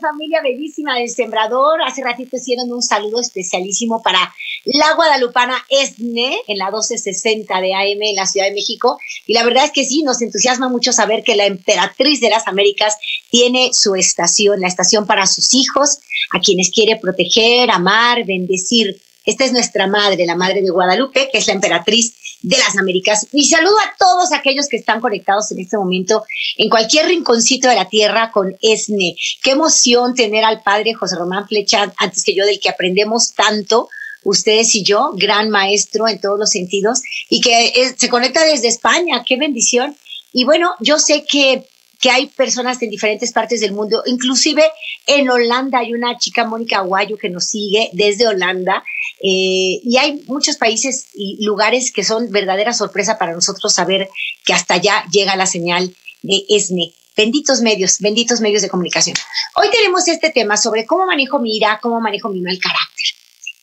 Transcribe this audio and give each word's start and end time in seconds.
Familia 0.00 0.40
bellísima 0.42 0.96
del 0.96 1.10
Sembrador. 1.10 1.82
Hace 1.82 2.02
ratito 2.02 2.36
hicieron 2.36 2.72
un 2.72 2.82
saludo 2.82 3.20
especialísimo 3.20 4.02
para 4.02 4.34
la 4.64 4.94
guadalupana 4.94 5.56
ESNE 5.68 6.38
en 6.46 6.58
la 6.58 6.66
1260 6.66 7.60
de 7.60 7.74
AM 7.74 8.02
en 8.02 8.16
la 8.16 8.26
Ciudad 8.26 8.46
de 8.46 8.54
México. 8.54 8.98
Y 9.26 9.34
la 9.34 9.44
verdad 9.44 9.64
es 9.64 9.72
que 9.72 9.84
sí, 9.84 10.02
nos 10.02 10.22
entusiasma 10.22 10.68
mucho 10.68 10.92
saber 10.92 11.22
que 11.22 11.36
la 11.36 11.46
emperatriz 11.46 12.20
de 12.20 12.30
las 12.30 12.46
Américas 12.46 12.96
tiene 13.30 13.70
su 13.72 13.94
estación, 13.94 14.60
la 14.60 14.68
estación 14.68 15.06
para 15.06 15.26
sus 15.26 15.54
hijos, 15.54 15.98
a 16.32 16.40
quienes 16.40 16.70
quiere 16.70 16.96
proteger, 16.96 17.70
amar, 17.70 18.24
bendecir. 18.24 19.00
Esta 19.24 19.44
es 19.44 19.52
nuestra 19.52 19.86
madre, 19.86 20.24
la 20.24 20.36
madre 20.36 20.62
de 20.62 20.70
Guadalupe, 20.70 21.28
que 21.30 21.38
es 21.38 21.46
la 21.46 21.52
emperatriz 21.54 22.14
de 22.46 22.58
las 22.58 22.78
Américas. 22.78 23.26
Y 23.32 23.46
saludo 23.46 23.76
a 23.80 23.96
todos 23.98 24.32
aquellos 24.32 24.68
que 24.68 24.76
están 24.76 25.00
conectados 25.00 25.50
en 25.50 25.58
este 25.58 25.76
momento 25.76 26.24
en 26.56 26.70
cualquier 26.70 27.06
rinconcito 27.06 27.68
de 27.68 27.74
la 27.74 27.88
tierra 27.88 28.30
con 28.30 28.56
ESNE. 28.62 29.16
Qué 29.42 29.50
emoción 29.50 30.14
tener 30.14 30.44
al 30.44 30.62
padre 30.62 30.94
José 30.94 31.16
Román 31.16 31.48
Flecha 31.48 31.92
antes 31.96 32.22
que 32.22 32.36
yo, 32.36 32.46
del 32.46 32.60
que 32.60 32.68
aprendemos 32.68 33.32
tanto 33.34 33.88
ustedes 34.22 34.76
y 34.76 34.84
yo, 34.84 35.10
gran 35.14 35.50
maestro 35.50 36.06
en 36.06 36.20
todos 36.20 36.38
los 36.38 36.50
sentidos, 36.50 37.00
y 37.28 37.40
que 37.40 37.94
se 37.96 38.08
conecta 38.08 38.44
desde 38.44 38.68
España, 38.68 39.24
qué 39.26 39.36
bendición. 39.36 39.96
Y 40.32 40.44
bueno, 40.44 40.70
yo 40.78 41.00
sé 41.00 41.24
que, 41.28 41.64
que 42.00 42.10
hay 42.10 42.26
personas 42.28 42.80
en 42.80 42.90
diferentes 42.90 43.32
partes 43.32 43.60
del 43.60 43.72
mundo, 43.72 44.04
inclusive 44.06 44.62
en 45.06 45.28
Holanda 45.28 45.80
hay 45.80 45.94
una 45.94 46.16
chica, 46.16 46.44
Mónica 46.44 46.78
Aguayo, 46.78 47.16
que 47.18 47.28
nos 47.28 47.46
sigue 47.46 47.90
desde 47.92 48.28
Holanda, 48.28 48.84
eh, 49.22 49.80
y 49.82 49.96
hay 49.98 50.22
muchos 50.26 50.56
países 50.56 51.08
y 51.14 51.44
lugares 51.44 51.90
que 51.90 52.04
son 52.04 52.30
verdadera 52.30 52.72
sorpresa 52.72 53.18
para 53.18 53.32
nosotros 53.32 53.72
saber 53.72 54.08
que 54.44 54.52
hasta 54.52 54.74
allá 54.74 55.04
llega 55.10 55.36
la 55.36 55.46
señal 55.46 55.94
de 56.22 56.44
ESNE. 56.48 56.92
Benditos 57.16 57.62
medios, 57.62 58.00
benditos 58.00 58.40
medios 58.40 58.60
de 58.60 58.68
comunicación. 58.68 59.16
Hoy 59.54 59.68
tenemos 59.70 60.06
este 60.06 60.30
tema 60.30 60.58
sobre 60.58 60.84
cómo 60.84 61.06
manejo 61.06 61.38
mi 61.38 61.56
ira, 61.56 61.80
cómo 61.82 61.98
manejo 62.00 62.28
mi 62.28 62.42
mal 62.42 62.58
carácter. 62.58 63.06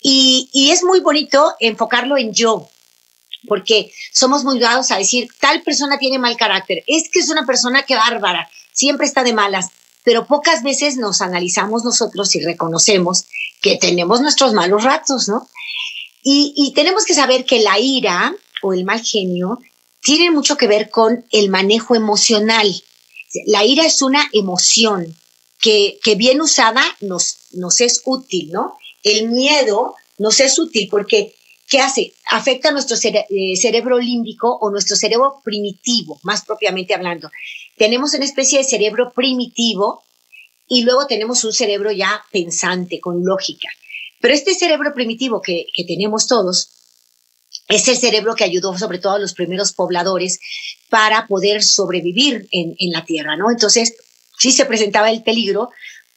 Y, 0.02 0.50
y 0.52 0.72
es 0.72 0.84
muy 0.84 1.02
bonito 1.02 1.54
enfocarlo 1.60 2.18
en 2.18 2.34
yo, 2.34 2.68
porque 3.48 3.92
somos 4.12 4.44
muy 4.44 4.60
dados 4.60 4.92
a 4.92 4.98
decir, 4.98 5.30
tal 5.40 5.62
persona 5.62 6.00
tiene 6.00 6.18
mal 6.18 6.36
carácter, 6.36 6.84
es 6.88 7.10
que 7.10 7.20
es 7.20 7.30
una 7.30 7.46
persona 7.46 7.84
que 7.84 7.96
bárbara, 7.96 8.50
siempre 8.74 9.06
está 9.06 9.24
de 9.24 9.34
malas, 9.34 9.68
pero 10.04 10.28
pocas 10.28 10.64
veces 10.64 10.98
nos 10.98 11.22
analizamos 11.22 11.84
nosotros 11.84 12.36
y 12.36 12.42
reconocemos 12.42 13.26
que 13.62 13.78
tenemos 13.78 14.22
nuestros 14.22 14.54
malos 14.54 14.84
ratos, 14.84 15.28
¿no? 15.28 15.48
Y, 16.26 16.72
tenemos 16.74 17.04
que 17.04 17.14
saber 17.14 17.44
que 17.44 17.60
la 17.60 17.80
ira 17.80 18.34
o 18.62 18.72
el 18.72 18.86
mal 18.86 19.02
genio 19.02 19.60
tiene 20.02 20.32
mucho 20.32 20.56
que 20.56 20.68
ver 20.68 20.90
con 20.90 21.26
el 21.32 21.50
manejo 21.50 21.96
emocional. 21.96 22.74
La 23.46 23.66
ira 23.66 23.86
es 23.86 24.02
una 24.02 24.30
emoción 24.32 25.14
que, 25.60 26.00
que 26.02 26.16
bien 26.16 26.40
usada 26.40 26.82
nos, 27.02 27.36
nos 27.52 27.82
es 27.82 28.04
útil, 28.06 28.52
¿no? 28.52 28.78
El 29.04 29.28
miedo 29.30 29.96
nos 30.18 30.40
es 30.40 30.58
útil 30.58 30.88
porque 30.90 31.36
¿qué 31.74 31.80
hace? 31.80 32.14
Afecta 32.28 32.70
a 32.70 32.72
nuestro 32.72 32.96
eh, 33.02 33.56
cerebro 33.58 33.98
límbico 33.98 34.58
o 34.62 34.70
nuestro 34.70 34.96
cerebro 34.96 35.42
primitivo, 35.44 36.20
más 36.24 36.46
propiamente 36.46 36.94
hablando. 36.94 37.32
Tenemos 37.78 38.14
una 38.14 38.26
especie 38.26 38.60
de 38.60 38.64
cerebro 38.64 39.12
primitivo 39.14 40.04
y 40.68 40.84
luego 40.84 41.08
tenemos 41.08 41.44
un 41.44 41.54
cerebro 41.54 41.92
ya 41.92 42.24
pensante, 42.32 43.00
con 43.00 43.24
lógica. 43.24 43.70
Pero 44.22 44.34
este 44.34 44.56
cerebro 44.56 44.94
primitivo 44.94 45.42
que, 45.42 45.66
tenemos 45.88 46.28
todos 46.28 46.70
es 47.68 47.88
el 47.88 47.98
cerebro 47.98 48.36
que 48.36 48.44
ayudó 48.44 48.78
sobre 48.78 49.00
todo 49.00 49.14
a 49.14 49.20
los 49.20 49.34
primeros 49.34 49.74
pobladores 49.74 50.40
para 50.90 51.28
poder 51.28 51.64
sobrevivir 51.64 52.48
en, 52.52 52.76
en 52.78 52.92
la 52.92 53.06
tierra, 53.06 53.36
¿no? 53.36 53.52
Entonces, 53.52 53.96
si 54.40 54.52
se 54.52 54.66
presentaba 54.66 55.12
el 55.12 55.24
peligro, 55.24 55.70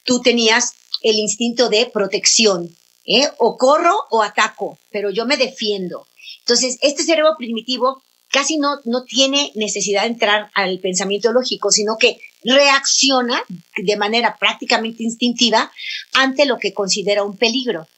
tú 0.05 0.21
tenías 0.21 0.72
el 1.03 1.16
instinto 1.16 1.69
de 1.69 1.87
protección, 1.87 2.75
¿eh? 3.06 3.28
o 3.39 3.56
corro 3.56 3.95
o 4.11 4.22
ataco, 4.22 4.78
pero 4.91 5.11
yo 5.11 5.27
me 5.27 5.37
defiendo. 5.37 6.06
Entonces, 6.41 6.78
este 6.83 7.03
cerebro 7.03 7.34
primitivo 7.39 8.03
casi 8.36 8.58
no, 8.58 8.80
no 8.84 9.04
tiene 9.04 9.50
necesidad 9.54 10.02
de 10.02 10.08
entrar 10.08 10.50
al 10.52 10.78
pensamiento 10.80 11.32
lógico, 11.32 11.70
sino 11.70 11.97
que 11.97 12.19
reacciona 12.44 13.42
de 13.78 13.97
manera 13.97 14.36
prácticamente 14.38 15.02
instintiva 15.02 15.72
ante 16.12 16.44
lo 16.44 16.58
que 16.58 16.74
considera 16.74 17.24
un 17.24 17.38
peligro. 17.38 17.88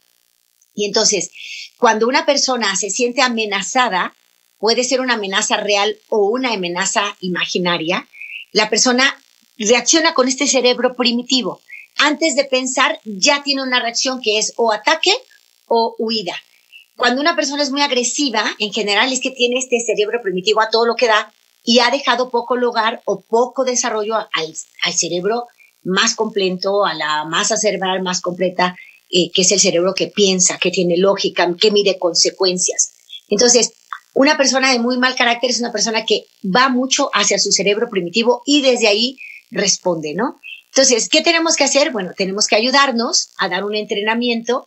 Y 0.76 0.84
entonces, 0.84 1.32
cuando 1.76 2.06
una 2.06 2.25
persona 2.25 2.76
se 2.76 2.88
siente 2.88 3.21
amenazada, 3.21 4.15
puede 4.59 4.84
ser 4.84 5.00
una 5.00 5.15
amenaza 5.15 5.56
real 5.56 5.99
o 6.09 6.28
una 6.28 6.53
amenaza 6.53 7.16
imaginaria, 7.20 8.06
la 8.53 8.70
persona 8.70 9.20
reacciona 9.59 10.15
con 10.15 10.28
este 10.28 10.47
cerebro 10.47 10.94
primitivo. 10.94 11.60
Antes 11.97 12.37
de 12.37 12.44
pensar, 12.44 13.00
ya 13.05 13.43
tiene 13.43 13.65
una 13.65 13.81
reacción 13.81 14.20
que 14.20 14.38
es 14.38 14.53
o 14.56 14.70
ataque 14.70 15.12
o 15.66 15.97
huida. 15.99 16.41
Cuando 16.99 17.21
una 17.21 17.37
persona 17.37 17.63
es 17.63 17.71
muy 17.71 17.81
agresiva, 17.81 18.45
en 18.59 18.73
general 18.73 19.13
es 19.13 19.21
que 19.21 19.31
tiene 19.31 19.57
este 19.57 19.79
cerebro 19.79 20.21
primitivo 20.21 20.61
a 20.61 20.69
todo 20.69 20.85
lo 20.85 20.97
que 20.97 21.07
da 21.07 21.33
y 21.63 21.79
ha 21.79 21.93
dejado 21.93 22.29
poco 22.29 22.57
lugar 22.57 23.03
o 23.05 23.21
poco 23.21 23.65
desarrollo 23.65 24.17
al, 24.17 24.97
cerebro 24.97 25.47
más 25.85 26.17
completo, 26.17 26.85
a 26.85 26.95
la 26.95 27.25
masa 27.25 27.57
cerebral 27.57 28.03
más 28.03 28.21
completa, 28.21 28.75
eh, 29.11 29.31
que 29.33 29.43
es 29.43 29.53
el 29.53 29.61
cerebro 29.61 29.95
que 29.95 30.09
piensa, 30.09 30.59
que 30.59 30.73
tiene 30.73 30.97
lógica, 30.97 31.49
que 31.55 31.71
mide 31.71 32.01
consecuencias. 32.01 32.95
Entonces, 33.29 33.75
una 34.13 34.37
persona 34.37 34.73
de 34.73 34.81
muy 34.81 34.99
mal 34.99 35.15
carácter 35.15 35.51
es 35.51 35.61
una 35.61 35.71
persona 35.71 36.05
que 36.05 36.27
va 36.45 36.69
mucho 36.69 37.11
hacia 37.15 37.39
su 37.39 37.53
cerebro 37.53 37.89
primitivo 37.89 38.43
y 38.45 38.61
desde 38.61 38.89
ahí 38.89 39.17
responde, 39.53 40.15
¿no? 40.15 40.41
Entonces, 40.73 41.09
¿qué 41.09 41.23
tenemos 41.23 41.55
que 41.55 41.63
hacer? 41.63 41.93
Bueno, 41.93 42.11
tenemos 42.17 42.49
que 42.49 42.57
ayudarnos 42.57 43.31
a 43.39 43.49
dar 43.49 43.63
un 43.63 43.77
entrenamiento 43.77 44.67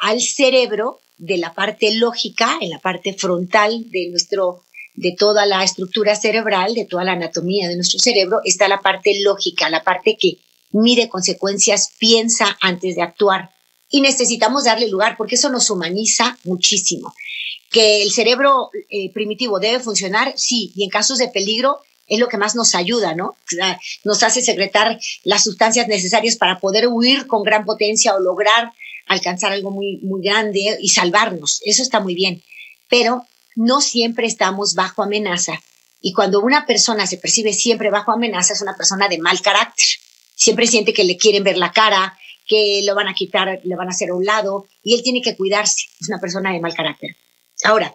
al 0.00 0.20
cerebro 0.20 0.98
de 1.20 1.36
la 1.36 1.54
parte 1.54 1.94
lógica, 1.94 2.58
en 2.60 2.70
la 2.70 2.78
parte 2.78 3.12
frontal 3.12 3.90
de 3.90 4.08
nuestro 4.08 4.64
de 4.94 5.14
toda 5.16 5.46
la 5.46 5.62
estructura 5.62 6.14
cerebral, 6.16 6.74
de 6.74 6.84
toda 6.84 7.04
la 7.04 7.12
anatomía 7.12 7.68
de 7.68 7.76
nuestro 7.76 7.98
cerebro, 8.00 8.40
está 8.44 8.68
la 8.68 8.80
parte 8.80 9.22
lógica, 9.22 9.70
la 9.70 9.84
parte 9.84 10.16
que 10.20 10.38
mide 10.72 11.08
consecuencias, 11.08 11.92
piensa 11.98 12.58
antes 12.60 12.96
de 12.96 13.02
actuar. 13.02 13.50
Y 13.88 14.00
necesitamos 14.00 14.64
darle 14.64 14.88
lugar 14.88 15.16
porque 15.16 15.36
eso 15.36 15.48
nos 15.48 15.70
humaniza 15.70 16.38
muchísimo. 16.44 17.14
Que 17.70 18.02
el 18.02 18.10
cerebro 18.12 18.70
eh, 18.90 19.12
primitivo 19.12 19.58
debe 19.58 19.80
funcionar, 19.80 20.34
sí, 20.36 20.72
y 20.74 20.84
en 20.84 20.90
casos 20.90 21.18
de 21.18 21.28
peligro 21.28 21.80
es 22.06 22.18
lo 22.18 22.28
que 22.28 22.36
más 22.36 22.54
nos 22.56 22.74
ayuda, 22.74 23.14
¿no? 23.14 23.36
Nos 24.04 24.22
hace 24.22 24.42
secretar 24.42 24.98
las 25.22 25.44
sustancias 25.44 25.86
necesarias 25.86 26.36
para 26.36 26.58
poder 26.58 26.88
huir 26.88 27.26
con 27.26 27.42
gran 27.42 27.64
potencia 27.64 28.14
o 28.14 28.20
lograr 28.20 28.72
alcanzar 29.10 29.50
algo 29.50 29.72
muy, 29.72 29.98
muy 30.02 30.22
grande 30.22 30.78
y 30.80 30.88
salvarnos. 30.90 31.60
Eso 31.64 31.82
está 31.82 31.98
muy 31.98 32.14
bien. 32.14 32.42
Pero 32.88 33.24
no 33.56 33.80
siempre 33.80 34.26
estamos 34.26 34.74
bajo 34.74 35.02
amenaza. 35.02 35.60
Y 36.00 36.12
cuando 36.12 36.40
una 36.40 36.64
persona 36.64 37.06
se 37.08 37.18
percibe 37.18 37.52
siempre 37.52 37.90
bajo 37.90 38.12
amenaza, 38.12 38.54
es 38.54 38.62
una 38.62 38.76
persona 38.76 39.08
de 39.08 39.18
mal 39.18 39.40
carácter. 39.42 39.84
Siempre 40.36 40.68
siente 40.68 40.92
que 40.92 41.02
le 41.02 41.16
quieren 41.16 41.42
ver 41.42 41.58
la 41.58 41.72
cara, 41.72 42.16
que 42.46 42.82
lo 42.86 42.94
van 42.94 43.08
a 43.08 43.14
quitar, 43.14 43.60
le 43.64 43.76
van 43.76 43.88
a 43.88 43.90
hacer 43.90 44.10
a 44.10 44.14
un 44.14 44.24
lado, 44.24 44.68
y 44.82 44.94
él 44.94 45.02
tiene 45.02 45.20
que 45.20 45.36
cuidarse. 45.36 45.86
Es 46.00 46.08
una 46.08 46.20
persona 46.20 46.52
de 46.52 46.60
mal 46.60 46.74
carácter. 46.74 47.16
Ahora, 47.64 47.94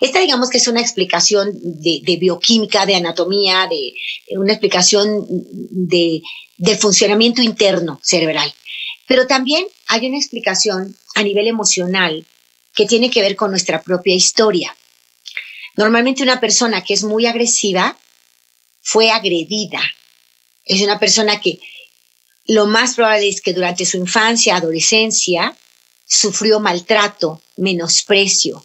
esta 0.00 0.20
digamos 0.20 0.50
que 0.50 0.58
es 0.58 0.68
una 0.68 0.80
explicación 0.80 1.50
de, 1.52 2.00
de 2.04 2.16
bioquímica, 2.16 2.86
de 2.86 2.94
anatomía, 2.94 3.66
de 3.68 3.92
una 4.36 4.52
explicación 4.52 5.26
de, 5.28 6.22
del 6.58 6.76
funcionamiento 6.76 7.42
interno 7.42 8.00
cerebral. 8.04 8.54
Pero 9.06 9.26
también 9.26 9.66
hay 9.88 10.06
una 10.06 10.18
explicación 10.18 10.96
a 11.14 11.22
nivel 11.22 11.46
emocional 11.46 12.26
que 12.74 12.86
tiene 12.86 13.10
que 13.10 13.22
ver 13.22 13.36
con 13.36 13.50
nuestra 13.50 13.82
propia 13.82 14.14
historia. 14.14 14.76
Normalmente 15.76 16.22
una 16.22 16.40
persona 16.40 16.82
que 16.82 16.94
es 16.94 17.04
muy 17.04 17.26
agresiva 17.26 17.96
fue 18.82 19.10
agredida. 19.10 19.80
Es 20.64 20.82
una 20.82 20.98
persona 20.98 21.40
que 21.40 21.58
lo 22.46 22.66
más 22.66 22.94
probable 22.94 23.28
es 23.28 23.40
que 23.40 23.52
durante 23.52 23.84
su 23.84 23.96
infancia, 23.96 24.56
adolescencia, 24.56 25.56
sufrió 26.06 26.60
maltrato, 26.60 27.42
menosprecio 27.56 28.64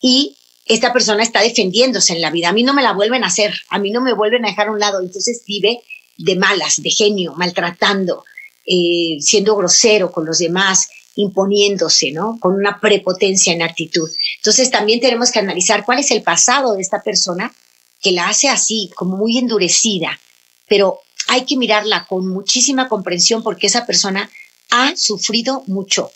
y 0.00 0.36
esta 0.64 0.92
persona 0.92 1.22
está 1.22 1.42
defendiéndose 1.42 2.12
en 2.12 2.20
la 2.20 2.30
vida. 2.30 2.48
A 2.48 2.52
mí 2.52 2.62
no 2.62 2.74
me 2.74 2.82
la 2.82 2.92
vuelven 2.92 3.24
a 3.24 3.26
hacer, 3.26 3.52
a 3.70 3.78
mí 3.78 3.90
no 3.90 4.00
me 4.00 4.12
vuelven 4.12 4.44
a 4.44 4.48
dejar 4.48 4.68
a 4.68 4.72
un 4.72 4.78
lado. 4.78 5.00
Entonces 5.00 5.42
vive 5.46 5.80
de 6.16 6.36
malas, 6.36 6.80
de 6.80 6.90
genio, 6.90 7.34
maltratando, 7.34 8.24
eh, 8.72 9.18
siendo 9.20 9.56
grosero 9.56 10.12
con 10.12 10.24
los 10.24 10.38
demás, 10.38 10.88
imponiéndose, 11.16 12.12
¿no? 12.12 12.38
Con 12.38 12.54
una 12.54 12.78
prepotencia 12.78 13.52
en 13.52 13.62
actitud. 13.62 14.08
Entonces 14.36 14.70
también 14.70 15.00
tenemos 15.00 15.32
que 15.32 15.40
analizar 15.40 15.84
cuál 15.84 15.98
es 15.98 16.12
el 16.12 16.22
pasado 16.22 16.74
de 16.74 16.80
esta 16.80 17.02
persona 17.02 17.52
que 18.00 18.12
la 18.12 18.28
hace 18.28 18.48
así, 18.48 18.88
como 18.94 19.16
muy 19.16 19.38
endurecida, 19.38 20.20
pero 20.68 21.00
hay 21.26 21.44
que 21.46 21.56
mirarla 21.56 22.06
con 22.08 22.28
muchísima 22.28 22.88
comprensión 22.88 23.42
porque 23.42 23.66
esa 23.66 23.86
persona 23.86 24.30
ha 24.70 24.94
sufrido 24.96 25.64
mucho. 25.66 26.12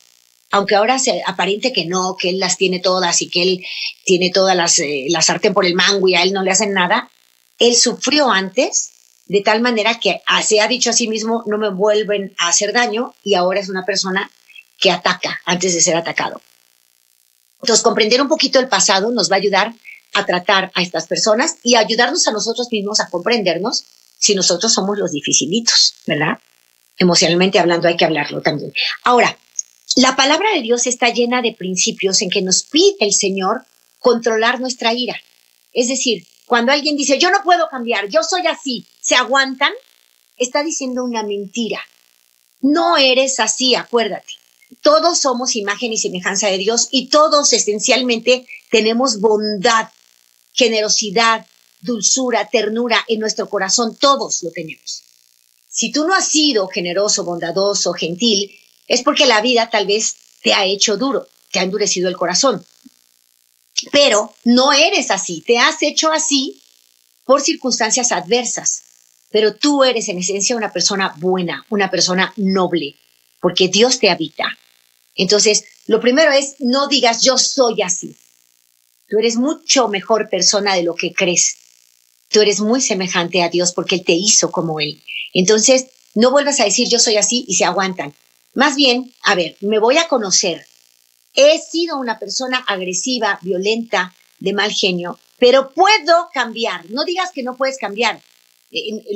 Aunque 0.52 0.76
ahora 0.76 1.00
se 1.00 1.22
aparente 1.26 1.72
que 1.72 1.86
no, 1.86 2.16
que 2.16 2.30
él 2.30 2.38
las 2.38 2.56
tiene 2.56 2.78
todas 2.78 3.20
y 3.20 3.28
que 3.28 3.42
él 3.42 3.66
tiene 4.04 4.30
todas 4.30 4.56
las, 4.56 4.78
eh, 4.78 5.06
las 5.08 5.26
sartén 5.26 5.54
por 5.54 5.66
el 5.66 5.74
mango 5.74 6.06
y 6.06 6.14
a 6.14 6.22
él 6.22 6.32
no 6.32 6.44
le 6.44 6.52
hacen 6.52 6.72
nada, 6.72 7.10
él 7.58 7.74
sufrió 7.74 8.30
antes 8.30 8.93
de 9.26 9.40
tal 9.40 9.60
manera 9.60 9.98
que 9.98 10.20
se 10.42 10.60
ha 10.60 10.68
dicho 10.68 10.90
a 10.90 10.92
sí 10.92 11.08
mismo, 11.08 11.42
no 11.46 11.58
me 11.58 11.70
vuelven 11.70 12.34
a 12.38 12.48
hacer 12.48 12.72
daño 12.72 13.14
y 13.22 13.34
ahora 13.34 13.60
es 13.60 13.68
una 13.68 13.84
persona 13.84 14.30
que 14.78 14.90
ataca 14.90 15.40
antes 15.44 15.74
de 15.74 15.80
ser 15.80 15.96
atacado. 15.96 16.40
Entonces, 17.62 17.82
comprender 17.82 18.20
un 18.20 18.28
poquito 18.28 18.58
el 18.58 18.68
pasado 18.68 19.10
nos 19.10 19.30
va 19.30 19.36
a 19.36 19.38
ayudar 19.38 19.72
a 20.12 20.26
tratar 20.26 20.70
a 20.74 20.82
estas 20.82 21.06
personas 21.06 21.56
y 21.62 21.76
ayudarnos 21.76 22.28
a 22.28 22.32
nosotros 22.32 22.68
mismos 22.70 23.00
a 23.00 23.08
comprendernos 23.08 23.84
si 24.18 24.34
nosotros 24.34 24.72
somos 24.72 24.98
los 24.98 25.12
dificilitos, 25.12 25.94
¿verdad? 26.06 26.38
Emocionalmente 26.98 27.58
hablando 27.58 27.88
hay 27.88 27.96
que 27.96 28.04
hablarlo 28.04 28.42
también. 28.42 28.72
Ahora, 29.02 29.36
la 29.96 30.16
palabra 30.16 30.50
de 30.54 30.60
Dios 30.60 30.86
está 30.86 31.08
llena 31.08 31.40
de 31.40 31.52
principios 31.52 32.20
en 32.22 32.30
que 32.30 32.42
nos 32.42 32.64
pide 32.64 32.96
el 33.00 33.12
Señor 33.12 33.64
controlar 33.98 34.60
nuestra 34.60 34.92
ira. 34.92 35.16
Es 35.72 35.88
decir, 35.88 36.26
cuando 36.46 36.72
alguien 36.72 36.96
dice, 36.96 37.18
yo 37.18 37.30
no 37.30 37.42
puedo 37.42 37.68
cambiar, 37.68 38.08
yo 38.08 38.22
soy 38.22 38.46
así, 38.46 38.86
se 39.00 39.14
aguantan, 39.14 39.72
está 40.36 40.62
diciendo 40.62 41.04
una 41.04 41.22
mentira. 41.22 41.80
No 42.60 42.96
eres 42.96 43.40
así, 43.40 43.74
acuérdate. 43.74 44.32
Todos 44.82 45.20
somos 45.20 45.56
imagen 45.56 45.92
y 45.92 45.98
semejanza 45.98 46.48
de 46.48 46.58
Dios 46.58 46.88
y 46.90 47.08
todos 47.08 47.52
esencialmente 47.52 48.46
tenemos 48.70 49.20
bondad, 49.20 49.88
generosidad, 50.52 51.46
dulzura, 51.80 52.48
ternura 52.48 53.04
en 53.08 53.20
nuestro 53.20 53.48
corazón. 53.48 53.96
Todos 53.96 54.42
lo 54.42 54.50
tenemos. 54.50 55.02
Si 55.68 55.90
tú 55.92 56.06
no 56.06 56.14
has 56.14 56.28
sido 56.28 56.68
generoso, 56.68 57.24
bondadoso, 57.24 57.92
gentil, 57.92 58.50
es 58.86 59.02
porque 59.02 59.26
la 59.26 59.40
vida 59.40 59.70
tal 59.70 59.86
vez 59.86 60.14
te 60.42 60.54
ha 60.54 60.64
hecho 60.64 60.96
duro, 60.96 61.26
te 61.52 61.58
ha 61.58 61.62
endurecido 61.62 62.08
el 62.08 62.16
corazón. 62.16 62.64
Pero 63.90 64.32
no 64.44 64.72
eres 64.72 65.10
así, 65.10 65.42
te 65.42 65.58
has 65.58 65.82
hecho 65.82 66.12
así 66.12 66.62
por 67.24 67.40
circunstancias 67.40 68.12
adversas 68.12 68.84
pero 69.34 69.56
tú 69.56 69.82
eres 69.82 70.08
en 70.08 70.18
esencia 70.18 70.54
una 70.54 70.72
persona 70.72 71.12
buena, 71.18 71.66
una 71.68 71.90
persona 71.90 72.32
noble, 72.36 72.94
porque 73.40 73.66
Dios 73.66 73.98
te 73.98 74.08
habita. 74.08 74.44
Entonces, 75.16 75.64
lo 75.88 76.00
primero 76.00 76.30
es, 76.30 76.54
no 76.60 76.86
digas 76.86 77.22
yo 77.22 77.36
soy 77.36 77.82
así. 77.82 78.14
Tú 79.08 79.18
eres 79.18 79.34
mucho 79.34 79.88
mejor 79.88 80.28
persona 80.30 80.76
de 80.76 80.84
lo 80.84 80.94
que 80.94 81.12
crees. 81.12 81.56
Tú 82.28 82.42
eres 82.42 82.60
muy 82.60 82.80
semejante 82.80 83.42
a 83.42 83.48
Dios 83.48 83.72
porque 83.72 83.96
Él 83.96 84.04
te 84.04 84.12
hizo 84.12 84.52
como 84.52 84.78
Él. 84.78 85.02
Entonces, 85.32 85.86
no 86.14 86.30
vuelvas 86.30 86.60
a 86.60 86.64
decir 86.66 86.86
yo 86.88 87.00
soy 87.00 87.16
así 87.16 87.44
y 87.48 87.56
se 87.56 87.64
aguantan. 87.64 88.14
Más 88.54 88.76
bien, 88.76 89.12
a 89.24 89.34
ver, 89.34 89.56
me 89.62 89.80
voy 89.80 89.98
a 89.98 90.06
conocer. 90.06 90.64
He 91.34 91.58
sido 91.58 91.98
una 91.98 92.18
persona 92.18 92.64
agresiva, 92.66 93.38
violenta, 93.42 94.14
de 94.38 94.52
mal 94.52 94.72
genio, 94.72 95.18
pero 95.38 95.72
puedo 95.72 96.28
cambiar. 96.32 96.88
No 96.90 97.04
digas 97.04 97.30
que 97.32 97.42
no 97.42 97.56
puedes 97.56 97.78
cambiar 97.78 98.20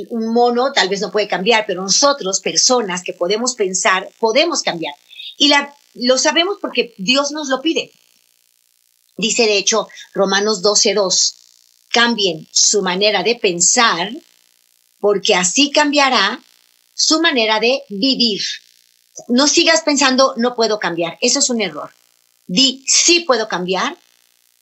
un 0.09 0.33
mono 0.33 0.71
tal 0.71 0.89
vez 0.89 1.01
no 1.01 1.11
puede 1.11 1.27
cambiar, 1.27 1.65
pero 1.65 1.81
nosotros, 1.81 2.39
personas 2.39 3.03
que 3.03 3.13
podemos 3.13 3.55
pensar, 3.55 4.09
podemos 4.19 4.61
cambiar. 4.61 4.93
Y 5.37 5.49
la, 5.49 5.73
lo 5.95 6.17
sabemos 6.17 6.57
porque 6.61 6.93
Dios 6.97 7.31
nos 7.31 7.49
lo 7.49 7.61
pide. 7.61 7.91
Dice, 9.17 9.43
de 9.43 9.57
hecho, 9.57 9.87
Romanos 10.13 10.63
12.2, 10.63 11.35
cambien 11.89 12.47
su 12.51 12.81
manera 12.81 13.23
de 13.23 13.35
pensar, 13.35 14.11
porque 14.99 15.35
así 15.35 15.71
cambiará 15.71 16.41
su 16.93 17.21
manera 17.21 17.59
de 17.59 17.81
vivir. 17.89 18.41
No 19.27 19.47
sigas 19.47 19.81
pensando, 19.81 20.35
no 20.37 20.55
puedo 20.55 20.79
cambiar. 20.79 21.17
Eso 21.21 21.39
es 21.39 21.49
un 21.49 21.59
error. 21.61 21.91
Di, 22.49 22.83
sí 22.87 23.19
puedo 23.19 23.47
cambiar, 23.47 23.95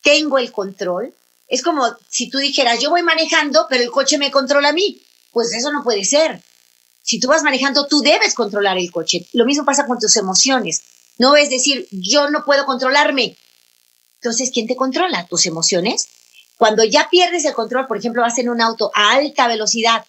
tengo 0.03 0.37
el 0.39 0.51
control, 0.51 1.15
es 1.47 1.61
como 1.61 1.87
si 2.09 2.29
tú 2.29 2.37
dijeras, 2.37 2.81
yo 2.81 2.89
voy 2.89 3.01
manejando, 3.01 3.65
pero 3.69 3.81
el 3.81 3.91
coche 3.91 4.17
me 4.17 4.29
controla 4.29 4.69
a 4.69 4.73
mí. 4.73 5.01
Pues 5.31 5.53
eso 5.53 5.71
no 5.71 5.83
puede 5.83 6.03
ser. 6.03 6.43
Si 7.01 7.17
tú 7.17 7.29
vas 7.29 7.43
manejando, 7.43 7.87
tú 7.87 8.01
debes 8.01 8.33
controlar 8.33 8.77
el 8.77 8.91
coche. 8.91 9.25
Lo 9.31 9.45
mismo 9.45 9.63
pasa 9.63 9.87
con 9.87 9.99
tus 9.99 10.17
emociones. 10.17 10.81
No 11.17 11.37
es 11.37 11.49
decir, 11.49 11.87
yo 11.91 12.29
no 12.29 12.43
puedo 12.43 12.65
controlarme. 12.65 13.37
Entonces, 14.15 14.51
¿quién 14.53 14.67
te 14.67 14.75
controla? 14.75 15.25
¿Tus 15.27 15.45
emociones? 15.45 16.09
Cuando 16.57 16.83
ya 16.83 17.07
pierdes 17.09 17.45
el 17.45 17.53
control, 17.53 17.87
por 17.87 17.97
ejemplo, 17.97 18.21
vas 18.21 18.37
en 18.39 18.49
un 18.49 18.59
auto 18.59 18.91
a 18.93 19.13
alta 19.13 19.47
velocidad, 19.47 20.03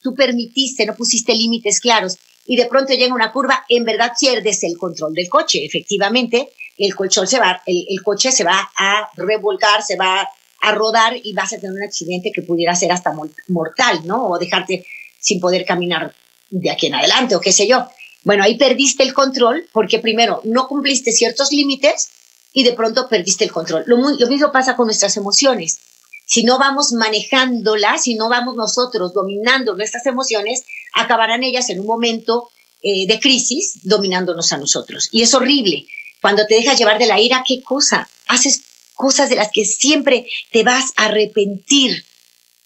tú 0.00 0.14
permitiste, 0.14 0.86
no 0.86 0.96
pusiste 0.96 1.34
límites 1.34 1.80
claros 1.80 2.16
y 2.46 2.56
de 2.56 2.64
pronto 2.64 2.94
llega 2.94 3.14
una 3.14 3.30
curva, 3.30 3.66
en 3.68 3.84
verdad 3.84 4.12
pierdes 4.18 4.62
el 4.62 4.78
control 4.78 5.12
del 5.12 5.28
coche. 5.28 5.66
Efectivamente, 5.66 6.50
el, 6.78 6.94
colchón 6.94 7.26
se 7.26 7.38
va, 7.38 7.60
el, 7.66 8.02
coche 8.02 8.32
se 8.32 8.44
va 8.44 8.70
a 8.76 9.10
revolcar, 9.16 9.82
se 9.82 9.96
va 9.96 10.28
a 10.60 10.72
rodar 10.72 11.14
y 11.22 11.32
vas 11.34 11.52
a 11.52 11.58
tener 11.58 11.76
un 11.76 11.82
accidente 11.82 12.30
que 12.32 12.42
pudiera 12.42 12.74
ser 12.74 12.92
hasta 12.92 13.12
mortal, 13.48 14.00
¿no? 14.04 14.28
O 14.28 14.38
dejarte 14.38 14.84
sin 15.20 15.40
poder 15.40 15.64
caminar 15.64 16.14
de 16.50 16.70
aquí 16.70 16.86
en 16.86 16.94
adelante 16.94 17.36
o 17.36 17.40
qué 17.40 17.52
sé 17.52 17.66
yo. 17.66 17.86
Bueno, 18.24 18.44
ahí 18.44 18.56
perdiste 18.56 19.02
el 19.02 19.14
control 19.14 19.68
porque 19.72 19.98
primero 19.98 20.40
no 20.44 20.66
cumpliste 20.68 21.12
ciertos 21.12 21.52
límites 21.52 22.10
y 22.52 22.64
de 22.64 22.72
pronto 22.72 23.08
perdiste 23.08 23.44
el 23.44 23.52
control. 23.52 23.84
Lo, 23.86 23.98
mismo 24.28 24.52
pasa 24.52 24.76
con 24.76 24.86
nuestras 24.86 25.16
emociones. 25.16 25.78
Si 26.26 26.44
no 26.44 26.58
vamos 26.58 26.92
manejándolas, 26.92 28.02
si 28.02 28.14
no 28.14 28.28
vamos 28.28 28.56
nosotros 28.56 29.14
dominando 29.14 29.74
nuestras 29.74 30.04
emociones, 30.06 30.64
acabarán 30.94 31.42
ellas 31.42 31.70
en 31.70 31.80
un 31.80 31.86
momento 31.86 32.50
eh, 32.82 33.06
de 33.06 33.18
crisis 33.18 33.80
dominándonos 33.84 34.52
a 34.52 34.58
nosotros. 34.58 35.08
Y 35.12 35.22
es 35.22 35.32
horrible. 35.34 35.86
Cuando 36.20 36.46
te 36.46 36.56
dejas 36.56 36.78
llevar 36.78 36.98
de 36.98 37.06
la 37.06 37.20
ira, 37.20 37.44
¿qué 37.46 37.62
cosa? 37.62 38.08
Haces 38.26 38.62
cosas 38.94 39.28
de 39.30 39.36
las 39.36 39.50
que 39.52 39.64
siempre 39.64 40.26
te 40.50 40.64
vas 40.64 40.92
a 40.96 41.06
arrepentir. 41.06 42.04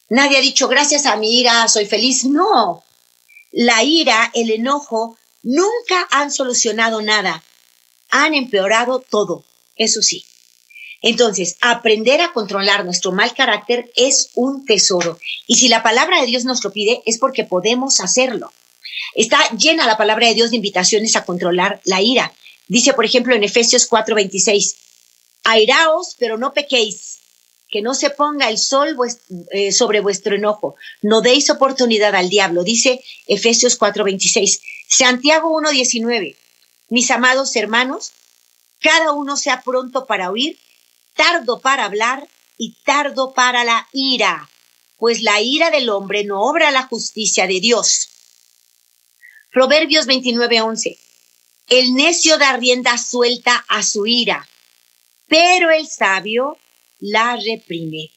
Nadie 0.09 0.39
ha 0.39 0.41
dicho, 0.41 0.69
gracias 0.69 1.06
a 1.06 1.17
mi 1.17 1.39
ira 1.39 1.69
soy 1.69 1.87
feliz. 1.87 2.25
No, 2.25 2.82
la 3.53 3.82
ira, 3.82 4.31
el 4.35 4.51
enojo, 4.51 5.19
nunca 5.43 6.09
han 6.11 6.31
solucionado 6.31 7.03
nada. 7.03 7.44
Han 8.11 8.35
empeorado 8.35 9.01
todo, 9.01 9.44
eso 9.77 10.03
sí. 10.03 10.25
Entonces, 11.03 11.56
aprender 11.61 12.21
a 12.21 12.32
controlar 12.32 12.85
nuestro 12.85 13.13
mal 13.13 13.35
carácter 13.35 13.91
es 13.97 14.31
un 14.35 14.65
tesoro. 14.65 15.19
Y 15.47 15.56
si 15.56 15.69
la 15.69 15.82
palabra 15.82 16.21
de 16.21 16.27
Dios 16.27 16.44
nos 16.44 16.63
lo 16.63 16.73
pide, 16.73 17.03
es 17.06 17.19
porque 17.19 17.44
podemos 17.44 18.01
hacerlo. 18.01 18.53
Está 19.15 19.39
llena 19.56 19.87
la 19.87 19.99
palabra 19.99 20.29
de 20.29 20.35
Dios 20.35 20.51
de 20.51 20.56
invitaciones 20.56 21.17
a 21.17 21.25
controlar 21.25 21.81
la 21.85 22.01
ira. 22.01 22.32
Dice, 22.72 22.94
por 22.94 23.05
ejemplo, 23.05 23.34
en 23.34 23.44
Efesios 23.44 23.86
4:26, 23.86 24.76
airaos, 25.44 26.17
pero 26.19 26.38
no 26.38 26.55
pequéis, 26.55 27.19
que 27.69 27.82
no 27.82 27.94
se 27.94 28.08
ponga 28.08 28.48
el 28.48 28.56
sol 28.56 28.96
eh, 29.50 29.72
sobre 29.72 30.00
vuestro 30.00 30.36
enojo, 30.36 30.76
no 31.02 31.20
deis 31.20 31.50
oportunidad 31.50 32.14
al 32.14 32.31
diablo, 32.31 32.64
dice 32.64 33.05
Efesios 33.26 33.79
4:26. 33.79 34.62
Santiago 34.88 35.50
1:19, 35.50 36.34
mis 36.88 37.10
amados 37.10 37.55
hermanos, 37.56 38.12
cada 38.81 39.12
uno 39.12 39.36
sea 39.36 39.60
pronto 39.60 40.06
para 40.06 40.31
oír, 40.31 40.58
tardo 41.14 41.60
para 41.60 41.84
hablar 41.84 42.26
y 42.56 42.74
tardo 42.86 43.34
para 43.34 43.64
la 43.64 43.86
ira, 43.93 44.48
pues 44.96 45.20
la 45.20 45.43
ira 45.43 45.70
del 45.70 45.91
hombre 45.91 46.24
no 46.24 46.41
obra 46.41 46.70
la 46.70 46.84
justicia 46.86 47.46
de 47.46 47.60
Dios. 47.60 48.08
Proverbios 49.52 50.06
29:11, 50.06 51.02
el 51.79 51.94
necio 51.94 52.38
da 52.38 52.56
rienda 52.56 52.98
suelta 52.98 53.64
a 53.69 53.82
su 53.82 54.06
ira 54.06 54.46
pero 55.32 55.70
el 55.70 55.88
sabio 55.88 56.58
la 57.00 57.36
reprime. 57.36 58.10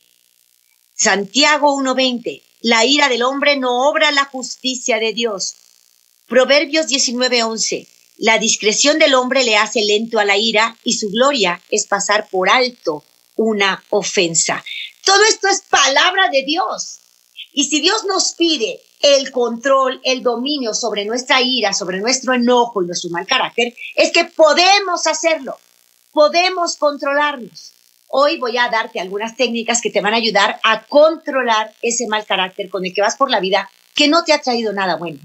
Santiago 0.93 1.73
1.20, 1.77 2.43
la 2.59 2.83
ira 2.83 3.07
del 3.07 3.23
hombre 3.23 3.55
no 3.55 3.87
obra 3.87 4.11
la 4.11 4.25
justicia 4.25 4.99
de 4.99 5.13
Dios. 5.13 5.53
Proverbios 6.27 6.87
19.11, 6.87 7.87
la 8.17 8.37
discreción 8.37 8.99
del 8.99 9.13
hombre 9.13 9.45
le 9.45 9.55
hace 9.55 9.85
lento 9.85 10.19
a 10.19 10.25
la 10.25 10.35
ira 10.35 10.77
y 10.83 10.97
su 10.97 11.09
gloria 11.09 11.61
es 11.71 11.87
pasar 11.87 12.27
por 12.29 12.49
alto 12.49 13.05
una 13.37 13.81
ofensa. 13.91 14.61
Todo 15.05 15.23
esto 15.29 15.47
es 15.47 15.61
palabra 15.61 16.27
de 16.33 16.43
Dios. 16.43 16.99
Y 17.53 17.69
si 17.69 17.79
Dios 17.79 18.03
nos 18.03 18.33
pide 18.33 18.81
el 19.05 19.31
control, 19.31 20.01
el 20.03 20.23
dominio 20.23 20.73
sobre 20.73 21.05
nuestra 21.05 21.41
ira, 21.41 21.73
sobre 21.73 21.99
nuestro 21.99 22.33
enojo 22.33 22.81
y 22.81 22.87
nuestro 22.87 23.11
mal 23.11 23.27
carácter, 23.27 23.73
es 23.95 24.11
que 24.11 24.25
podemos 24.25 25.05
hacerlo 25.05 25.55
podemos 26.15 26.77
controlarnos. 26.77 27.73
hoy 28.07 28.37
voy 28.37 28.57
a 28.57 28.69
darte 28.69 29.01
algunas 29.01 29.35
técnicas 29.35 29.81
que 29.81 29.89
te 29.89 29.99
van 29.99 30.13
a 30.13 30.17
ayudar 30.17 30.57
a 30.63 30.85
controlar 30.85 31.73
ese 31.81 32.07
mal 32.07 32.25
carácter 32.25 32.69
con 32.69 32.85
el 32.85 32.93
que 32.93 33.01
vas 33.01 33.17
por 33.17 33.29
la 33.29 33.41
vida 33.41 33.69
que 33.93 34.07
no 34.07 34.23
te 34.23 34.31
ha 34.31 34.41
traído 34.41 34.71
nada 34.71 34.95
bueno. 34.95 35.19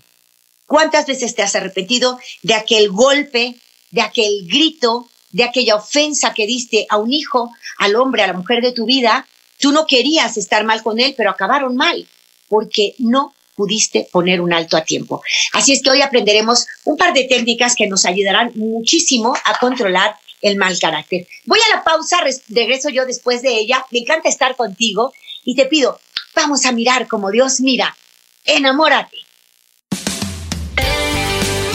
¿Cuántas 0.67 1.07
veces 1.07 1.37
te 1.37 1.43
has 1.43 1.55
arrepentido 1.55 2.19
de 2.43 2.55
aquel 2.55 2.91
golpe, 2.91 3.55
de 3.93 4.03
aquel 4.03 4.49
grito, 4.49 5.09
de 5.31 5.45
aquella 5.45 5.77
ofensa 5.77 6.35
que 6.35 6.47
diste 6.47 6.87
a 6.91 6.97
un 6.97 7.13
hijo, 7.13 7.53
al 7.79 7.95
hombre, 7.95 8.25
a 8.25 8.27
la 8.27 8.33
mujer 8.33 8.61
de 8.61 8.73
tu 8.73 8.85
vida? 8.85 9.29
Tú 9.61 9.71
no 9.71 9.87
querías 9.87 10.37
estar 10.37 10.65
mal 10.65 10.83
con 10.83 10.99
él, 10.99 11.15
pero 11.17 11.31
acabaron 11.31 11.77
mal 11.77 12.05
porque 12.49 12.97
no 12.99 13.33
pudiste 13.55 14.09
poner 14.13 14.41
un 14.41 14.53
alto 14.53 14.77
a 14.77 14.85
tiempo. 14.85 15.23
Así 15.53 15.73
es 15.73 15.83
que 15.83 15.91
hoy 15.91 16.03
aprenderemos 16.03 16.67
un 16.85 16.97
par 16.97 17.13
de 17.13 17.25
técnicas 17.25 17.75
que 17.75 17.87
nos 17.87 18.05
ayudarán 18.07 18.53
muchísimo 18.55 19.35
a 19.45 19.59
controlar 19.59 20.17
el 20.43 20.57
mal 20.57 20.79
carácter. 20.79 21.27
Voy 21.45 21.59
a 21.59 21.77
la 21.77 21.85
pausa, 21.85 22.19
regreso 22.49 22.89
yo 22.89 23.07
después 23.07 23.43
de 23.43 23.59
ella. 23.59 23.85
Me 23.91 24.01
encanta 24.01 24.29
estar 24.29 24.57
contigo 24.57 25.13
y 25.45 25.55
te 25.55 25.67
pido, 25.67 25.99
vamos 26.35 26.65
a 26.65 26.73
mirar 26.73 27.07
como 27.09 27.31
Dios 27.31 27.61
mira. 27.61 27.97
Enamórate. 28.45 29.19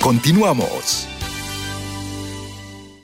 Continuamos. 0.00 1.06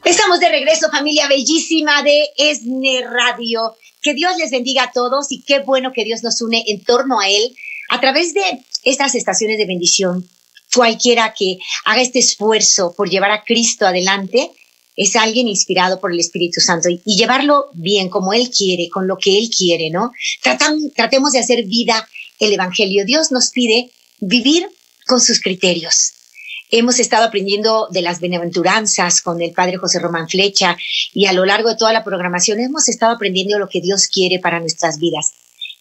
Estamos 0.05 0.41
de 0.41 0.49
regreso, 0.49 0.91
familia 0.91 1.29
bellísima 1.29 2.03
de 2.03 2.31
ESNE 2.37 3.07
Radio. 3.09 3.77
Que 4.03 4.15
Dios 4.15 4.37
les 4.37 4.51
bendiga 4.51 4.83
a 4.83 4.91
todos 4.91 5.31
y 5.31 5.43
qué 5.43 5.61
bueno 5.61 5.93
que 5.93 6.03
Dios 6.03 6.25
nos 6.25 6.43
une 6.43 6.65
en 6.67 6.83
torno 6.83 7.21
a 7.21 7.29
Él 7.29 7.55
a 7.89 8.01
través 8.01 8.35
de 8.35 8.43
estas 8.83 9.15
estaciones 9.15 9.59
de 9.59 9.67
bendición 9.67 10.29
cualquiera 10.77 11.35
que 11.37 11.59
haga 11.87 12.03
este 12.03 12.19
esfuerzo 12.19 12.93
por 12.95 13.09
llevar 13.09 13.31
a 13.31 13.43
Cristo 13.43 13.87
adelante 13.87 14.51
es 14.95 15.17
alguien 15.17 15.49
inspirado 15.49 16.01
por 16.01 16.13
el 16.13 16.21
Espíritu 16.21 16.61
Santo 16.61 16.91
y, 16.91 17.01
llevarlo 17.05 17.67
bien 17.73 18.11
como 18.11 18.35
Él 18.35 18.51
quiere, 18.51 18.91
con 18.91 19.07
lo 19.07 19.17
que 19.17 19.39
Él 19.39 19.49
quiere, 19.49 19.91
¿no? 19.91 20.13
tratemos 20.95 21.33
de 21.33 21.39
hacer 21.39 21.65
vida 21.65 22.07
el 22.39 22.53
Evangelio. 22.53 23.07
Dios 23.07 23.33
nos 23.33 23.51
pide 23.51 23.91
vivir 24.21 24.69
con 25.07 25.21
sus 25.21 25.41
criterios. 25.41 26.13
Hemos 26.71 26.99
estado 26.99 27.25
aprendiendo 27.25 27.89
de 27.91 28.03
las 28.03 28.21
benaventuranzas 28.21 29.23
con 29.23 29.41
el 29.41 29.53
Padre 29.53 29.79
José 29.79 29.99
Román 29.99 30.29
Flecha 30.29 30.77
y 31.15 31.27
a 31.27 31.33
lo 31.33 31.47
largo 31.47 31.71
de 31.71 31.77
toda 31.77 31.93
la 31.93 32.05
programación 32.05 32.61
hemos 32.61 32.89
estado 32.89 33.15
aprendiendo 33.15 33.59
lo 33.59 33.69
que 33.69 33.81
Dios 33.81 34.09
quiere 34.09 34.41
para 34.41 34.61
nuestras 34.61 34.99
vidas. 34.99 35.33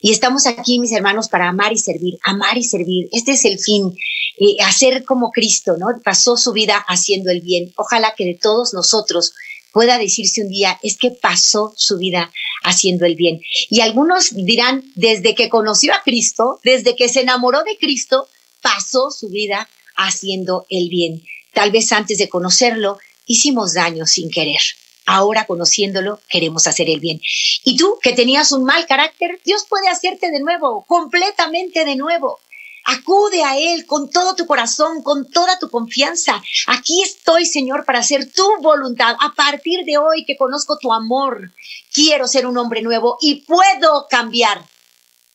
Y 0.02 0.12
estamos 0.12 0.46
aquí, 0.46 0.80
mis 0.80 0.92
hermanos, 0.92 1.30
para 1.30 1.50
amar 1.50 1.74
y 1.74 1.78
servir, 1.78 2.18
amar 2.24 2.58
y 2.58 2.64
servir. 2.64 3.08
Este 3.12 3.32
es 3.32 3.46
el 3.46 3.60
fin, 3.60 3.96
eh, 4.38 4.64
hacer 4.64 5.04
como 5.04 5.32
Cristo, 5.32 5.78
¿no? 5.78 5.88
Pasó 6.04 6.38
su 6.38 6.52
vida 6.52 6.78
haciendo 6.88 7.32
el 7.32 7.42
bien. 7.42 7.74
Ojalá 7.76 8.14
que 8.16 8.26
de 8.26 8.38
todos 8.40 8.74
nosotros 8.74 9.34
pueda 9.72 9.98
decirse 9.98 10.42
un 10.42 10.50
día, 10.50 10.80
es 10.84 10.98
que 10.98 11.12
pasó 11.12 11.74
su 11.76 11.98
vida 11.98 12.32
haciendo 12.64 13.06
el 13.06 13.16
bien. 13.16 13.42
Y 13.70 13.82
algunos 13.82 14.30
dirán, 14.34 14.84
desde 14.96 15.36
que 15.36 15.50
conoció 15.50 15.94
a 15.94 16.02
Cristo, 16.04 16.60
desde 16.64 16.96
que 16.96 17.10
se 17.10 17.22
enamoró 17.22 17.64
de 17.64 17.78
Cristo, 17.78 18.28
pasó 18.62 19.12
su 19.12 19.30
vida 19.30 19.70
haciendo 19.96 20.66
el 20.70 20.90
bien. 20.90 21.24
Tal 21.54 21.72
vez 21.72 21.92
antes 21.92 22.18
de 22.18 22.30
conocerlo, 22.30 23.00
hicimos 23.26 23.74
daño 23.74 24.06
sin 24.06 24.30
querer 24.30 24.62
ahora 25.06 25.46
conociéndolo 25.46 26.20
queremos 26.30 26.68
hacer 26.68 26.90
el 26.90 27.00
bien. 27.00 27.22
Y 27.64 27.78
tú 27.78 27.98
que 28.02 28.14
tenías 28.14 28.52
un 28.52 28.64
mal 28.64 28.86
carácter, 28.86 29.40
Dios 29.46 29.66
puede 29.70 29.88
hacerte 29.88 30.32
de 30.32 30.40
nuevo, 30.40 30.86
completamente 30.88 31.86
de 31.86 31.96
nuevo. 31.96 32.40
Acude 32.88 33.44
a 33.44 33.58
Él 33.58 33.88
con 33.88 34.12
todo 34.12 34.36
tu 34.36 34.46
corazón, 34.46 35.02
con 35.02 35.30
toda 35.32 35.58
tu 35.58 35.70
confianza. 35.72 36.42
Aquí 36.68 37.02
estoy, 37.02 37.48
Señor, 37.48 37.84
para 37.84 38.00
hacer 38.00 38.32
tu 38.32 38.48
voluntad. 38.62 39.16
A 39.20 39.34
partir 39.34 39.86
de 39.86 39.98
hoy 39.98 40.24
que 40.24 40.38
conozco 40.38 40.78
tu 40.78 40.94
amor, 40.94 41.52
quiero 41.92 42.28
ser 42.28 42.46
un 42.46 42.58
hombre 42.60 42.84
nuevo 42.84 43.18
y 43.22 43.42
puedo 43.42 44.08
cambiar. 44.08 44.64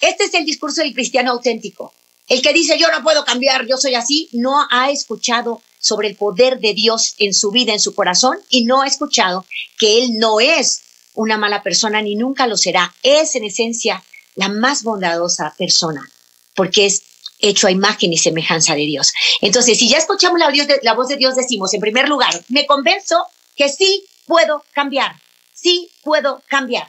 Este 0.01 0.25
es 0.25 0.35
el 0.35 0.45
discurso 0.45 0.81
del 0.81 0.95
cristiano 0.95 1.33
auténtico. 1.33 1.93
El 2.29 2.41
que 2.41 2.53
dice 2.53 2.79
yo 2.79 2.87
no 2.93 3.03
puedo 3.03 3.25
cambiar, 3.25 3.67
yo 3.67 3.77
soy 3.77 3.97
así, 3.97 4.29
no 4.33 4.65
ha 4.71 4.91
escuchado 4.93 5.61
sobre 5.81 6.09
el 6.09 6.17
poder 6.17 6.61
de 6.61 6.75
Dios 6.75 7.15
en 7.19 7.35
su 7.35 7.51
vida, 7.51 7.73
en 7.73 7.81
su 7.81 7.95
corazón, 7.95 8.39
y 8.49 8.65
no 8.65 8.83
ha 8.83 8.87
escuchado 8.87 9.47
que 9.79 9.99
Él 9.99 10.19
no 10.19 10.39
es 10.39 10.83
una 11.15 11.39
mala 11.39 11.63
persona 11.63 12.03
ni 12.03 12.15
nunca 12.15 12.47
lo 12.47 12.57
será. 12.57 12.95
Es 13.03 13.35
en 13.35 13.45
esencia 13.45 14.05
la 14.35 14.49
más 14.49 14.83
bondadosa 14.83 15.55
persona, 15.59 16.09
porque 16.55 16.87
es 16.87 17.03
hecho 17.41 17.67
a 17.67 17.71
imagen 17.71 18.13
y 18.13 18.19
semejanza 18.19 18.75
de 18.75 18.83
Dios. 18.83 19.13
Entonces, 19.41 19.79
si 19.79 19.89
ya 19.89 19.99
escuchamos 19.99 20.39
la, 20.39 20.95
voz 20.95 21.09
de 21.09 21.17
Dios, 21.17 21.35
decimos, 21.35 21.73
en 21.73 21.81
primer 21.81 22.09
lugar, 22.09 22.45
me 22.49 22.67
convenzo 22.67 23.25
que 23.57 23.71
sí 23.71 24.05
puedo 24.27 24.63
cambiar, 24.73 25.17
sí 25.55 25.91
puedo 26.03 26.43
cambiar. 26.49 26.89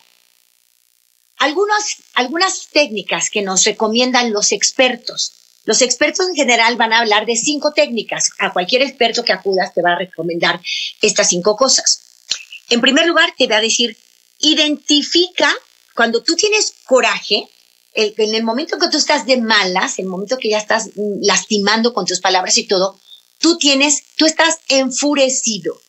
Algunas, 1.37 1.95
algunas 2.13 2.67
técnicas 2.71 3.29
que 3.29 3.41
nos 3.41 3.63
recomiendan 3.63 4.31
los 4.31 4.51
expertos 4.51 5.40
los 5.63 5.81
expertos 5.81 6.27
en 6.27 6.35
general 6.35 6.75
van 6.75 6.93
a 6.93 6.99
hablar 6.99 7.25
de 7.25 7.35
cinco 7.35 7.71
técnicas. 7.71 8.31
A 8.39 8.51
cualquier 8.51 8.81
experto 8.81 9.23
que 9.23 9.33
acudas 9.33 9.73
te 9.73 9.81
va 9.81 9.93
a 9.93 9.99
recomendar 9.99 10.59
estas 11.01 11.29
cinco 11.29 11.55
cosas. 11.55 12.01
En 12.69 12.81
primer 12.81 13.05
lugar, 13.05 13.33
te 13.37 13.47
va 13.47 13.57
a 13.57 13.61
decir, 13.61 13.97
identifica 14.39 15.53
cuando 15.95 16.23
tú 16.23 16.35
tienes 16.35 16.73
coraje, 16.85 17.47
en 17.93 18.35
el 18.35 18.43
momento 18.43 18.77
que 18.79 18.87
tú 18.87 18.97
estás 18.97 19.25
de 19.25 19.37
malas, 19.37 19.99
en 19.99 20.05
el 20.05 20.11
momento 20.11 20.37
que 20.37 20.49
ya 20.49 20.57
estás 20.57 20.89
lastimando 20.95 21.93
con 21.93 22.05
tus 22.05 22.21
palabras 22.21 22.57
y 22.57 22.65
todo, 22.65 22.97
tú 23.37 23.57
tienes, 23.57 24.03
tú 24.15 24.25
estás 24.25 24.59
enfurecido, 24.69 25.79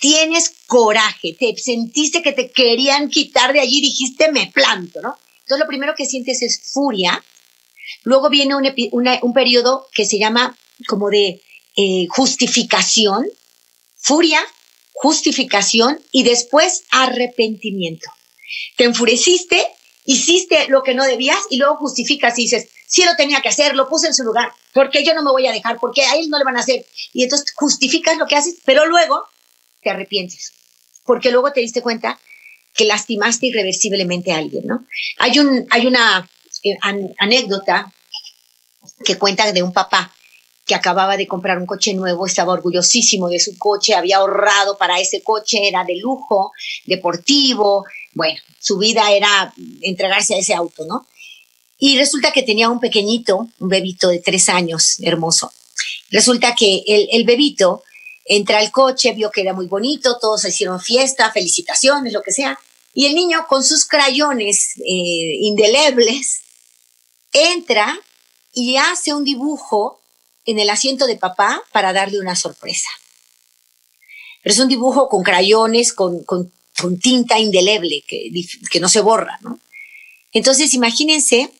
tienes 0.00 0.52
coraje, 0.66 1.36
te 1.38 1.56
sentiste 1.56 2.22
que 2.22 2.32
te 2.32 2.50
querían 2.50 3.08
quitar 3.08 3.52
de 3.52 3.60
allí, 3.60 3.80
dijiste 3.80 4.32
me 4.32 4.50
planto, 4.52 5.00
¿no? 5.00 5.16
Entonces 5.42 5.60
lo 5.60 5.68
primero 5.68 5.94
que 5.96 6.06
sientes 6.06 6.42
es 6.42 6.72
furia, 6.72 7.22
Luego 8.04 8.30
viene 8.30 8.54
un, 8.54 9.32
periodo 9.32 9.86
que 9.92 10.04
se 10.04 10.18
llama 10.18 10.56
como 10.86 11.10
de 11.10 11.42
eh, 11.76 12.06
justificación, 12.08 13.26
furia, 13.96 14.40
justificación 14.94 16.00
y 16.12 16.24
después 16.24 16.84
arrepentimiento. 16.90 18.10
Te 18.76 18.84
enfureciste, 18.84 19.64
hiciste 20.04 20.68
lo 20.68 20.82
que 20.82 20.94
no 20.94 21.04
debías 21.04 21.38
y 21.50 21.56
luego 21.56 21.76
justificas 21.76 22.38
y 22.38 22.42
dices, 22.42 22.68
sí 22.86 23.04
lo 23.04 23.14
tenía 23.16 23.40
que 23.40 23.48
hacer, 23.48 23.76
lo 23.76 23.88
puse 23.88 24.08
en 24.08 24.14
su 24.14 24.24
lugar, 24.24 24.52
porque 24.72 25.04
yo 25.04 25.14
no 25.14 25.22
me 25.22 25.30
voy 25.30 25.46
a 25.46 25.52
dejar, 25.52 25.78
porque 25.78 26.02
a 26.02 26.16
él 26.16 26.28
no 26.30 26.38
le 26.38 26.44
van 26.44 26.56
a 26.56 26.60
hacer. 26.60 26.84
Y 27.12 27.24
entonces 27.24 27.52
justificas 27.54 28.16
lo 28.16 28.26
que 28.26 28.36
haces, 28.36 28.56
pero 28.64 28.86
luego 28.86 29.22
te 29.82 29.90
arrepientes, 29.90 30.52
porque 31.04 31.30
luego 31.30 31.52
te 31.52 31.60
diste 31.60 31.82
cuenta 31.82 32.18
que 32.74 32.84
lastimaste 32.84 33.46
irreversiblemente 33.46 34.32
a 34.32 34.38
alguien, 34.38 34.66
¿no? 34.66 34.86
Hay, 35.18 35.38
un, 35.38 35.66
hay 35.70 35.86
una 35.86 36.28
anécdota 37.18 37.92
que 39.04 39.18
cuenta 39.18 39.52
de 39.52 39.62
un 39.62 39.72
papá 39.72 40.12
que 40.66 40.74
acababa 40.74 41.16
de 41.16 41.26
comprar 41.26 41.58
un 41.58 41.66
coche 41.66 41.94
nuevo, 41.94 42.26
estaba 42.26 42.52
orgullosísimo 42.52 43.28
de 43.28 43.40
su 43.40 43.56
coche, 43.56 43.94
había 43.94 44.18
ahorrado 44.18 44.76
para 44.76 45.00
ese 45.00 45.22
coche, 45.22 45.66
era 45.66 45.82
de 45.84 45.96
lujo, 45.96 46.52
deportivo, 46.84 47.86
bueno, 48.12 48.38
su 48.60 48.76
vida 48.76 49.10
era 49.12 49.52
entregarse 49.80 50.34
a 50.34 50.38
ese 50.38 50.52
auto, 50.52 50.84
¿no? 50.84 51.06
Y 51.78 51.96
resulta 51.96 52.32
que 52.32 52.42
tenía 52.42 52.68
un 52.68 52.80
pequeñito, 52.80 53.48
un 53.58 53.68
bebito 53.68 54.08
de 54.08 54.18
tres 54.18 54.50
años, 54.50 54.96
hermoso. 55.00 55.50
Resulta 56.10 56.54
que 56.54 56.82
el, 56.86 57.08
el 57.12 57.24
bebito 57.24 57.82
entra 58.26 58.58
al 58.58 58.70
coche, 58.70 59.12
vio 59.14 59.30
que 59.30 59.40
era 59.40 59.54
muy 59.54 59.68
bonito, 59.68 60.18
todos 60.20 60.44
hicieron 60.44 60.80
fiesta, 60.80 61.32
felicitaciones, 61.32 62.12
lo 62.12 62.22
que 62.22 62.32
sea. 62.32 62.58
Y 62.92 63.06
el 63.06 63.14
niño 63.14 63.46
con 63.48 63.64
sus 63.64 63.86
crayones 63.86 64.74
eh, 64.78 65.38
indelebles 65.40 66.40
entra 67.32 67.98
y 68.52 68.76
hace 68.76 69.14
un 69.14 69.24
dibujo 69.24 70.00
en 70.44 70.58
el 70.58 70.70
asiento 70.70 71.06
de 71.06 71.16
papá 71.16 71.62
para 71.72 71.92
darle 71.92 72.18
una 72.20 72.34
sorpresa. 72.34 72.88
pero 74.42 74.52
es 74.54 74.58
un 74.60 74.68
dibujo 74.68 75.08
con 75.08 75.22
crayones, 75.22 75.92
con, 75.92 76.24
con, 76.24 76.52
tinta 77.00 77.38
indeleble 77.38 78.04
que, 78.06 78.30
que 78.70 78.80
no 78.80 78.88
se 78.88 79.00
borra, 79.00 79.38
¿no? 79.42 79.58
Entonces, 80.32 80.74
imagínense, 80.74 81.50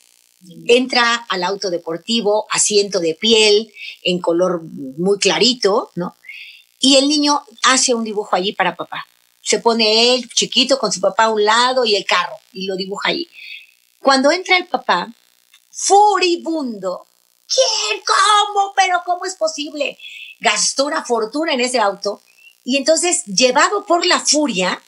entra 0.67 1.15
al 1.29 1.43
auto 1.43 1.71
deportivo, 1.71 2.47
asiento 2.51 3.01
de 3.01 3.15
piel, 3.15 3.73
en 4.03 4.21
color 4.21 4.63
muy 4.63 5.19
clarito, 5.19 5.91
¿no? 5.97 6.17
Y 6.81 6.97
el 6.97 7.09
niño 7.09 7.43
hace 7.65 7.95
un 7.95 8.05
dibujo 8.05 8.37
allí 8.37 8.53
para 8.53 8.77
papá. 8.77 9.07
Se 9.43 9.59
pone 9.59 10.15
él 10.15 10.29
chiquito 10.29 10.79
con 10.79 10.93
su 10.93 11.01
papá 11.01 11.25
a 11.25 11.31
un 11.31 11.45
lado 11.45 11.85
y 11.85 11.97
el 11.97 12.05
carro 12.05 12.37
y 12.53 12.67
lo 12.67 12.77
dibuja 12.77 13.09
allí. 13.09 13.29
Cuando 14.01 14.31
entra 14.31 14.57
el 14.57 14.67
papá, 14.67 15.13
furibundo, 15.79 17.07
¿quién? 17.47 18.03
¿Cómo? 18.05 18.73
¿Pero 18.75 19.03
cómo 19.05 19.25
es 19.25 19.35
posible? 19.37 19.99
Gastó 20.41 20.87
una 20.87 21.05
fortuna 21.05 21.53
en 21.55 21.61
ese 21.61 21.79
auto 21.79 22.21
y 22.65 22.77
entonces, 22.77 23.25
llevado 23.25 23.87
por 23.87 24.05
la 24.05 24.21
furia, 24.21 24.83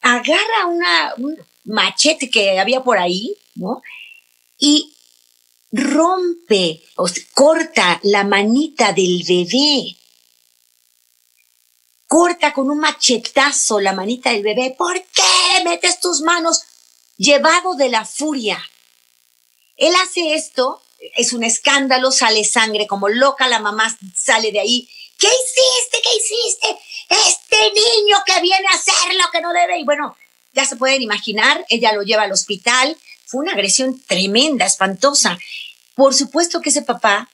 agarra 0.00 0.66
una, 0.66 1.14
un 1.18 1.36
machete 1.64 2.30
que 2.30 2.58
había 2.58 2.82
por 2.82 2.98
ahí, 2.98 3.36
¿no? 3.54 3.82
Y 4.58 4.94
rompe, 5.72 6.82
o 6.96 7.06
corta 7.34 8.00
la 8.02 8.24
manita 8.24 8.92
del 8.92 9.24
bebé 9.26 9.96
corta 12.14 12.52
con 12.52 12.70
un 12.70 12.78
machetazo 12.78 13.80
la 13.80 13.92
manita 13.92 14.30
del 14.30 14.44
bebé. 14.44 14.72
¿Por 14.78 14.94
qué 14.94 15.64
metes 15.64 15.98
tus 15.98 16.20
manos? 16.20 16.62
Llevado 17.16 17.74
de 17.74 17.88
la 17.88 18.04
furia. 18.04 18.62
Él 19.76 19.94
hace 20.02 20.34
esto, 20.34 20.82
es 21.16 21.32
un 21.32 21.44
escándalo, 21.44 22.12
sale 22.12 22.44
sangre 22.44 22.86
como 22.86 23.08
loca, 23.08 23.48
la 23.48 23.58
mamá 23.58 23.96
sale 24.16 24.52
de 24.52 24.60
ahí. 24.60 24.88
¿Qué 25.18 25.26
hiciste? 25.26 25.98
¿Qué 26.02 26.16
hiciste? 26.16 26.78
Este 27.28 27.56
niño 27.72 28.16
que 28.26 28.40
viene 28.40 28.66
a 28.70 28.76
hacer 28.76 29.14
lo 29.14 29.30
que 29.30 29.40
no 29.40 29.52
debe. 29.52 29.78
Y 29.78 29.84
bueno, 29.84 30.16
ya 30.52 30.64
se 30.64 30.76
pueden 30.76 31.02
imaginar, 31.02 31.64
ella 31.68 31.92
lo 31.92 32.02
lleva 32.02 32.22
al 32.22 32.32
hospital. 32.32 32.96
Fue 33.26 33.40
una 33.40 33.52
agresión 33.52 34.00
tremenda, 34.06 34.66
espantosa. 34.66 35.38
Por 35.94 36.14
supuesto 36.14 36.60
que 36.60 36.70
ese 36.70 36.82
papá, 36.82 37.30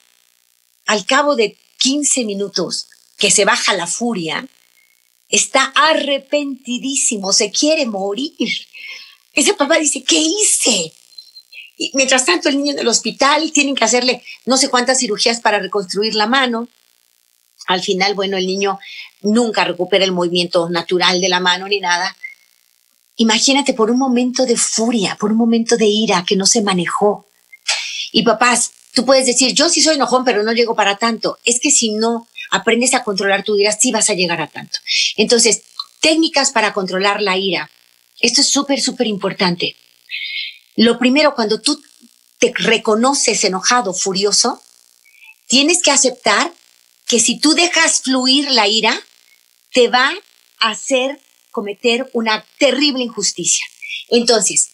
al 0.85 1.05
cabo 1.05 1.35
de 1.35 1.57
15 1.77 2.25
minutos, 2.25 2.87
que 3.17 3.31
se 3.31 3.45
baja 3.45 3.73
la 3.73 3.87
furia, 3.87 4.47
está 5.29 5.71
arrepentidísimo, 5.75 7.33
se 7.33 7.51
quiere 7.51 7.85
morir. 7.85 8.67
Ese 9.33 9.53
papá 9.53 9.77
dice, 9.77 10.03
¿qué 10.03 10.17
hice? 10.17 10.93
Mientras 11.93 12.25
tanto, 12.25 12.49
el 12.49 12.57
niño 12.57 12.73
en 12.73 12.79
el 12.79 12.87
hospital, 12.87 13.51
tienen 13.51 13.75
que 13.75 13.83
hacerle 13.83 14.23
no 14.45 14.57
sé 14.57 14.69
cuántas 14.69 14.99
cirugías 14.99 15.39
para 15.39 15.59
reconstruir 15.59 16.15
la 16.15 16.27
mano. 16.27 16.67
Al 17.67 17.81
final, 17.81 18.13
bueno, 18.15 18.37
el 18.37 18.47
niño 18.47 18.79
nunca 19.21 19.63
recupera 19.63 20.05
el 20.05 20.11
movimiento 20.11 20.69
natural 20.69 21.21
de 21.21 21.29
la 21.29 21.39
mano 21.39 21.67
ni 21.67 21.79
nada. 21.79 22.15
Imagínate 23.17 23.73
por 23.73 23.91
un 23.91 23.99
momento 23.99 24.45
de 24.45 24.57
furia, 24.57 25.15
por 25.19 25.31
un 25.31 25.37
momento 25.37 25.77
de 25.77 25.85
ira 25.85 26.23
que 26.27 26.35
no 26.35 26.45
se 26.45 26.61
manejó. 26.61 27.27
Y 28.11 28.23
papás, 28.23 28.71
tú 28.93 29.05
puedes 29.05 29.25
decir, 29.25 29.53
yo 29.53 29.69
sí 29.69 29.81
soy 29.81 29.95
enojón, 29.95 30.23
pero 30.23 30.43
no 30.43 30.53
llego 30.53 30.75
para 30.75 30.97
tanto. 30.97 31.37
Es 31.45 31.59
que 31.59 31.71
si 31.71 31.91
no 31.93 32.27
aprendes 32.51 32.93
a 32.93 33.03
controlar 33.03 33.43
tu 33.43 33.55
ira, 33.55 33.71
sí 33.71 33.91
vas 33.91 34.09
a 34.09 34.13
llegar 34.13 34.41
a 34.41 34.47
tanto. 34.47 34.77
Entonces, 35.17 35.63
técnicas 35.99 36.51
para 36.51 36.73
controlar 36.73 37.21
la 37.21 37.37
ira. 37.37 37.69
Esto 38.19 38.41
es 38.41 38.49
súper, 38.49 38.81
súper 38.81 39.07
importante. 39.07 39.75
Lo 40.75 40.97
primero, 40.97 41.35
cuando 41.35 41.61
tú 41.61 41.81
te 42.39 42.53
reconoces 42.55 43.43
enojado, 43.43 43.93
furioso, 43.93 44.61
tienes 45.47 45.81
que 45.81 45.91
aceptar 45.91 46.53
que 47.07 47.19
si 47.19 47.39
tú 47.39 47.53
dejas 47.53 48.01
fluir 48.01 48.49
la 48.51 48.67
ira, 48.67 48.99
te 49.73 49.89
va 49.89 50.11
a 50.59 50.69
hacer 50.69 51.21
cometer 51.51 52.09
una 52.13 52.45
terrible 52.57 53.03
injusticia. 53.03 53.65
Entonces, 54.09 54.69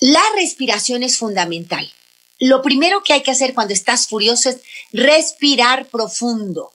la 0.00 0.22
respiración 0.36 1.02
es 1.02 1.18
fundamental. 1.18 1.92
Lo 2.40 2.62
primero 2.62 3.02
que 3.02 3.12
hay 3.12 3.22
que 3.22 3.32
hacer 3.32 3.52
cuando 3.52 3.74
estás 3.74 4.06
furioso 4.06 4.48
es 4.48 4.60
respirar 4.92 5.88
profundo 5.88 6.72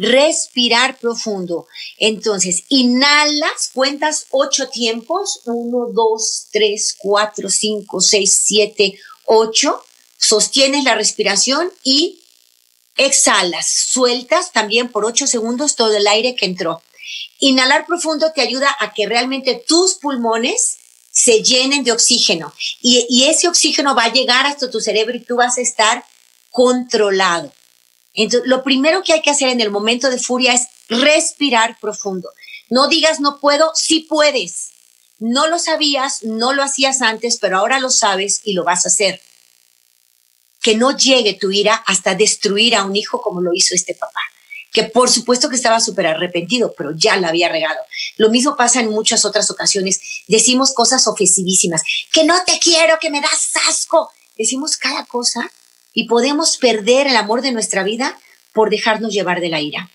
respirar 0.00 0.98
profundo. 0.98 1.66
Entonces, 1.98 2.64
inhalas, 2.70 3.70
cuentas 3.74 4.26
ocho 4.30 4.68
tiempos, 4.70 5.40
uno, 5.44 5.92
dos, 5.92 6.46
tres, 6.50 6.96
cuatro, 6.98 7.50
cinco, 7.50 8.00
seis, 8.00 8.40
siete, 8.42 8.98
ocho, 9.26 9.82
sostienes 10.18 10.84
la 10.84 10.94
respiración 10.94 11.70
y 11.84 12.22
exhalas, 12.96 13.70
sueltas 13.70 14.52
también 14.52 14.88
por 14.88 15.04
ocho 15.04 15.26
segundos 15.26 15.76
todo 15.76 15.94
el 15.94 16.06
aire 16.06 16.34
que 16.34 16.46
entró. 16.46 16.82
Inhalar 17.38 17.84
profundo 17.84 18.32
te 18.34 18.40
ayuda 18.40 18.74
a 18.80 18.94
que 18.94 19.06
realmente 19.06 19.62
tus 19.68 19.94
pulmones 19.94 20.78
se 21.12 21.42
llenen 21.42 21.84
de 21.84 21.92
oxígeno 21.92 22.54
y, 22.80 23.06
y 23.10 23.24
ese 23.24 23.48
oxígeno 23.48 23.94
va 23.94 24.04
a 24.04 24.12
llegar 24.12 24.46
hasta 24.46 24.70
tu 24.70 24.80
cerebro 24.80 25.14
y 25.14 25.24
tú 25.24 25.36
vas 25.36 25.58
a 25.58 25.60
estar 25.60 26.04
controlado. 26.50 27.52
Entonces, 28.14 28.48
lo 28.48 28.62
primero 28.62 29.02
que 29.02 29.12
hay 29.12 29.22
que 29.22 29.30
hacer 29.30 29.48
en 29.48 29.60
el 29.60 29.70
momento 29.70 30.10
de 30.10 30.18
furia 30.18 30.54
es 30.54 30.66
respirar 30.88 31.78
profundo. 31.80 32.30
No 32.68 32.88
digas 32.88 33.20
no 33.20 33.40
puedo, 33.40 33.72
sí 33.74 34.00
puedes. 34.08 34.70
No 35.18 35.48
lo 35.48 35.58
sabías, 35.58 36.22
no 36.22 36.52
lo 36.52 36.62
hacías 36.62 37.02
antes, 37.02 37.38
pero 37.38 37.58
ahora 37.58 37.78
lo 37.78 37.90
sabes 37.90 38.40
y 38.44 38.54
lo 38.54 38.64
vas 38.64 38.84
a 38.86 38.88
hacer. 38.88 39.20
Que 40.62 40.76
no 40.76 40.96
llegue 40.96 41.34
tu 41.34 41.50
ira 41.50 41.74
hasta 41.86 42.14
destruir 42.14 42.74
a 42.74 42.84
un 42.84 42.96
hijo 42.96 43.20
como 43.20 43.40
lo 43.40 43.52
hizo 43.52 43.74
este 43.74 43.94
papá, 43.94 44.20
que 44.72 44.84
por 44.84 45.10
supuesto 45.10 45.48
que 45.48 45.56
estaba 45.56 45.80
súper 45.80 46.06
arrepentido, 46.06 46.74
pero 46.76 46.92
ya 46.96 47.16
la 47.16 47.28
había 47.28 47.48
regado. 47.48 47.78
Lo 48.16 48.30
mismo 48.30 48.56
pasa 48.56 48.80
en 48.80 48.90
muchas 48.90 49.24
otras 49.24 49.50
ocasiones. 49.50 50.00
Decimos 50.26 50.72
cosas 50.72 51.06
ofensivísimas, 51.06 51.82
que 52.12 52.24
no 52.24 52.42
te 52.44 52.58
quiero, 52.58 52.98
que 52.98 53.10
me 53.10 53.20
das 53.20 53.50
asco. 53.68 54.10
Decimos 54.36 54.76
cada 54.76 55.04
cosa 55.04 55.50
y 55.92 56.06
podemos 56.06 56.56
perder 56.56 57.06
el 57.06 57.16
amor 57.16 57.42
de 57.42 57.52
nuestra 57.52 57.82
vida 57.82 58.18
por 58.52 58.70
dejarnos 58.70 59.12
llevar 59.12 59.40
de 59.40 59.48
la 59.48 59.60
ira. 59.60 59.90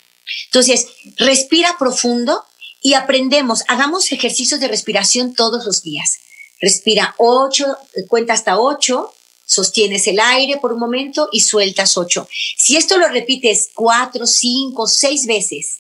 Entonces, 0.48 0.88
respira 1.18 1.76
profundo 1.78 2.44
y 2.82 2.94
aprendemos, 2.94 3.64
hagamos 3.68 4.12
ejercicios 4.12 4.60
de 4.60 4.68
respiración 4.68 5.34
todos 5.34 5.66
los 5.66 5.82
días. 5.82 6.20
Respira 6.62 7.16
ocho, 7.18 7.66
cuenta 8.08 8.34
hasta 8.34 8.60
ocho, 8.60 9.14
sostienes 9.46 10.08
el 10.08 10.20
aire 10.20 10.58
por 10.58 10.74
un 10.74 10.80
momento 10.80 11.30
y 11.32 11.42
sueltas 11.42 11.98
ocho. 11.98 12.28
Si 12.58 12.78
esto 12.78 12.98
lo 12.98 13.08
repites 13.08 13.70
cuatro, 13.74 14.26
cinco, 14.26 14.88
seis 14.88 15.26
veces, 15.26 15.80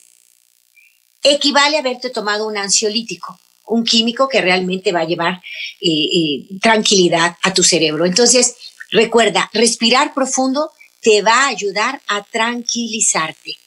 equivale 1.23 1.77
a 1.77 1.79
haberte 1.79 2.09
tomado 2.09 2.47
un 2.47 2.57
ansiolítico, 2.57 3.39
un 3.67 3.83
químico 3.83 4.27
que 4.27 4.41
realmente 4.41 4.91
va 4.91 5.01
a 5.01 5.07
llevar 5.07 5.41
eh, 5.81 5.89
eh, 5.89 6.59
tranquilidad 6.61 7.37
a 7.41 7.53
tu 7.53 7.63
cerebro. 7.63 8.05
Entonces, 8.05 8.55
Recuerda, 8.91 9.49
respirar 9.53 10.13
profundo 10.13 10.71
te 11.01 11.21
va 11.21 11.43
a 11.43 11.47
ayudar 11.47 12.01
a 12.07 12.23
tranquilizarte. 12.23 13.57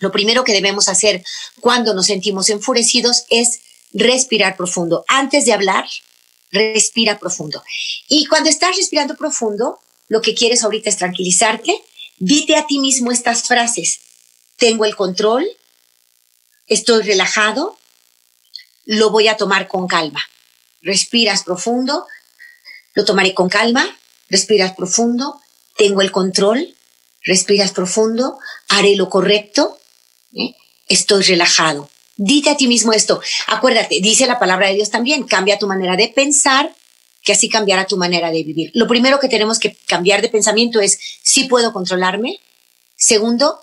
Lo 0.00 0.12
primero 0.12 0.44
que 0.44 0.52
debemos 0.52 0.88
hacer 0.88 1.24
cuando 1.60 1.94
nos 1.94 2.06
sentimos 2.06 2.50
enfurecidos 2.50 3.24
es 3.30 3.60
respirar 3.92 4.56
profundo. 4.56 5.04
Antes 5.08 5.46
de 5.46 5.52
hablar, 5.52 5.86
respira 6.50 7.18
profundo. 7.18 7.62
Y 8.08 8.26
cuando 8.26 8.50
estás 8.50 8.76
respirando 8.76 9.16
profundo, 9.16 9.78
lo 10.08 10.20
que 10.20 10.34
quieres 10.34 10.62
ahorita 10.62 10.90
es 10.90 10.98
tranquilizarte. 10.98 11.82
Dite 12.18 12.56
a 12.56 12.66
ti 12.66 12.78
mismo 12.78 13.10
estas 13.10 13.42
frases. 13.42 14.00
Tengo 14.56 14.84
el 14.84 14.96
control, 14.96 15.46
estoy 16.66 17.02
relajado, 17.02 17.76
lo 18.84 19.10
voy 19.10 19.28
a 19.28 19.36
tomar 19.36 19.68
con 19.68 19.86
calma. 19.86 20.22
Respiras 20.80 21.42
profundo, 21.42 22.06
lo 22.94 23.04
tomaré 23.04 23.34
con 23.34 23.48
calma, 23.48 23.86
respiras 24.28 24.74
profundo, 24.74 25.40
tengo 25.76 26.00
el 26.00 26.12
control, 26.12 26.74
respiras 27.22 27.72
profundo, 27.72 28.38
haré 28.68 28.96
lo 28.96 29.08
correcto, 29.08 29.78
¿eh? 30.34 30.54
estoy 30.88 31.22
relajado. 31.22 31.88
Dite 32.16 32.50
a 32.50 32.56
ti 32.56 32.66
mismo 32.66 32.92
esto. 32.92 33.20
Acuérdate, 33.48 34.00
dice 34.00 34.26
la 34.26 34.38
palabra 34.38 34.68
de 34.68 34.74
Dios 34.74 34.90
también, 34.90 35.24
cambia 35.24 35.58
tu 35.58 35.66
manera 35.66 35.96
de 35.96 36.08
pensar, 36.08 36.74
que 37.22 37.32
así 37.32 37.48
cambiará 37.48 37.86
tu 37.86 37.96
manera 37.96 38.30
de 38.30 38.44
vivir. 38.44 38.70
Lo 38.72 38.86
primero 38.86 39.18
que 39.18 39.28
tenemos 39.28 39.58
que 39.58 39.76
cambiar 39.86 40.22
de 40.22 40.28
pensamiento 40.28 40.80
es, 40.80 40.98
si 41.24 41.44
puedo 41.44 41.72
controlarme. 41.72 42.38
Segundo, 42.96 43.60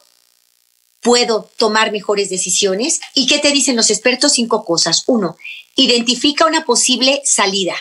puedo 1.02 1.50
tomar 1.58 1.92
mejores 1.92 2.30
decisiones. 2.30 3.00
¿Y 3.16 3.26
qué 3.26 3.40
te 3.40 3.52
dicen 3.52 3.78
los 3.78 3.90
expertos? 3.90 4.34
Cinco 4.34 4.66
cosas. 4.66 5.04
Uno, 5.08 5.38
identifica 5.76 6.46
una 6.46 6.66
posible 6.66 7.22
salida. 7.24 7.76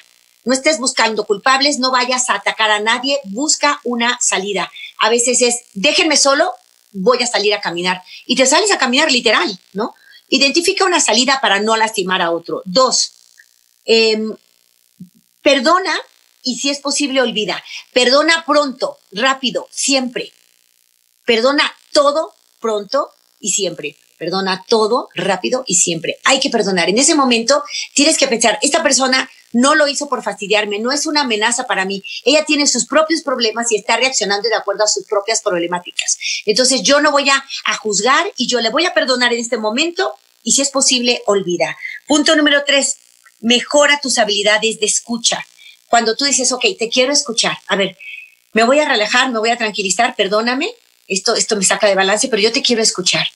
No 0.44 0.54
estés 0.54 0.78
buscando 0.78 1.24
culpables, 1.24 1.78
no 1.78 1.90
vayas 1.90 2.28
a 2.28 2.34
atacar 2.34 2.70
a 2.70 2.80
nadie, 2.80 3.20
busca 3.24 3.80
una 3.84 4.18
salida. 4.20 4.70
A 4.98 5.08
veces 5.08 5.40
es, 5.42 5.64
déjenme 5.74 6.16
solo, 6.16 6.52
voy 6.92 7.22
a 7.22 7.26
salir 7.26 7.54
a 7.54 7.60
caminar. 7.60 8.02
Y 8.26 8.36
te 8.36 8.46
sales 8.46 8.72
a 8.72 8.78
caminar 8.78 9.10
literal, 9.10 9.58
¿no? 9.72 9.94
Identifica 10.28 10.84
una 10.84 11.00
salida 11.00 11.40
para 11.40 11.60
no 11.60 11.76
lastimar 11.76 12.22
a 12.22 12.30
otro. 12.30 12.62
Dos, 12.64 13.12
em, 13.84 14.34
perdona 15.42 15.94
y 16.42 16.58
si 16.58 16.70
es 16.70 16.80
posible 16.80 17.20
olvida. 17.20 17.62
Perdona 17.92 18.44
pronto, 18.44 18.98
rápido, 19.12 19.68
siempre. 19.70 20.32
Perdona 21.24 21.72
todo 21.92 22.34
pronto 22.60 23.10
y 23.40 23.50
siempre. 23.50 23.96
perdona 24.18 24.64
todo 24.68 25.08
rápido 25.16 25.64
y 25.66 25.74
siempre. 25.74 26.18
Hay 26.22 26.38
que 26.38 26.48
perdonar. 26.48 26.88
En 26.88 26.96
ese 26.96 27.16
momento 27.16 27.64
tienes 27.92 28.16
que 28.16 28.28
pensar, 28.28 28.56
esta 28.62 28.80
persona 28.80 29.28
no 29.52 29.74
lo 29.74 29.86
hizo 29.86 30.08
por 30.08 30.22
fastidiarme, 30.22 30.78
no 30.78 30.92
es 30.92 31.06
una 31.06 31.22
amenaza 31.22 31.66
para 31.66 31.84
mí. 31.84 32.02
Ella 32.24 32.44
tiene 32.44 32.66
sus 32.66 32.86
propios 32.86 33.22
problemas 33.22 33.70
y 33.70 33.76
está 33.76 33.96
reaccionando 33.96 34.48
de 34.48 34.54
acuerdo 34.54 34.84
a 34.84 34.88
sus 34.88 35.06
propias 35.06 35.42
problemáticas. 35.42 36.18
Entonces 36.46 36.82
yo 36.82 37.00
no 37.00 37.12
voy 37.12 37.28
a, 37.28 37.44
juzgar 37.82 38.32
y 38.36 38.46
yo 38.46 38.60
le 38.60 38.70
voy 38.70 38.86
a 38.86 38.94
perdonar 38.94 39.32
en 39.32 39.40
este 39.40 39.56
momento 39.56 40.14
y 40.42 40.52
si 40.52 40.62
es 40.62 40.70
posible, 40.70 41.22
olvida. 41.26 41.76
Punto 42.06 42.36
número 42.36 42.62
tres, 42.64 42.96
mejora 43.40 44.00
tus 44.00 44.18
habilidades 44.18 44.78
de 44.80 44.86
escucha. 44.86 45.44
Cuando 45.88 46.16
tú 46.16 46.24
dices, 46.24 46.52
ok, 46.52 46.64
te 46.78 46.88
quiero 46.88 47.12
escuchar, 47.12 47.58
a 47.66 47.76
ver, 47.76 47.96
me 48.52 48.64
voy 48.64 48.78
a 48.78 48.88
relajar, 48.88 49.30
me 49.30 49.38
voy 49.38 49.50
a 49.50 49.58
tranquilizar, 49.58 50.14
perdóname, 50.16 50.74
esto, 51.08 51.34
esto 51.34 51.56
me 51.56 51.64
saca 51.64 51.86
de 51.86 51.94
balance, 51.94 52.28
pero 52.28 52.42
yo 52.42 52.52
te 52.52 52.62
quiero 52.62 52.82
escuchar. 52.82 53.26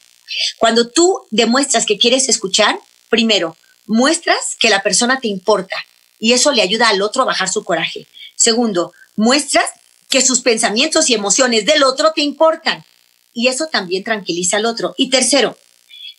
Cuando 0.59 0.89
tú 0.89 1.27
demuestras 1.31 1.87
que 1.87 1.99
quieres 1.99 2.29
escuchar, 2.29 2.79
primero, 3.09 3.57
muestras 3.87 4.57
que 4.59 4.71
la 4.71 4.83
persona 4.83 5.21
te 5.21 5.29
importa 5.29 5.77
y 6.19 6.33
eso 6.33 6.53
le 6.53 6.63
ayuda 6.63 6.89
al 6.89 7.03
otro 7.03 7.23
a 7.23 7.27
bajar 7.27 7.49
su 7.49 7.65
coraje. 7.65 8.07
Segundo, 8.37 8.93
muestras 9.17 9.67
que 10.09 10.23
sus 10.23 10.41
pensamientos 10.41 11.11
y 11.11 11.15
emociones 11.15 11.67
del 11.67 11.83
otro 11.83 12.13
te 12.15 12.23
importan 12.23 12.85
y 13.33 13.49
eso 13.49 13.67
también 13.67 14.05
tranquiliza 14.05 14.57
al 14.57 14.67
otro. 14.67 14.95
Y 14.97 15.11
tercero, 15.11 15.57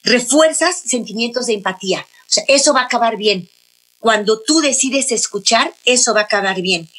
refuerzas 0.03 0.79
sentimientos 0.85 1.47
de 1.47 1.53
empatía. 1.53 2.01
O 2.01 2.29
sea, 2.29 2.43
eso 2.47 2.73
va 2.73 2.81
a 2.81 2.85
acabar 2.85 3.17
bien. 3.17 3.49
Cuando 3.99 4.41
tú 4.41 4.61
decides 4.61 5.11
escuchar, 5.11 5.73
eso 5.85 6.13
va 6.13 6.21
a 6.21 6.23
acabar 6.25 6.61
bien. 6.61 6.89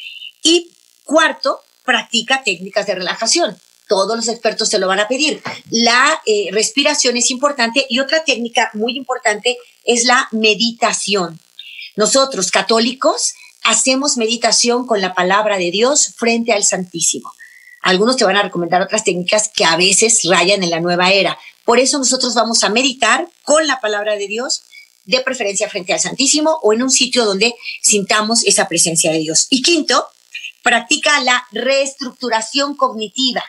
Y 0.42 0.72
cuarto, 1.04 1.60
practica 1.84 2.42
técnicas 2.42 2.86
de 2.86 2.96
relajación. 2.96 3.56
Todos 3.86 4.16
los 4.16 4.28
expertos 4.28 4.68
te 4.68 4.78
lo 4.78 4.88
van 4.88 5.00
a 5.00 5.08
pedir. 5.08 5.40
La 5.70 6.20
eh, 6.26 6.48
respiración 6.52 7.16
es 7.16 7.30
importante 7.30 7.86
y 7.88 8.00
otra 8.00 8.24
técnica 8.24 8.70
muy 8.74 8.96
importante 8.96 9.56
es 9.84 10.04
la 10.04 10.28
meditación. 10.32 11.40
Nosotros, 11.98 12.52
católicos, 12.52 13.34
hacemos 13.64 14.16
meditación 14.16 14.86
con 14.86 15.00
la 15.00 15.14
palabra 15.14 15.58
de 15.58 15.72
Dios 15.72 16.14
frente 16.16 16.52
al 16.52 16.62
Santísimo. 16.62 17.32
Algunos 17.82 18.16
te 18.16 18.24
van 18.24 18.36
a 18.36 18.42
recomendar 18.42 18.80
otras 18.80 19.02
técnicas 19.02 19.50
que 19.52 19.64
a 19.64 19.76
veces 19.76 20.20
rayan 20.22 20.62
en 20.62 20.70
la 20.70 20.78
nueva 20.78 21.10
era. 21.10 21.36
Por 21.64 21.80
eso 21.80 21.98
nosotros 21.98 22.34
vamos 22.34 22.62
a 22.62 22.68
meditar 22.68 23.28
con 23.42 23.66
la 23.66 23.80
palabra 23.80 24.14
de 24.14 24.28
Dios, 24.28 24.62
de 25.06 25.22
preferencia 25.22 25.68
frente 25.68 25.92
al 25.92 25.98
Santísimo 25.98 26.60
o 26.62 26.72
en 26.72 26.84
un 26.84 26.90
sitio 26.92 27.24
donde 27.24 27.52
sintamos 27.82 28.44
esa 28.44 28.68
presencia 28.68 29.10
de 29.10 29.18
Dios. 29.18 29.48
Y 29.50 29.62
quinto, 29.62 30.06
practica 30.62 31.18
la 31.22 31.48
reestructuración 31.50 32.76
cognitiva 32.76 33.42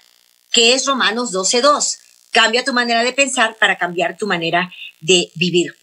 que 0.51 0.73
es 0.73 0.87
Romanos 0.87 1.31
12.2. 1.31 1.99
Cambia 2.31 2.65
tu 2.65 2.73
manera 2.73 3.03
de 3.03 3.13
pensar 3.13 3.57
para 3.59 3.77
cambiar 3.77 4.17
tu 4.17 4.25
manera 4.25 4.73
de 5.01 5.29
vivir. 5.35 5.78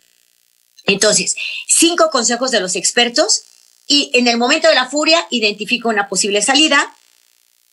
Entonces, 0.87 1.37
cinco 1.67 2.11
consejos 2.11 2.51
de 2.51 2.61
los 2.61 2.77
expertos 2.77 3.43
y 3.87 4.11
en 4.15 4.29
el 4.29 4.37
momento 4.37 4.69
de 4.69 4.75
la 4.75 4.89
furia 4.89 5.27
identifica 5.31 5.89
una 5.89 6.09
posible 6.09 6.43
salida, 6.43 6.95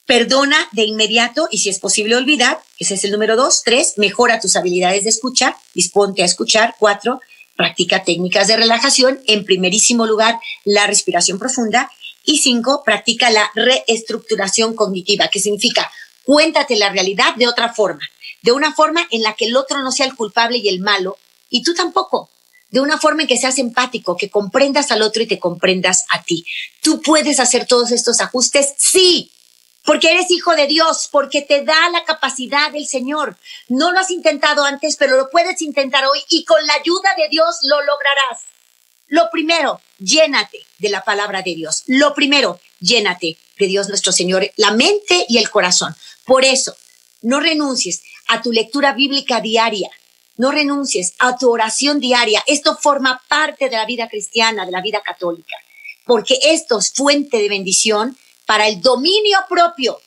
perdona 0.05 0.57
de 0.71 0.83
inmediato 0.83 1.47
y 1.51 1.59
si 1.59 1.69
es 1.69 1.79
posible 1.79 2.15
olvidar, 2.15 2.61
ese 2.77 2.95
es 2.95 3.03
el 3.03 3.11
número 3.11 3.35
dos, 3.35 3.63
tres, 3.63 3.93
mejora 3.97 4.39
tus 4.39 4.55
habilidades 4.55 5.03
de 5.03 5.09
escucha, 5.09 5.57
disponte 5.73 6.23
a 6.23 6.25
escuchar, 6.25 6.75
cuatro, 6.77 7.19
practica 7.55 8.03
técnicas 8.03 8.47
de 8.47 8.57
relajación, 8.57 9.21
en 9.27 9.45
primerísimo 9.45 10.05
lugar, 10.05 10.39
la 10.65 10.87
respiración 10.87 11.39
profunda. 11.39 11.89
Y 12.25 12.37
cinco, 12.37 12.83
practica 12.85 13.29
la 13.31 13.51
reestructuración 13.53 14.75
cognitiva, 14.75 15.27
que 15.27 15.39
significa 15.39 15.91
cuéntate 16.23 16.77
la 16.77 16.89
realidad 16.89 17.35
de 17.35 17.47
otra 17.47 17.73
forma, 17.73 18.01
de 18.41 18.53
una 18.53 18.73
forma 18.73 19.05
en 19.11 19.23
la 19.23 19.33
que 19.33 19.45
el 19.45 19.57
otro 19.57 19.81
no 19.81 19.91
sea 19.91 20.05
el 20.05 20.15
culpable 20.15 20.57
y 20.57 20.69
el 20.69 20.79
malo, 20.79 21.17
y 21.49 21.63
tú 21.63 21.73
tampoco, 21.73 22.29
de 22.73 22.79
una 22.79 22.97
forma 22.97 23.21
en 23.21 23.27
que 23.27 23.37
seas 23.37 23.59
empático, 23.59 24.17
que 24.17 24.31
comprendas 24.31 24.91
al 24.91 25.03
otro 25.03 25.21
y 25.21 25.27
te 25.27 25.37
comprendas 25.37 26.05
a 26.09 26.23
ti. 26.23 26.43
Tú 26.81 27.03
puedes 27.03 27.39
hacer 27.39 27.67
todos 27.67 27.91
estos 27.91 28.19
ajustes, 28.19 28.73
sí, 28.79 29.31
porque 29.85 30.09
eres 30.09 30.31
hijo 30.31 30.55
de 30.55 30.65
Dios, 30.65 31.07
porque 31.11 31.43
te 31.43 31.63
da 31.63 31.89
la 31.91 32.03
capacidad 32.03 32.71
del 32.71 32.87
Señor. 32.87 33.37
No 33.67 33.91
lo 33.91 33.99
has 33.99 34.09
intentado 34.09 34.65
antes, 34.65 34.95
pero 34.95 35.17
lo 35.17 35.29
puedes 35.29 35.61
intentar 35.61 36.03
hoy 36.07 36.19
y 36.29 36.45
con 36.45 36.65
la 36.65 36.73
ayuda 36.73 37.13
de 37.15 37.29
Dios 37.29 37.57
lo 37.61 37.79
lograrás. 37.83 38.41
Lo 39.07 39.29
primero, 39.31 39.79
llénate 39.99 40.65
de 40.79 40.89
la 40.89 41.03
palabra 41.03 41.43
de 41.43 41.53
Dios. 41.53 41.83
Lo 41.85 42.15
primero, 42.15 42.59
llénate 42.79 43.37
de 43.59 43.67
Dios 43.67 43.87
nuestro 43.87 44.11
Señor, 44.11 44.49
la 44.55 44.71
mente 44.71 45.27
y 45.29 45.37
el 45.37 45.51
corazón. 45.51 45.95
Por 46.25 46.43
eso, 46.43 46.75
no 47.21 47.39
renuncies 47.39 48.01
a 48.29 48.41
tu 48.41 48.51
lectura 48.51 48.93
bíblica 48.93 49.41
diaria, 49.41 49.91
no 50.37 50.51
renuncies 50.51 51.13
a 51.19 51.37
tu 51.37 51.51
oración 51.51 51.99
diaria. 51.99 52.43
Esto 52.47 52.77
forma 52.77 53.21
parte 53.27 53.69
de 53.69 53.77
la 53.77 53.85
vida 53.85 54.07
cristiana, 54.07 54.65
de 54.65 54.71
la 54.71 54.81
vida 54.81 55.01
católica, 55.01 55.55
porque 56.05 56.39
esto 56.43 56.79
es 56.79 56.91
fuente 56.91 57.37
de 57.37 57.49
bendición 57.49 58.17
para 58.45 58.67
el 58.67 58.81
dominio 58.81 59.39
propio. 59.49 59.99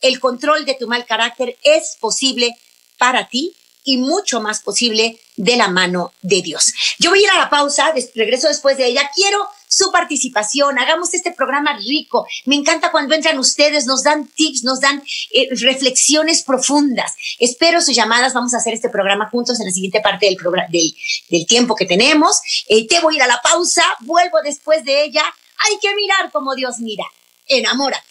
El 0.00 0.20
control 0.20 0.64
de 0.64 0.74
tu 0.74 0.86
mal 0.86 1.06
carácter 1.06 1.56
es 1.62 1.96
posible 2.00 2.54
para 2.98 3.28
ti 3.28 3.54
y 3.84 3.98
mucho 3.98 4.40
más 4.40 4.60
posible 4.60 5.18
de 5.36 5.56
la 5.56 5.68
mano 5.68 6.12
de 6.22 6.42
Dios. 6.42 6.72
Yo 6.98 7.10
voy 7.10 7.20
a 7.20 7.22
ir 7.22 7.30
a 7.30 7.38
la 7.38 7.50
pausa, 7.50 7.94
regreso 8.14 8.48
después 8.48 8.76
de 8.76 8.86
ella. 8.86 9.08
Quiero 9.14 9.48
su 9.76 9.90
participación, 9.92 10.78
hagamos 10.78 11.12
este 11.12 11.32
programa 11.32 11.76
rico. 11.76 12.26
Me 12.46 12.54
encanta 12.54 12.90
cuando 12.90 13.14
entran 13.14 13.38
ustedes, 13.38 13.84
nos 13.84 14.02
dan 14.02 14.26
tips, 14.26 14.64
nos 14.64 14.80
dan 14.80 15.02
eh, 15.34 15.48
reflexiones 15.50 16.42
profundas. 16.42 17.14
Espero 17.38 17.82
sus 17.82 17.94
llamadas, 17.94 18.32
vamos 18.32 18.54
a 18.54 18.56
hacer 18.56 18.72
este 18.72 18.88
programa 18.88 19.28
juntos 19.28 19.60
en 19.60 19.66
la 19.66 19.72
siguiente 19.72 20.00
parte 20.00 20.26
del, 20.26 20.38
del, 20.70 20.94
del 21.28 21.46
tiempo 21.46 21.76
que 21.76 21.84
tenemos. 21.84 22.40
Eh, 22.68 22.86
te 22.86 23.00
voy 23.00 23.14
a 23.14 23.16
ir 23.16 23.22
a 23.24 23.26
la 23.26 23.40
pausa, 23.42 23.82
vuelvo 24.00 24.38
después 24.42 24.82
de 24.84 25.04
ella. 25.04 25.24
Hay 25.68 25.78
que 25.78 25.94
mirar 25.94 26.32
como 26.32 26.54
Dios 26.54 26.78
mira. 26.78 27.04
Enamórate. 27.46 28.02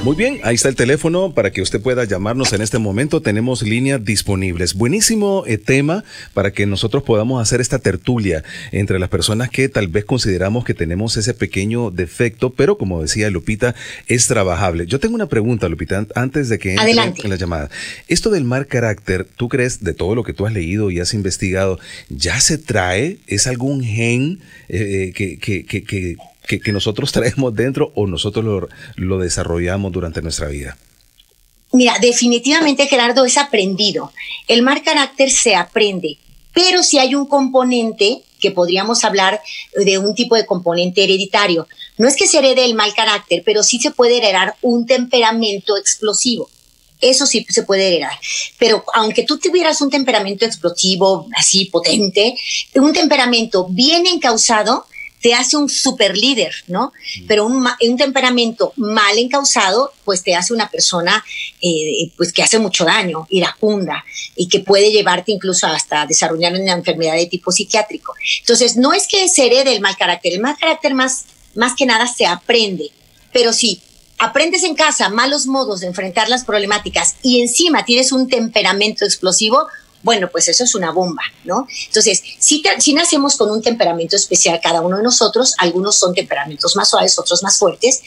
Muy 0.04 0.16
bien, 0.16 0.40
ahí 0.44 0.56
está 0.56 0.70
el 0.70 0.78
teléfono 0.78 1.34
para 1.34 1.52
que 1.52 1.62
usted 1.62 1.82
pueda 1.82 2.06
llamarnos 2.06 2.54
en 2.54 2.62
este 2.62 2.78
momento. 2.78 3.22
Tenemos 3.22 3.64
líneas 3.64 4.04
disponibles. 4.04 4.76
Buenísimo 4.76 5.44
eh, 5.46 5.58
tema 5.58 6.06
para 6.34 6.52
que 6.52 6.66
nosotros 6.66 7.04
podamos 7.04 7.42
hacer 7.42 7.60
esta 7.60 7.80
tertulia 7.80 8.46
entre 8.72 8.98
las 8.98 9.10
personas 9.10 9.50
que 9.50 9.68
tal 9.68 9.90
vez 9.90 10.06
consideramos 10.06 10.64
que 10.64 10.74
tenemos 10.74 11.18
ese 11.18 11.34
pequeño 11.34 11.92
defecto, 11.92 12.52
pero 12.52 12.78
como 12.78 13.02
decía 13.02 13.30
Lupita, 13.30 13.76
es 14.08 14.28
trabajable. 14.28 14.86
Yo 14.88 15.02
tengo 15.02 15.16
una 15.16 15.28
pregunta, 15.28 15.68
Lupita, 15.68 16.08
antes 16.16 16.48
de 16.48 16.60
que 16.60 16.76
entre 16.76 17.24
en 17.24 17.30
la 17.30 17.36
llamada. 17.36 17.70
Esto 18.08 18.30
del 18.30 18.46
mal 18.46 18.68
carácter, 18.68 19.26
¿tú 19.36 19.50
crees 19.50 19.84
de 19.84 19.94
todo 19.94 20.16
lo 20.16 20.24
que 20.24 20.34
tú 20.34 20.46
has 20.46 20.54
leído 20.54 20.92
y 20.92 21.02
has 21.02 21.14
investigado, 21.14 21.78
ya 22.08 22.40
se 22.40 22.58
trae? 22.58 23.18
¿Es 23.28 23.48
algún 23.48 23.84
gen 23.84 24.40
eh, 24.70 25.10
eh, 25.10 25.14
que, 25.14 25.38
que, 25.40 25.66
que 25.66 26.18
que, 26.48 26.72
nosotros 26.72 27.12
traemos 27.12 27.54
dentro 27.56 27.92
o 27.96 28.08
nosotros 28.08 28.70
lo, 28.96 29.18
desarrollamos 29.20 29.92
durante 29.92 30.22
nuestra 30.22 30.48
vida? 30.48 30.78
Mira, 31.72 31.98
definitivamente 32.00 32.88
Gerardo 32.88 33.26
es 33.26 33.38
aprendido. 33.38 34.12
El 34.48 34.62
mal 34.62 34.84
carácter 34.84 35.32
se 35.32 35.56
aprende, 35.56 36.18
pero 36.54 36.84
si 36.84 37.00
hay 37.00 37.16
un 37.16 37.26
componente 37.26 38.22
que 38.44 38.52
podríamos 38.52 39.06
hablar 39.06 39.42
de 39.74 39.98
un 39.98 40.14
tipo 40.14 40.36
de 40.36 40.46
componente 40.46 41.06
hereditario. 41.06 41.66
No 41.98 42.10
es 42.10 42.18
que 42.18 42.28
se 42.28 42.40
herede 42.40 42.66
el 42.66 42.76
mal 42.76 42.94
carácter, 42.94 43.42
pero 43.46 43.64
sí 43.64 43.80
se 43.80 43.92
puede 43.92 44.18
heredar 44.18 44.56
un 44.62 44.86
temperamento 44.86 45.78
explosivo. 45.78 46.50
Eso 47.00 47.26
sí 47.26 47.46
se 47.48 47.64
puede 47.64 47.88
heredar. 47.88 48.20
Pero 48.60 48.84
aunque 48.94 49.24
tú 49.24 49.38
tuvieras 49.38 49.80
un 49.80 49.90
temperamento 49.90 50.46
explosivo, 50.46 51.28
así 51.38 51.66
potente, 51.66 52.36
un 52.76 52.92
temperamento 52.92 53.66
bien 53.70 54.08
encausado, 54.08 54.86
te 55.24 55.34
hace 55.34 55.56
un 55.56 55.70
super 55.70 56.18
líder, 56.18 56.54
¿no? 56.68 56.92
Mm. 57.22 57.28
Pero 57.28 57.46
un, 57.46 57.66
un, 57.66 57.98
temperamento 57.98 58.74
mal 58.76 59.18
encausado, 59.18 59.94
pues 60.04 60.22
te 60.22 60.36
hace 60.36 60.54
una 60.54 60.70
persona 60.70 61.24
eh, 61.62 62.12
pues 62.18 62.34
que 62.34 62.44
hace 62.44 62.60
mucho 62.60 62.84
daño, 62.84 63.26
iracunda, 63.30 64.04
y 64.36 64.50
que 64.50 64.60
puede 64.60 64.92
llevarte 64.92 65.32
incluso 65.32 65.66
hasta 65.66 66.06
desarrollar 66.06 66.54
una 66.54 66.74
enfermedad 66.74 67.16
de 67.16 67.28
tipo 67.28 67.54
psiquiátrico. 67.54 68.14
Entonces, 68.42 68.76
no 68.76 68.94
es 68.94 69.08
que 69.08 69.30
se 69.30 69.46
herede 69.46 69.74
el 69.74 69.80
mal 69.80 69.96
carácter, 69.96 70.34
el 70.34 70.42
mal 70.42 70.58
carácter 70.60 70.94
más, 70.94 71.24
más 71.56 71.74
que 71.74 71.86
nada 71.86 72.06
se 72.06 72.26
aprende, 72.26 72.92
pero 73.32 73.54
si 73.54 73.82
aprendes 74.18 74.64
en 74.64 74.76
casa 74.76 75.08
malos 75.08 75.48
modos 75.48 75.80
de 75.80 75.88
enfrentar 75.88 76.28
las 76.28 76.44
problemáticas 76.44 77.16
y 77.24 77.42
encima 77.42 77.86
tienes 77.86 78.12
un 78.12 78.28
temperamento 78.28 79.06
explosivo, 79.06 79.68
bueno, 80.04 80.30
pues 80.30 80.50
eso 80.50 80.66
es 80.66 80.76
una 80.76 80.92
bomba, 80.92 81.24
¿no? 81.46 81.66
Entonces, 81.88 82.22
si, 82.38 82.62
si 82.80 82.94
nacemos 82.94 83.38
con 83.38 83.50
un 83.50 83.62
temperamento 83.62 84.18
especial 84.18 84.60
cada 84.62 84.82
uno 84.82 84.98
de 84.98 85.04
nosotros, 85.04 85.54
algunos 85.58 85.96
son 85.96 86.14
temperamentos 86.14 86.76
más 86.76 86.90
suaves, 86.90 87.18
otros 87.18 87.42
más 87.42 87.58
fuertes, 87.58 88.02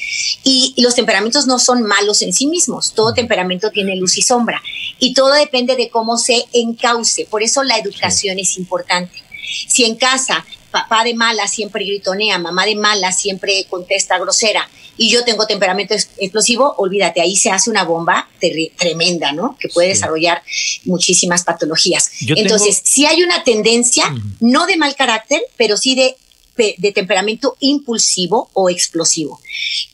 y, 0.44 0.74
los 0.76 0.94
temperamentos 0.94 1.46
no 1.46 1.58
son 1.58 1.82
malos 1.82 2.22
en 2.22 2.32
sí 2.32 2.46
mismos, 2.46 2.92
todo 2.92 3.14
temperamento 3.14 3.70
tiene 3.70 3.96
luz 3.96 4.18
y 4.18 4.22
sombra, 4.22 4.62
y 4.98 5.14
todo 5.14 5.32
depende 5.32 5.74
de 5.74 5.88
cómo 5.88 6.18
se 6.18 6.44
encauce, 6.52 7.26
por 7.26 7.42
eso 7.42 7.62
la 7.62 7.78
educación 7.78 8.38
es 8.38 8.58
importante. 8.58 9.22
Si 9.68 9.84
en 9.84 9.96
casa 9.96 10.44
papá 10.70 11.04
de 11.04 11.14
mala 11.14 11.48
siempre 11.48 11.84
gritonea, 11.86 12.38
mamá 12.38 12.66
de 12.66 12.76
mala 12.76 13.10
siempre 13.10 13.66
contesta 13.70 14.18
grosera 14.18 14.68
y 14.96 15.10
yo 15.10 15.24
tengo 15.24 15.46
temperamento 15.46 15.94
explosivo, 15.94 16.74
olvídate, 16.78 17.20
ahí 17.20 17.36
se 17.36 17.50
hace 17.50 17.70
una 17.70 17.84
bomba 17.84 18.28
tremenda, 18.78 19.32
¿no? 19.32 19.56
Que 19.58 19.68
puede 19.68 19.88
desarrollar 19.88 20.42
muchísimas 20.84 21.44
patologías. 21.44 22.10
Entonces, 22.28 22.82
si 22.84 23.06
hay 23.06 23.22
una 23.22 23.44
tendencia, 23.44 24.04
no 24.40 24.66
de 24.66 24.76
mal 24.76 24.94
carácter, 24.96 25.42
pero 25.56 25.76
sí 25.76 25.94
de, 25.94 26.16
de 26.78 26.92
temperamento 26.92 27.56
impulsivo 27.60 28.50
o 28.54 28.70
explosivo, 28.70 29.40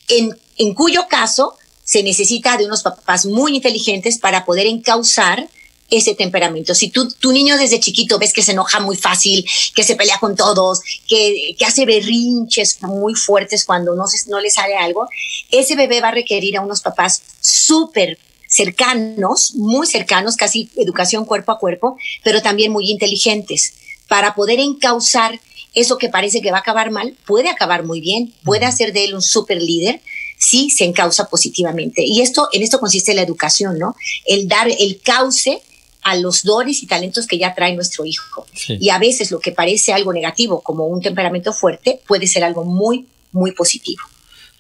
en, 0.09 0.37
en 0.59 0.75
cuyo 0.75 1.07
caso 1.09 1.57
se 1.85 2.03
necesita 2.03 2.57
de 2.57 2.67
unos 2.67 2.83
papás 2.83 3.27
muy 3.27 3.57
inteligentes 3.57 4.19
para 4.19 4.45
poder 4.45 4.67
encauzar 4.67 5.49
ese 5.93 6.15
temperamento. 6.15 6.75
Si 6.75 6.91
tú, 6.91 7.09
tu 7.21 7.33
niño 7.33 7.57
desde 7.59 7.79
chiquito 7.79 8.19
ves 8.19 8.33
que 8.33 8.43
se 8.43 8.53
enoja 8.53 8.81
muy 8.81 8.97
fácil, 8.97 9.45
que 9.75 9.85
se 9.85 9.95
pelea 9.95 10.19
con 10.19 10.35
todos, 10.35 10.81
que, 11.07 11.55
que 11.59 11.65
hace 11.67 11.85
berrinches 11.85 12.83
muy 12.83 13.15
fuertes 13.15 13.65
cuando 13.65 13.95
no, 13.95 14.07
se, 14.07 14.29
no 14.31 14.41
le 14.41 14.51
sale 14.51 14.77
algo, 14.77 15.07
ese 15.51 15.77
bebé 15.77 16.01
va 16.01 16.09
a 16.09 16.13
requerir 16.13 16.57
a 16.57 16.63
unos 16.63 16.81
papás 16.81 17.23
súper 17.41 18.19
cercanos, 18.49 19.55
muy 19.55 19.87
cercanos, 19.87 20.37
casi 20.37 20.71
educación 20.77 21.27
cuerpo 21.27 21.53
a 21.53 21.59
cuerpo, 21.59 21.97
pero 22.25 22.41
también 22.43 22.73
muy 22.73 22.91
inteligentes, 22.91 23.75
para 24.09 24.35
poder 24.35 24.61
encauzar 24.61 25.41
eso 25.75 25.97
que 25.99 26.09
parece 26.09 26.43
que 26.43 26.51
va 26.51 26.59
a 26.59 26.61
acabar 26.61 26.91
mal, 26.91 27.17
puede 27.27 27.49
acabar 27.49 27.85
muy 27.85 28.01
bien, 28.01 28.35
puede 28.45 28.67
hacer 28.67 28.93
de 28.93 29.05
él 29.05 29.15
un 29.15 29.23
super 29.23 29.61
líder, 29.61 30.01
si 30.39 30.71
se 30.71 30.85
encausa 30.85 31.29
positivamente. 31.29 32.03
Y 32.05 32.21
esto, 32.21 32.49
en 32.53 32.63
esto 32.63 32.79
consiste 32.79 33.15
la 33.15 33.23
educación, 33.23 33.79
¿no? 33.79 33.95
El 34.27 34.49
dar 34.49 34.69
el 34.69 35.01
cauce 35.03 35.63
a 36.03 36.17
los 36.17 36.43
dones 36.43 36.83
y 36.83 36.87
talentos 36.87 37.27
que 37.27 37.39
ya 37.39 37.55
trae 37.55 37.75
nuestro 37.75 38.05
hijo. 38.05 38.47
Y 38.69 38.91
a 38.91 38.99
veces 38.99 39.31
lo 39.31 39.41
que 39.41 39.53
parece 39.53 39.93
algo 39.93 40.13
negativo, 40.13 40.61
como 40.61 40.87
un 40.87 41.01
temperamento 41.01 41.53
fuerte, 41.53 42.01
puede 42.07 42.27
ser 42.27 42.45
algo 42.45 42.65
muy, 42.65 43.07
muy 43.31 43.53
positivo. 43.53 44.03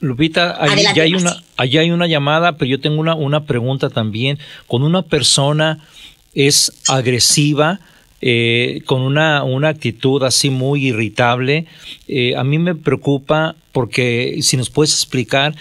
Lupita, 0.00 0.60
allí 0.60 0.82
ya 0.94 1.04
hay 1.04 1.14
una, 1.14 1.42
allí 1.56 1.78
hay 1.78 1.90
una 1.90 2.06
llamada, 2.06 2.56
pero 2.56 2.68
yo 2.68 2.80
tengo 2.80 3.00
una, 3.00 3.14
una 3.14 3.44
pregunta 3.44 3.88
también. 3.88 4.38
Con 4.66 4.82
una 4.82 5.02
persona 5.02 5.86
es 6.34 6.72
agresiva, 6.88 7.80
eh, 8.20 8.82
con 8.86 9.02
una, 9.02 9.42
una, 9.42 9.68
actitud 9.68 10.22
así 10.22 10.50
muy 10.50 10.86
irritable, 10.86 11.66
eh, 12.08 12.36
a 12.36 12.44
mí 12.44 12.58
me 12.58 12.74
preocupa 12.74 13.56
porque 13.72 14.38
si 14.42 14.56
nos 14.56 14.70
puedes 14.70 14.92
explicar, 14.92 15.54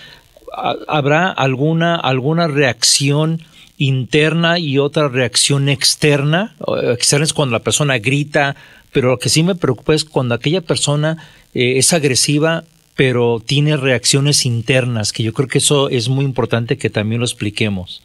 ¿habrá 0.88 1.30
alguna, 1.30 1.96
alguna 1.96 2.48
reacción 2.48 3.42
interna 3.82 4.60
y 4.60 4.78
otra 4.78 5.08
reacción 5.08 5.68
externa. 5.68 6.56
Externa 6.84 7.26
es 7.26 7.34
cuando 7.34 7.54
la 7.54 7.64
persona 7.64 7.98
grita, 7.98 8.56
pero 8.92 9.10
lo 9.10 9.18
que 9.18 9.30
sí 9.30 9.42
me 9.42 9.56
preocupa 9.56 9.96
es 9.96 10.06
cuando 10.06 10.36
aquella 10.36 10.62
persona 10.62 11.18
eh, 11.56 11.80
es 11.80 11.92
agresiva, 11.92 12.64
pero 12.96 13.42
tiene 13.44 13.78
reacciones 13.78 14.46
internas, 14.46 15.12
que 15.12 15.24
yo 15.24 15.34
creo 15.34 15.48
que 15.48 15.58
eso 15.58 15.90
es 15.90 16.10
muy 16.10 16.26
importante 16.26 16.78
que 16.78 16.92
también 16.92 17.22
lo 17.22 17.26
expliquemos. 17.26 18.04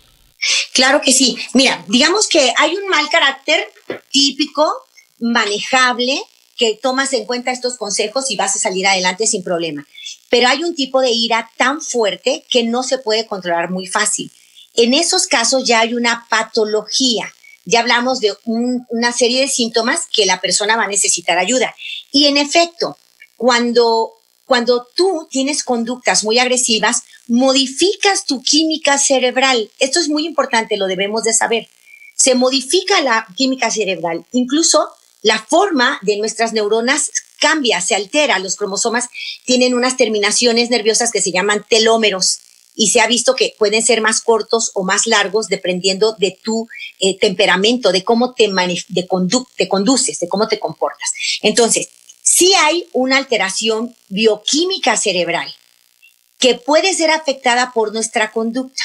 Claro 0.72 1.02
que 1.02 1.12
sí. 1.12 1.36
Mira, 1.52 1.84
digamos 1.88 2.26
que 2.28 2.54
hay 2.56 2.74
un 2.74 2.88
mal 2.88 3.08
carácter 3.10 3.66
típico, 4.10 4.72
manejable, 5.20 6.18
que 6.56 6.78
tomas 6.82 7.12
en 7.12 7.26
cuenta 7.26 7.52
estos 7.52 7.76
consejos 7.76 8.30
y 8.30 8.36
vas 8.36 8.56
a 8.56 8.58
salir 8.58 8.86
adelante 8.86 9.26
sin 9.26 9.44
problema. 9.44 9.86
Pero 10.30 10.48
hay 10.48 10.64
un 10.64 10.74
tipo 10.74 11.02
de 11.02 11.10
ira 11.10 11.50
tan 11.58 11.82
fuerte 11.82 12.44
que 12.48 12.64
no 12.64 12.82
se 12.82 12.96
puede 12.96 13.26
controlar 13.26 13.70
muy 13.70 13.86
fácil. 13.86 14.30
En 14.76 14.94
esos 14.94 15.26
casos 15.26 15.64
ya 15.64 15.80
hay 15.80 15.94
una 15.94 16.26
patología. 16.28 17.32
Ya 17.64 17.80
hablamos 17.80 18.20
de 18.20 18.36
una 18.44 19.12
serie 19.12 19.40
de 19.40 19.48
síntomas 19.48 20.02
que 20.12 20.26
la 20.26 20.40
persona 20.40 20.76
va 20.76 20.84
a 20.84 20.88
necesitar 20.88 21.38
ayuda. 21.38 21.74
Y 22.12 22.26
en 22.26 22.36
efecto, 22.36 22.96
cuando, 23.36 24.12
cuando 24.44 24.86
tú 24.94 25.26
tienes 25.30 25.64
conductas 25.64 26.22
muy 26.22 26.38
agresivas, 26.38 27.02
modificas 27.26 28.24
tu 28.24 28.42
química 28.42 28.98
cerebral. 28.98 29.70
Esto 29.80 29.98
es 29.98 30.08
muy 30.08 30.26
importante, 30.26 30.76
lo 30.76 30.86
debemos 30.86 31.24
de 31.24 31.34
saber. 31.34 31.68
Se 32.14 32.34
modifica 32.34 33.00
la 33.02 33.26
química 33.36 33.70
cerebral. 33.70 34.24
Incluso 34.32 34.88
la 35.22 35.38
forma 35.38 35.98
de 36.02 36.18
nuestras 36.18 36.52
neuronas 36.52 37.10
cambia, 37.40 37.80
se 37.80 37.94
altera. 37.94 38.38
Los 38.38 38.56
cromosomas 38.56 39.08
tienen 39.44 39.74
unas 39.74 39.96
terminaciones 39.96 40.70
nerviosas 40.70 41.10
que 41.10 41.20
se 41.20 41.32
llaman 41.32 41.64
telómeros 41.68 42.38
y 42.76 42.90
se 42.90 43.00
ha 43.00 43.08
visto 43.08 43.34
que 43.34 43.54
pueden 43.58 43.82
ser 43.82 44.00
más 44.00 44.20
cortos 44.20 44.70
o 44.74 44.84
más 44.84 45.06
largos 45.06 45.48
dependiendo 45.48 46.14
de 46.18 46.38
tu 46.42 46.68
eh, 47.00 47.18
temperamento, 47.18 47.90
de 47.90 48.04
cómo 48.04 48.34
te, 48.34 48.48
de 48.48 49.08
te 49.56 49.68
conduces, 49.68 50.20
de 50.20 50.28
cómo 50.28 50.46
te 50.46 50.60
comportas. 50.60 51.10
Entonces, 51.42 51.88
si 52.22 52.54
hay 52.54 52.86
una 52.92 53.16
alteración 53.16 53.96
bioquímica 54.08 54.96
cerebral 54.96 55.52
que 56.38 56.54
puede 56.54 56.94
ser 56.94 57.10
afectada 57.10 57.72
por 57.72 57.92
nuestra 57.92 58.30
conducta. 58.30 58.82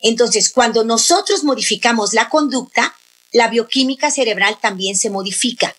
Entonces, 0.00 0.50
cuando 0.50 0.84
nosotros 0.84 1.44
modificamos 1.44 2.12
la 2.12 2.28
conducta, 2.28 2.94
la 3.32 3.48
bioquímica 3.48 4.10
cerebral 4.10 4.58
también 4.60 4.96
se 4.96 5.10
modifica. 5.10 5.74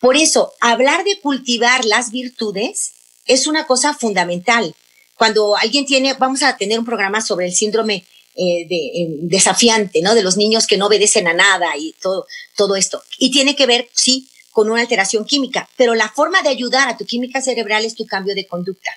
Por 0.00 0.16
eso, 0.16 0.52
hablar 0.60 1.04
de 1.04 1.20
cultivar 1.20 1.84
las 1.84 2.10
virtudes 2.10 2.92
es 3.26 3.46
una 3.46 3.66
cosa 3.66 3.94
fundamental 3.94 4.74
cuando 5.16 5.56
alguien 5.56 5.86
tiene, 5.86 6.14
vamos 6.14 6.42
a 6.42 6.56
tener 6.56 6.78
un 6.78 6.84
programa 6.84 7.20
sobre 7.20 7.46
el 7.46 7.54
síndrome 7.54 8.04
eh, 8.34 8.66
de, 8.68 8.76
eh, 8.76 9.08
desafiante, 9.22 10.02
¿no? 10.02 10.14
De 10.14 10.22
los 10.22 10.36
niños 10.36 10.66
que 10.66 10.76
no 10.76 10.86
obedecen 10.86 11.26
a 11.26 11.32
nada 11.32 11.76
y 11.76 11.94
todo, 12.02 12.26
todo 12.54 12.76
esto. 12.76 13.02
Y 13.18 13.30
tiene 13.30 13.56
que 13.56 13.66
ver, 13.66 13.88
sí, 13.94 14.28
con 14.50 14.70
una 14.70 14.82
alteración 14.82 15.24
química, 15.24 15.68
pero 15.76 15.94
la 15.94 16.10
forma 16.10 16.42
de 16.42 16.50
ayudar 16.50 16.88
a 16.88 16.96
tu 16.96 17.06
química 17.06 17.40
cerebral 17.40 17.84
es 17.84 17.94
tu 17.94 18.06
cambio 18.06 18.34
de 18.34 18.46
conducta. 18.46 18.90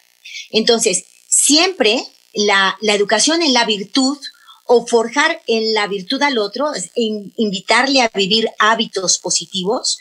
Entonces, 0.51 1.05
siempre 1.27 2.03
la, 2.33 2.77
la 2.81 2.93
educación 2.93 3.41
en 3.41 3.53
la 3.53 3.65
virtud 3.65 4.17
o 4.65 4.85
forjar 4.85 5.41
en 5.47 5.73
la 5.73 5.87
virtud 5.87 6.21
al 6.21 6.37
otro, 6.37 6.67
invitarle 6.95 8.01
a 8.01 8.11
vivir 8.13 8.49
hábitos 8.59 9.17
positivos, 9.17 9.97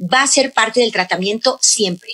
va 0.00 0.22
a 0.22 0.26
ser 0.26 0.52
parte 0.52 0.80
del 0.80 0.92
tratamiento 0.92 1.58
siempre. 1.62 2.10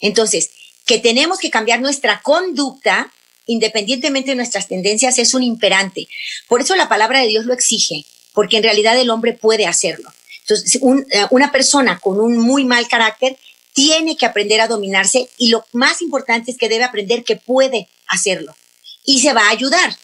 Entonces, 0.00 0.50
que 0.86 0.98
tenemos 0.98 1.38
que 1.38 1.50
cambiar 1.50 1.80
nuestra 1.80 2.20
conducta 2.22 3.10
independientemente 3.46 4.30
de 4.30 4.36
nuestras 4.36 4.68
tendencias 4.68 5.18
es 5.18 5.34
un 5.34 5.42
imperante. 5.42 6.08
Por 6.48 6.60
eso 6.62 6.74
la 6.76 6.88
palabra 6.88 7.20
de 7.20 7.28
Dios 7.28 7.44
lo 7.46 7.52
exige, 7.52 8.04
porque 8.32 8.56
en 8.56 8.62
realidad 8.62 8.98
el 8.98 9.10
hombre 9.10 9.32
puede 9.32 9.66
hacerlo. 9.66 10.10
Entonces, 10.40 10.76
eh, 10.76 11.26
una 11.30 11.52
persona 11.52 11.98
con 11.98 12.20
un 12.20 12.38
muy 12.38 12.64
mal 12.64 12.86
carácter 12.88 13.38
tiene 13.72 14.16
que 14.16 14.26
aprender 14.26 14.60
a 14.60 14.68
dominarse 14.68 15.28
y 15.38 15.48
lo 15.48 15.64
más 15.72 16.00
importante 16.02 16.50
es 16.50 16.58
que 16.58 16.68
debe 16.68 16.84
aprender 16.84 17.24
que 17.24 17.36
puede 17.36 17.88
hacerlo 18.06 18.54
y 19.04 19.20
se 19.20 19.32
va 19.32 19.46
a 19.46 19.50
ayudar. 19.50 19.96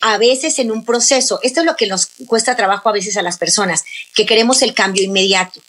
A 0.00 0.18
veces 0.18 0.58
en 0.58 0.70
un 0.70 0.84
proceso, 0.84 1.40
esto 1.42 1.60
es 1.60 1.66
lo 1.66 1.74
que 1.74 1.86
nos 1.86 2.06
cuesta 2.26 2.54
trabajo 2.54 2.88
a 2.88 2.92
veces 2.92 3.16
a 3.16 3.22
las 3.22 3.38
personas, 3.38 3.84
que 4.14 4.26
queremos 4.26 4.62
el 4.62 4.74
cambio 4.74 5.02
inmediato. 5.02 5.60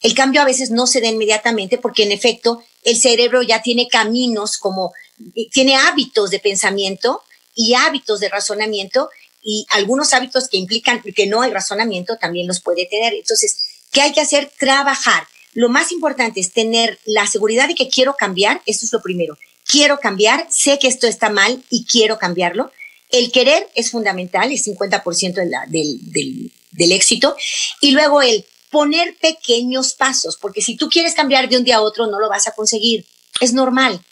El 0.00 0.14
cambio 0.14 0.40
a 0.40 0.44
veces 0.44 0.70
no 0.70 0.86
se 0.86 1.00
da 1.00 1.08
inmediatamente 1.08 1.78
porque 1.78 2.02
en 2.02 2.12
efecto 2.12 2.62
el 2.84 2.96
cerebro 2.98 3.42
ya 3.42 3.62
tiene 3.62 3.88
caminos 3.88 4.58
como, 4.58 4.92
eh, 5.34 5.48
tiene 5.50 5.76
hábitos 5.76 6.30
de 6.30 6.38
pensamiento 6.38 7.22
y 7.54 7.74
hábitos 7.74 8.20
de 8.20 8.28
razonamiento 8.28 9.08
y 9.42 9.66
algunos 9.70 10.14
hábitos 10.14 10.48
que 10.48 10.56
implican 10.56 11.02
que 11.02 11.26
no 11.26 11.42
hay 11.42 11.50
razonamiento 11.50 12.16
también 12.16 12.46
los 12.46 12.60
puede 12.60 12.86
tener. 12.86 13.14
Entonces, 13.14 13.56
¿qué 13.90 14.02
hay 14.02 14.12
que 14.12 14.20
hacer? 14.20 14.50
Trabajar. 14.58 15.26
lo 15.56 15.68
más 15.68 15.92
importante 15.92 16.40
es 16.40 16.52
tener 16.52 16.98
la 17.04 17.28
seguridad 17.28 17.68
de 17.68 17.76
que 17.76 17.88
quiero 17.88 18.16
cambiar, 18.16 18.60
eso 18.66 18.84
es 18.84 18.92
lo 18.92 19.00
primero. 19.00 19.38
Quiero 19.64 20.00
cambiar, 20.00 20.48
sé 20.50 20.80
que 20.80 20.88
esto 20.88 21.06
está 21.06 21.30
mal 21.30 21.62
y 21.70 21.84
quiero 21.84 22.18
cambiarlo. 22.18 22.72
El 23.08 23.30
querer 23.30 23.68
es 23.76 23.92
fundamental, 23.92 24.50
es 24.50 24.66
50% 24.66 25.34
del, 25.34 25.52
del, 25.68 26.52
del 26.72 26.92
éxito. 26.92 27.36
Y 27.80 27.92
luego 27.92 28.20
el 28.20 28.44
poner 28.74 29.16
pequeños 29.18 29.94
pasos, 29.94 30.36
porque 30.36 30.60
si 30.60 30.76
tú 30.76 30.88
quieres 30.88 31.14
cambiar 31.14 31.48
de 31.48 31.56
un 31.56 31.62
día 31.62 31.76
a 31.76 31.80
otro, 31.80 32.08
no 32.08 32.18
lo 32.18 32.28
vas 32.28 32.48
a 32.48 32.50
conseguir. 32.50 33.06
Es 33.38 33.52
normal. 33.52 34.04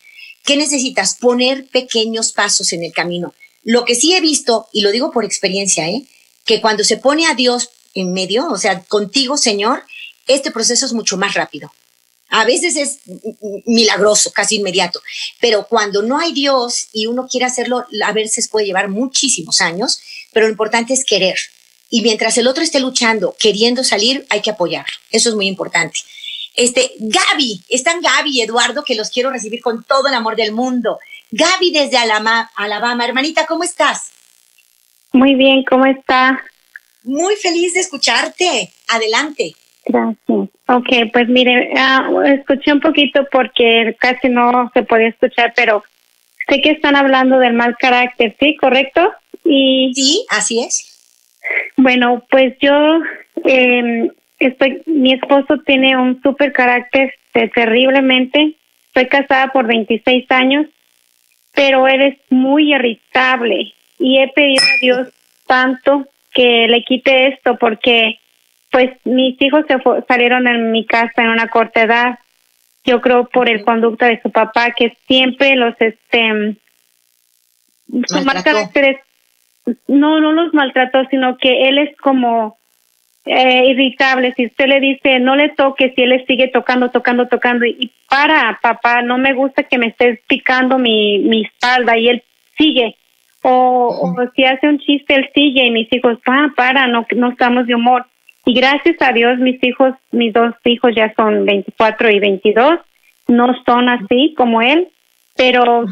¿Qué 0.44 0.56
necesitas? 0.56 1.16
Poner 1.16 1.66
pequeños 1.66 2.30
pasos 2.30 2.72
en 2.72 2.84
el 2.84 2.92
camino. 2.92 3.34
Lo 3.64 3.84
que 3.84 3.96
sí 3.96 4.14
he 4.14 4.20
visto, 4.20 4.68
y 4.72 4.82
lo 4.82 4.92
digo 4.92 5.10
por 5.10 5.24
experiencia, 5.24 5.88
¿eh? 5.88 6.06
que 6.44 6.60
cuando 6.60 6.84
se 6.84 6.96
pone 6.96 7.26
a 7.26 7.34
Dios 7.34 7.70
en 7.94 8.12
medio, 8.12 8.46
o 8.46 8.56
sea, 8.56 8.84
contigo, 8.84 9.36
Señor, 9.36 9.82
este 10.28 10.52
proceso 10.52 10.86
es 10.86 10.92
mucho 10.92 11.16
más 11.16 11.34
rápido. 11.34 11.72
A 12.28 12.44
veces 12.44 12.76
es 12.76 12.98
milagroso, 13.66 14.30
casi 14.30 14.58
inmediato, 14.58 15.02
pero 15.40 15.66
cuando 15.68 16.02
no 16.02 16.20
hay 16.20 16.32
Dios 16.32 16.86
y 16.92 17.06
uno 17.06 17.26
quiere 17.28 17.46
hacerlo, 17.46 17.84
a 18.04 18.12
veces 18.12 18.48
puede 18.48 18.66
llevar 18.66 18.88
muchísimos 18.88 19.60
años, 19.60 20.00
pero 20.32 20.46
lo 20.46 20.52
importante 20.52 20.94
es 20.94 21.04
querer. 21.04 21.36
Y 21.94 22.00
mientras 22.00 22.38
el 22.38 22.46
otro 22.46 22.62
esté 22.62 22.80
luchando, 22.80 23.36
queriendo 23.38 23.84
salir, 23.84 24.24
hay 24.30 24.40
que 24.40 24.48
apoyar. 24.48 24.86
Eso 25.10 25.28
es 25.28 25.34
muy 25.34 25.46
importante. 25.46 26.00
Este, 26.56 26.92
Gaby, 26.98 27.60
están 27.68 28.00
Gaby 28.00 28.30
y 28.30 28.40
Eduardo, 28.40 28.82
que 28.82 28.94
los 28.94 29.10
quiero 29.10 29.28
recibir 29.28 29.60
con 29.60 29.84
todo 29.84 30.08
el 30.08 30.14
amor 30.14 30.34
del 30.34 30.52
mundo. 30.52 30.98
Gaby 31.32 31.70
desde 31.70 31.98
Alabama, 31.98 32.50
Alabama. 32.56 33.04
Hermanita, 33.04 33.44
¿cómo 33.44 33.62
estás? 33.62 34.10
Muy 35.12 35.34
bien, 35.34 35.64
¿cómo 35.68 35.84
está? 35.84 36.42
Muy 37.02 37.36
feliz 37.36 37.74
de 37.74 37.80
escucharte. 37.80 38.72
Adelante. 38.88 39.52
Gracias. 39.84 40.48
Ok, 40.68 41.12
pues 41.12 41.28
mire, 41.28 41.74
ah, 41.76 42.08
escuché 42.38 42.72
un 42.72 42.80
poquito 42.80 43.26
porque 43.30 43.94
casi 44.00 44.30
no 44.30 44.70
se 44.72 44.82
podía 44.82 45.08
escuchar, 45.08 45.52
pero 45.54 45.84
sé 46.48 46.62
que 46.62 46.70
están 46.70 46.96
hablando 46.96 47.38
del 47.38 47.52
mal 47.52 47.76
carácter, 47.78 48.34
¿sí? 48.40 48.56
¿Correcto? 48.56 49.12
Y 49.44 49.92
sí, 49.94 50.24
así 50.30 50.60
es. 50.60 50.91
Bueno, 51.76 52.24
pues 52.30 52.54
yo 52.60 53.00
eh, 53.44 54.10
estoy, 54.38 54.82
mi 54.86 55.14
esposo 55.14 55.58
tiene 55.66 55.96
un 55.96 56.20
super 56.22 56.52
carácter 56.52 57.14
terriblemente. 57.32 58.54
Estoy 58.88 59.08
casada 59.08 59.48
por 59.48 59.66
26 59.66 60.30
años, 60.30 60.66
pero 61.54 61.88
él 61.88 62.02
es 62.02 62.18
muy 62.30 62.74
irritable 62.74 63.72
y 63.98 64.18
he 64.18 64.28
pedido 64.28 64.62
a 64.62 64.80
Dios 64.80 65.08
tanto 65.46 66.06
que 66.32 66.66
le 66.68 66.82
quite 66.84 67.28
esto 67.28 67.56
porque 67.58 68.18
pues 68.70 68.90
mis 69.04 69.40
hijos 69.40 69.64
se 69.68 69.76
salieron 70.08 70.46
en 70.46 70.72
mi 70.72 70.86
casa 70.86 71.22
en 71.22 71.28
una 71.28 71.48
corta 71.48 71.82
edad. 71.82 72.18
Yo 72.84 73.00
creo 73.00 73.28
por 73.28 73.48
el 73.48 73.64
conducto 73.64 74.06
de 74.06 74.20
su 74.22 74.30
papá 74.30 74.72
que 74.72 74.96
siempre 75.06 75.56
los 75.56 75.74
este 75.78 76.56
su 78.06 78.24
mal 78.24 78.42
carácter 78.42 79.00
no 79.88 80.20
no 80.20 80.32
los 80.32 80.52
maltrató, 80.54 81.04
sino 81.10 81.36
que 81.36 81.68
él 81.68 81.78
es 81.78 81.96
como 81.98 82.56
eh, 83.24 83.66
irritable. 83.68 84.32
Si 84.34 84.46
usted 84.46 84.66
le 84.66 84.80
dice 84.80 85.20
no 85.20 85.36
le 85.36 85.50
toque, 85.50 85.92
si 85.94 86.02
él 86.02 86.10
le 86.10 86.24
sigue 86.26 86.48
tocando, 86.48 86.90
tocando, 86.90 87.28
tocando 87.28 87.64
y 87.64 87.90
para, 88.08 88.58
papá, 88.60 89.02
no 89.02 89.18
me 89.18 89.32
gusta 89.32 89.62
que 89.62 89.78
me 89.78 89.88
estés 89.88 90.20
picando 90.26 90.78
mi, 90.78 91.18
mi 91.20 91.42
espalda 91.42 91.96
y 91.98 92.08
él 92.08 92.22
sigue. 92.56 92.96
O, 93.44 94.14
o 94.18 94.30
si 94.36 94.44
hace 94.44 94.68
un 94.68 94.78
chiste, 94.78 95.14
él 95.14 95.28
sigue 95.34 95.66
y 95.66 95.70
mis 95.70 95.92
hijos, 95.92 96.18
pa, 96.24 96.52
para, 96.56 96.86
no, 96.86 97.06
no 97.16 97.30
estamos 97.30 97.66
de 97.66 97.74
humor. 97.74 98.06
Y 98.44 98.54
gracias 98.54 98.96
a 99.00 99.12
Dios, 99.12 99.38
mis 99.38 99.62
hijos, 99.62 99.94
mis 100.10 100.32
dos 100.32 100.54
hijos 100.64 100.92
ya 100.94 101.12
son 101.14 101.44
24 101.44 102.10
y 102.10 102.18
22, 102.18 102.80
no 103.28 103.54
son 103.64 103.88
así 103.88 104.34
como 104.36 104.62
él, 104.62 104.88
pero 105.36 105.84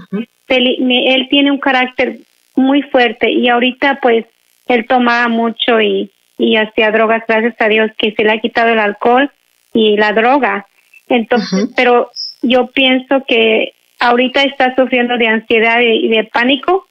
él, 0.49 0.77
él 0.91 1.29
tiene 1.29 1.51
un 1.53 1.59
carácter 1.59 2.19
muy 2.61 2.83
fuerte. 2.83 3.31
Y 3.31 3.49
ahorita 3.49 3.99
pues 4.01 4.27
él 4.67 4.87
tomaba 4.87 5.29
mucho 5.29 5.81
y, 5.81 6.11
y 6.39 6.57
hacía 6.57 6.91
drogas, 6.91 7.23
gracias 7.27 7.55
a 7.59 7.69
Dios 7.69 7.91
que 7.99 8.13
se 8.13 8.25
le 8.25 8.33
ha 8.33 8.41
quitado 8.41 8.71
el 8.71 8.79
alcohol 8.79 9.31
y 9.73 9.97
la 9.97 10.13
droga. 10.13 10.67
Entonces, 11.09 11.71
pero 11.77 12.11
yo 12.43 12.69
pienso 12.69 13.25
que 13.27 13.75
ahorita 13.99 14.43
está 14.43 14.75
sufriendo 14.75 15.17
de 15.19 15.29
ansiedad 15.29 15.81
y 15.81 16.09
de, 16.09 16.25
pánico. 16.25 16.87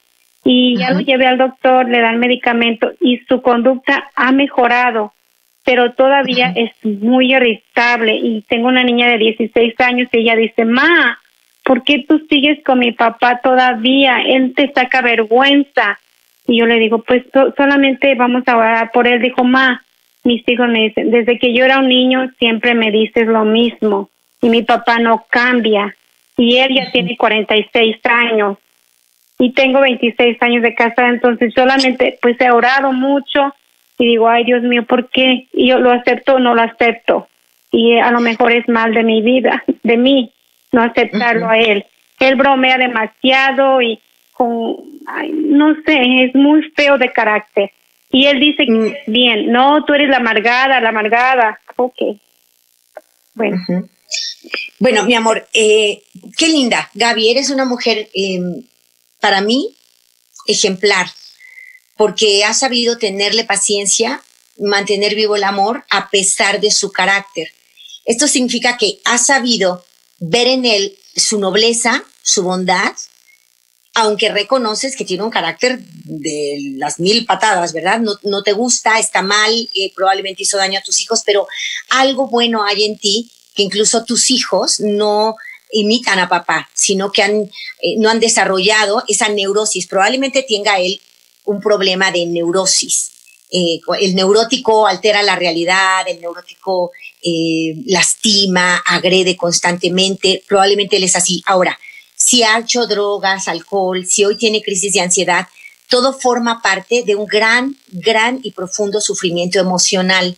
Y 0.46 0.78
ya 0.78 0.92
lo 0.92 1.02
llevé 1.02 1.28
al 1.28 1.38
doctor, 1.38 1.90
le 1.90 2.00
dan 2.00 2.18
medicamento 2.18 2.94
y 3.02 3.18
su 3.28 3.42
conducta 3.42 4.10
ha 4.16 4.32
mejorado, 4.32 5.14
pero 5.66 5.94
todavía 5.94 6.54
es 6.56 6.72
muy 6.84 7.34
irritable. 7.34 8.16
Y 8.16 8.42
tengo 8.48 8.70
una 8.70 8.84
niña 8.84 9.10
de 9.10 9.18
16 9.18 9.74
años 9.80 10.08
y 10.12 10.20
ella 10.20 10.38
dice, 10.38 10.64
"Ma, 10.64 11.20
¿por 11.70 11.84
qué 11.84 12.04
tú 12.08 12.26
sigues 12.28 12.64
con 12.64 12.80
mi 12.80 12.94
papá 12.94 13.42
todavía? 13.44 14.24
Él 14.26 14.56
te 14.56 14.72
saca 14.74 15.04
vergüenza." 15.04 16.00
Y 16.48 16.58
yo 16.58 16.66
le 16.66 16.80
digo, 16.80 17.04
pues 17.04 17.24
solamente 17.56 18.16
vamos 18.16 18.42
a 18.48 18.58
orar 18.58 18.92
por 18.92 19.08
él. 19.08 19.22
Dijo, 19.22 19.44
ma, 19.44 19.84
mis 20.24 20.42
hijos 20.50 20.68
me 20.68 20.88
dicen, 20.88 21.12
desde 21.12 21.38
que 21.38 21.54
yo 21.54 21.64
era 21.64 21.78
un 21.78 21.88
niño 21.88 22.28
siempre 22.40 22.74
me 22.74 22.90
dices 22.90 23.28
lo 23.28 23.46
mismo 23.46 24.10
y 24.42 24.50
mi 24.50 24.64
papá 24.64 24.98
no 24.98 25.28
cambia. 25.30 25.96
Y 26.38 26.58
él 26.58 26.74
ya 26.76 26.92
tiene 26.92 27.16
46 27.18 27.98
años 28.04 28.58
y 29.38 29.54
tengo 29.54 29.82
26 29.82 30.42
años 30.42 30.64
de 30.64 30.74
casada, 30.74 31.10
entonces 31.10 31.54
solamente 31.54 32.18
pues 32.20 32.36
he 32.42 32.50
orado 32.50 32.94
mucho 32.94 33.54
y 34.00 34.08
digo, 34.08 34.28
ay 34.28 34.44
Dios 34.44 34.64
mío, 34.64 34.86
¿por 34.88 35.08
qué? 35.12 35.48
Y 35.54 35.70
yo 35.70 35.78
lo 35.78 35.92
acepto 35.92 36.36
o 36.36 36.40
no 36.40 36.56
lo 36.56 36.64
acepto. 36.64 37.28
Y 37.72 38.00
a 38.00 38.10
lo 38.10 38.22
mejor 38.22 38.54
es 38.54 38.68
mal 38.68 38.92
de 38.96 39.04
mi 39.04 39.22
vida, 39.22 39.64
de 39.84 39.98
mí, 39.98 40.32
no 40.72 40.84
aceptarlo 40.84 41.50
a 41.50 41.58
él. 41.58 41.86
Él 42.20 42.36
bromea 42.36 42.78
demasiado 42.78 43.82
y 43.82 44.00
con, 44.34 44.78
no 45.34 45.76
sé, 45.86 46.26
es 46.26 46.36
muy 46.36 46.62
feo 46.76 46.98
de 46.98 47.12
carácter. 47.12 47.72
Y 48.12 48.26
él 48.26 48.40
dice 48.40 48.66
mm. 48.68 49.12
bien, 49.12 49.52
no, 49.52 49.84
tú 49.86 49.94
eres 49.94 50.10
la 50.10 50.18
amargada, 50.18 50.82
la 50.82 50.90
amargada. 50.90 51.60
Ok. 51.76 51.98
Bueno. 53.36 53.58
Bueno, 54.80 55.04
mi 55.04 55.14
amor, 55.14 55.48
eh, 55.54 56.02
qué 56.38 56.48
linda. 56.48 56.90
Gaby, 56.94 57.30
eres 57.30 57.50
una 57.50 57.66
mujer, 57.66 58.10
em, 58.14 58.64
para 59.20 59.42
mí, 59.42 59.76
ejemplar, 60.48 61.08
porque 61.98 62.46
ha 62.46 62.54
sabido 62.54 62.98
tenerle 62.98 63.44
paciencia, 63.44 64.22
mantener 64.58 65.16
vivo 65.16 65.36
el 65.36 65.44
amor 65.44 65.84
a 65.90 66.10
pesar 66.10 66.60
de 66.60 66.72
su 66.72 66.92
carácter. 66.92 67.50
Esto 68.06 68.28
significa 68.28 68.78
que 68.78 69.00
ha 69.06 69.18
sabido 69.18 69.84
ver 70.20 70.48
en 70.48 70.66
él 70.66 70.98
su 71.16 71.40
nobleza, 71.40 72.04
su 72.22 72.44
bondad, 72.44 72.94
aunque 73.94 74.30
reconoces 74.30 74.96
que 74.96 75.06
tiene 75.06 75.24
un 75.24 75.30
carácter 75.30 75.80
de 75.80 76.76
las 76.78 77.00
mil 77.00 77.26
patadas, 77.26 77.74
¿verdad? 77.74 78.00
No, 78.24 78.44
te 78.44 78.54
gusta, 78.54 79.00
está 79.00 79.22
mal, 79.22 79.52
eh, 79.74 79.92
probablemente 79.96 80.44
hizo 80.44 80.58
daño 80.58 80.80
a 80.80 80.84
tus 80.84 81.02
hijos, 81.02 81.24
pero 81.26 81.48
algo 81.90 82.28
bueno 82.28 82.64
hay 82.64 82.86
en 82.86 82.98
ti 82.98 83.32
que 83.56 83.64
incluso 83.64 84.06
tus 84.06 84.30
hijos 84.32 84.80
no 84.80 85.36
imitan 85.72 86.20
a 86.20 86.30
papá, 86.30 86.70
sino 86.74 87.12
que 87.12 87.24
han, 87.24 87.42
eh, 87.82 87.96
no 87.98 88.10
han 88.10 88.20
desarrollado 88.20 89.04
esa 89.08 89.30
neurosis. 89.30 89.88
Probablemente 89.88 90.46
tenga 90.48 90.80
él 90.80 91.02
un 91.46 91.60
problema 91.60 92.12
de 92.12 92.26
neurosis. 92.26 93.12
Eh, 93.52 93.80
el 94.00 94.16
neurótico 94.16 94.88
altera 94.88 95.24
la 95.24 95.36
realidad, 95.36 96.08
el 96.08 96.22
neurótico 96.22 96.92
lastima, 97.86 98.82
agrede 98.86 99.36
constantemente, 99.36 100.44
probablemente 100.48 100.96
él 100.96 101.04
es 101.04 101.16
así. 101.16 101.44
Ahora, 101.46 101.78
si 102.16 102.44
ha 102.44 102.60
hecho 102.60 102.86
drogas, 102.86 103.48
alcohol, 103.48 104.06
si 104.06 104.26
hoy 104.26 104.38
tiene 104.38 104.62
crisis 104.62 104.94
de 104.94 105.02
ansiedad, 105.02 105.48
todo 105.88 106.14
forma 106.14 106.62
parte 106.62 107.04
de 107.04 107.16
un 107.16 107.26
gran, 107.26 107.76
gran 107.88 108.40
y 108.44 108.52
profundo 108.52 109.02
sufrimiento 109.02 109.60
emocional. 109.60 110.38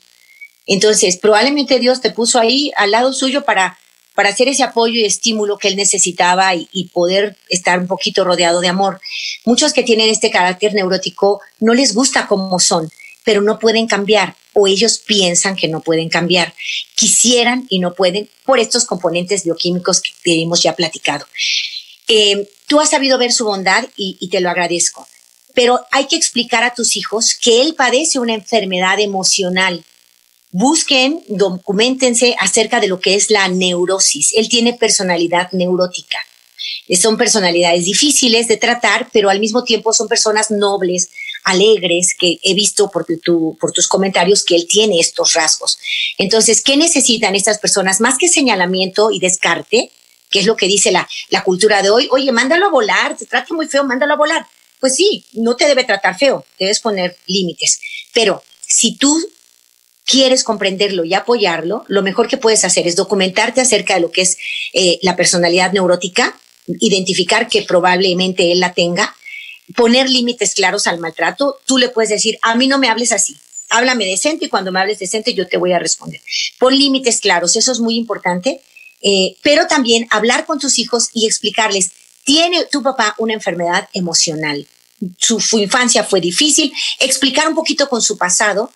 Entonces, 0.65 1.17
probablemente 1.17 1.79
Dios 1.79 1.99
te 1.99 2.11
puso 2.11 2.39
ahí 2.39 2.71
al 2.77 2.91
lado 2.91 3.13
suyo 3.13 3.43
para, 3.43 3.77
para 4.15 4.29
hacer 4.29 4.47
ese 4.47 4.63
apoyo 4.63 4.99
y 4.99 5.05
estímulo 5.05 5.57
que 5.57 5.67
él 5.67 5.75
necesitaba 5.75 6.55
y, 6.55 6.69
y, 6.71 6.89
poder 6.89 7.35
estar 7.49 7.79
un 7.79 7.87
poquito 7.87 8.23
rodeado 8.23 8.61
de 8.61 8.69
amor. 8.69 9.01
Muchos 9.43 9.73
que 9.73 9.83
tienen 9.83 10.09
este 10.09 10.31
carácter 10.31 10.73
neurótico 10.73 11.41
no 11.59 11.73
les 11.73 11.93
gusta 11.93 12.27
como 12.27 12.59
son, 12.59 12.89
pero 13.23 13.41
no 13.41 13.59
pueden 13.59 13.87
cambiar 13.87 14.35
o 14.53 14.67
ellos 14.67 14.99
piensan 14.99 15.55
que 15.55 15.67
no 15.67 15.81
pueden 15.81 16.09
cambiar. 16.09 16.53
Quisieran 16.95 17.65
y 17.69 17.79
no 17.79 17.93
pueden 17.93 18.29
por 18.45 18.59
estos 18.59 18.85
componentes 18.85 19.43
bioquímicos 19.43 20.01
que 20.01 20.41
hemos 20.41 20.61
ya 20.61 20.75
platicado. 20.75 21.25
Eh, 22.07 22.49
tú 22.67 22.79
has 22.79 22.89
sabido 22.89 23.17
ver 23.17 23.31
su 23.31 23.45
bondad 23.45 23.87
y, 23.95 24.27
te 24.29 24.41
lo 24.41 24.49
agradezco, 24.49 25.07
pero 25.53 25.79
hay 25.91 26.07
que 26.07 26.15
explicar 26.15 26.63
a 26.63 26.73
tus 26.73 26.97
hijos 26.97 27.35
que 27.39 27.61
él 27.61 27.75
padece 27.75 28.19
una 28.19 28.33
enfermedad 28.33 28.99
emocional. 28.99 29.83
Busquen, 30.51 31.23
documentense 31.29 32.35
acerca 32.39 32.81
de 32.81 32.89
lo 32.89 32.99
que 32.99 33.15
es 33.15 33.29
la 33.29 33.47
neurosis. 33.47 34.33
Él 34.35 34.49
tiene 34.49 34.73
personalidad 34.73 35.49
neurótica. 35.53 36.17
Son 37.01 37.15
personalidades 37.15 37.85
difíciles 37.85 38.49
de 38.49 38.57
tratar, 38.57 39.09
pero 39.13 39.29
al 39.29 39.39
mismo 39.39 39.63
tiempo 39.63 39.93
son 39.93 40.09
personas 40.09 40.51
nobles, 40.51 41.09
alegres, 41.43 42.15
que 42.17 42.39
he 42.43 42.53
visto 42.53 42.89
por, 42.89 43.05
tu, 43.23 43.57
por 43.59 43.71
tus 43.71 43.87
comentarios 43.87 44.43
que 44.43 44.55
él 44.55 44.67
tiene 44.67 44.99
estos 44.99 45.33
rasgos. 45.33 45.77
Entonces, 46.17 46.61
¿qué 46.61 46.77
necesitan 46.77 47.35
estas 47.35 47.59
personas? 47.59 48.01
Más 48.01 48.17
que 48.17 48.27
señalamiento 48.27 49.11
y 49.11 49.19
descarte, 49.19 49.91
que 50.29 50.39
es 50.39 50.45
lo 50.45 50.55
que 50.55 50.67
dice 50.67 50.91
la, 50.91 51.07
la 51.29 51.43
cultura 51.43 51.81
de 51.81 51.89
hoy, 51.89 52.07
oye, 52.11 52.31
mándalo 52.31 52.67
a 52.67 52.69
volar, 52.69 53.17
te 53.17 53.25
trata 53.25 53.53
muy 53.53 53.67
feo, 53.67 53.83
mándalo 53.83 54.13
a 54.13 54.17
volar. 54.17 54.47
Pues 54.79 54.95
sí, 54.95 55.25
no 55.33 55.55
te 55.55 55.67
debe 55.67 55.83
tratar 55.83 56.17
feo, 56.17 56.45
debes 56.59 56.79
poner 56.79 57.17
límites. 57.27 57.79
Pero 58.13 58.41
si 58.61 58.95
tú 58.95 59.21
quieres 60.05 60.43
comprenderlo 60.43 61.05
y 61.05 61.13
apoyarlo, 61.13 61.85
lo 61.87 62.01
mejor 62.01 62.27
que 62.27 62.37
puedes 62.37 62.65
hacer 62.65 62.87
es 62.87 62.95
documentarte 62.95 63.61
acerca 63.61 63.95
de 63.95 64.01
lo 64.01 64.11
que 64.11 64.21
es 64.21 64.37
eh, 64.73 64.99
la 65.03 65.15
personalidad 65.15 65.71
neurótica, 65.71 66.37
identificar 66.79 67.47
que 67.47 67.61
probablemente 67.61 68.51
él 68.51 68.59
la 68.59 68.73
tenga, 68.73 69.15
poner 69.75 70.09
límites 70.09 70.53
claros 70.53 70.87
al 70.87 70.99
maltrato. 70.99 71.59
Tú 71.65 71.77
le 71.77 71.89
puedes 71.89 72.09
decir, 72.09 72.37
a 72.41 72.55
mí 72.55 72.67
no 72.67 72.77
me 72.77 72.89
hables 72.89 73.11
así, 73.11 73.37
háblame 73.69 74.05
decente 74.05 74.45
y 74.45 74.49
cuando 74.49 74.71
me 74.71 74.79
hables 74.79 74.99
decente 74.99 75.33
yo 75.33 75.47
te 75.47 75.57
voy 75.57 75.73
a 75.73 75.79
responder. 75.79 76.21
Pon 76.59 76.77
límites 76.77 77.19
claros, 77.19 77.55
eso 77.55 77.71
es 77.71 77.79
muy 77.79 77.95
importante, 77.95 78.61
eh, 79.01 79.35
pero 79.41 79.67
también 79.67 80.07
hablar 80.09 80.45
con 80.45 80.59
tus 80.59 80.79
hijos 80.79 81.09
y 81.13 81.25
explicarles, 81.25 81.91
tiene 82.23 82.65
tu 82.65 82.83
papá 82.83 83.15
una 83.17 83.33
enfermedad 83.33 83.89
emocional, 83.93 84.67
su, 85.17 85.39
su 85.39 85.57
infancia 85.59 86.03
fue 86.03 86.21
difícil, 86.21 86.71
explicar 86.99 87.47
un 87.47 87.55
poquito 87.55 87.89
con 87.89 88.01
su 88.01 88.17
pasado, 88.17 88.71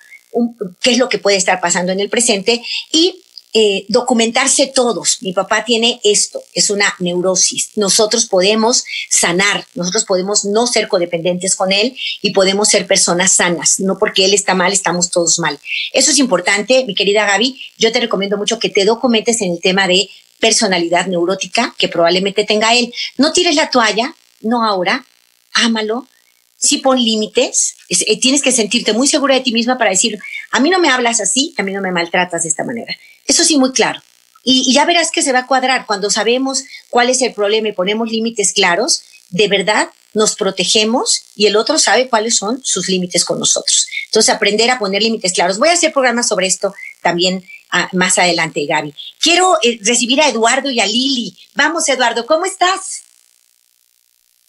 qué 0.82 0.92
es 0.92 0.98
lo 0.98 1.10
que 1.10 1.20
puede 1.20 1.38
estar 1.38 1.62
pasando 1.62 1.92
en 1.92 2.00
el 2.00 2.10
presente 2.10 2.64
y 2.92 3.22
eh, 3.58 3.86
documentarse 3.88 4.68
todos. 4.68 5.20
Mi 5.22 5.32
papá 5.32 5.64
tiene 5.64 6.02
esto, 6.04 6.44
es 6.54 6.70
una 6.70 6.94
neurosis. 7.00 7.70
Nosotros 7.76 8.26
podemos 8.26 8.84
sanar, 9.10 9.66
nosotros 9.76 10.04
podemos 10.04 10.44
no 10.44 10.68
ser 10.68 10.90
codependientes 10.90 11.56
con 11.56 11.72
él 11.72 11.96
y 12.22 12.34
podemos 12.34 12.68
ser 12.68 12.86
personas 12.86 13.32
sanas. 13.32 13.80
No 13.80 13.98
porque 13.98 14.26
él 14.26 14.34
está 14.34 14.56
mal, 14.56 14.74
estamos 14.74 15.10
todos 15.10 15.40
mal. 15.40 15.58
Eso 15.94 16.12
es 16.12 16.20
importante, 16.20 16.84
mi 16.84 16.96
querida 16.96 17.26
Gaby. 17.26 17.58
Yo 17.78 17.94
te 17.94 18.02
recomiendo 18.02 18.36
mucho 18.36 18.60
que 18.60 18.70
te 18.70 18.84
documentes 18.84 19.40
en 19.40 19.54
el 19.54 19.62
tema 19.62 19.88
de 19.88 20.10
personalidad 20.42 21.08
neurótica 21.08 21.74
que 21.78 21.88
probablemente 21.88 22.44
tenga 22.44 22.76
él. 22.76 22.94
No 23.18 23.32
tires 23.32 23.56
la 23.56 23.70
toalla, 23.70 24.14
no 24.42 24.66
ahora, 24.66 25.06
ámalo, 25.54 26.10
sí 26.58 26.80
pon 26.80 27.02
límites, 27.02 27.78
eh, 27.88 28.20
tienes 28.20 28.42
que 28.42 28.52
sentirte 28.52 28.92
muy 28.92 29.08
segura 29.08 29.36
de 29.36 29.42
ti 29.42 29.54
misma 29.54 29.78
para 29.78 29.92
decir, 29.92 30.20
a 30.52 30.60
mí 30.60 30.70
no 30.70 30.80
me 30.80 30.90
hablas 30.90 31.22
así, 31.22 31.54
a 31.58 31.64
mí 31.64 31.72
no 31.72 31.80
me 31.80 31.94
maltratas 31.94 32.44
de 32.44 32.50
esta 32.50 32.66
manera. 32.66 32.94
Eso 33.26 33.44
sí, 33.44 33.58
muy 33.58 33.72
claro. 33.72 34.02
Y, 34.44 34.74
ya 34.74 34.86
verás 34.86 35.12
que 35.12 35.24
se 35.24 35.34
va 35.34 35.40
a 35.40 35.48
cuadrar 35.48 35.86
cuando 35.86 36.10
sabemos 36.10 36.64
cuál 36.90 37.10
es 37.10 37.22
el 37.22 37.34
problema 37.34 37.70
y 37.70 37.74
ponemos 37.74 38.10
límites 38.10 38.54
claros, 38.54 39.04
de 39.30 39.48
verdad 39.48 39.90
nos 40.14 40.36
protegemos 40.36 41.26
y 41.36 41.48
el 41.48 41.58
otro 41.58 41.78
sabe 41.80 42.08
cuáles 42.08 42.38
son 42.38 42.64
sus 42.64 42.88
límites 42.88 43.26
con 43.26 43.40
nosotros. 43.40 43.88
Entonces, 44.06 44.34
aprender 44.34 44.70
a 44.70 44.80
poner 44.80 45.02
límites 45.02 45.34
claros. 45.34 45.58
Voy 45.58 45.70
a 45.70 45.74
hacer 45.74 45.92
programas 45.92 46.28
sobre 46.28 46.48
esto 46.48 46.74
también 47.02 47.44
ah, 47.72 47.90
más 47.92 48.18
adelante, 48.18 48.66
Gaby. 48.66 48.94
Quiero 49.20 49.58
eh, 49.62 49.80
recibir 49.82 50.22
a 50.22 50.30
Eduardo 50.30 50.70
y 50.70 50.80
a 50.80 50.86
Lili. 50.86 51.36
Vamos, 51.56 51.90
Eduardo, 51.90 52.26
¿cómo 52.26 52.46
estás? 52.46 53.04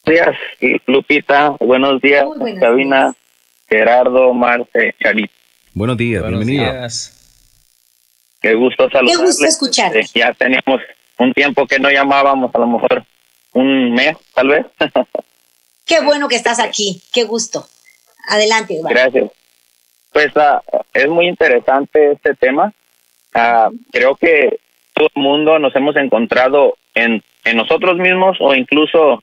días, 0.07 0.37
Lupita. 0.87 1.57
Buenos 1.61 2.01
días, 2.01 2.25
Cabina, 2.61 3.15
Gerardo, 3.69 4.33
Marce, 4.33 4.95
Charito. 5.03 5.33
Buenos 5.75 5.97
días, 5.97 6.27
bienvenidos. 6.27 7.16
Qué 8.41 8.55
gusto 8.55 8.89
saludarles. 8.91 9.17
Qué 9.19 9.25
gusto 9.25 9.47
escuchar. 9.47 9.97
Este, 9.97 10.21
ya 10.21 10.33
teníamos 10.35 10.81
un 11.19 11.33
tiempo 11.33 11.67
que 11.67 11.79
no 11.79 11.91
llamábamos, 11.91 12.55
a 12.55 12.59
lo 12.59 12.67
mejor 12.67 13.05
un 13.53 13.93
mes, 13.93 14.17
tal 14.35 14.49
vez. 14.49 14.67
Qué 15.87 16.01
bueno 16.01 16.27
que 16.27 16.35
estás 16.35 16.59
aquí, 16.59 17.01
qué 17.15 17.23
gusto. 17.23 17.65
Adelante, 18.29 18.75
Eduardo. 18.75 18.93
Gracias. 18.93 19.31
Pues 20.13 20.37
ah, 20.37 20.61
es 20.93 21.07
muy 21.09 21.29
interesante 21.29 22.11
este 22.11 22.35
tema. 22.35 22.73
Ah, 23.33 23.71
creo 23.93 24.17
que 24.17 24.59
todo 24.95 25.09
el 25.15 25.23
mundo 25.23 25.61
nos 25.61 25.77
hemos 25.77 25.95
encontrado 25.95 26.77
en, 26.93 27.23
en 27.45 27.57
nosotros 27.57 27.99
mismos 27.99 28.37
o 28.41 28.53
incluso 28.55 29.23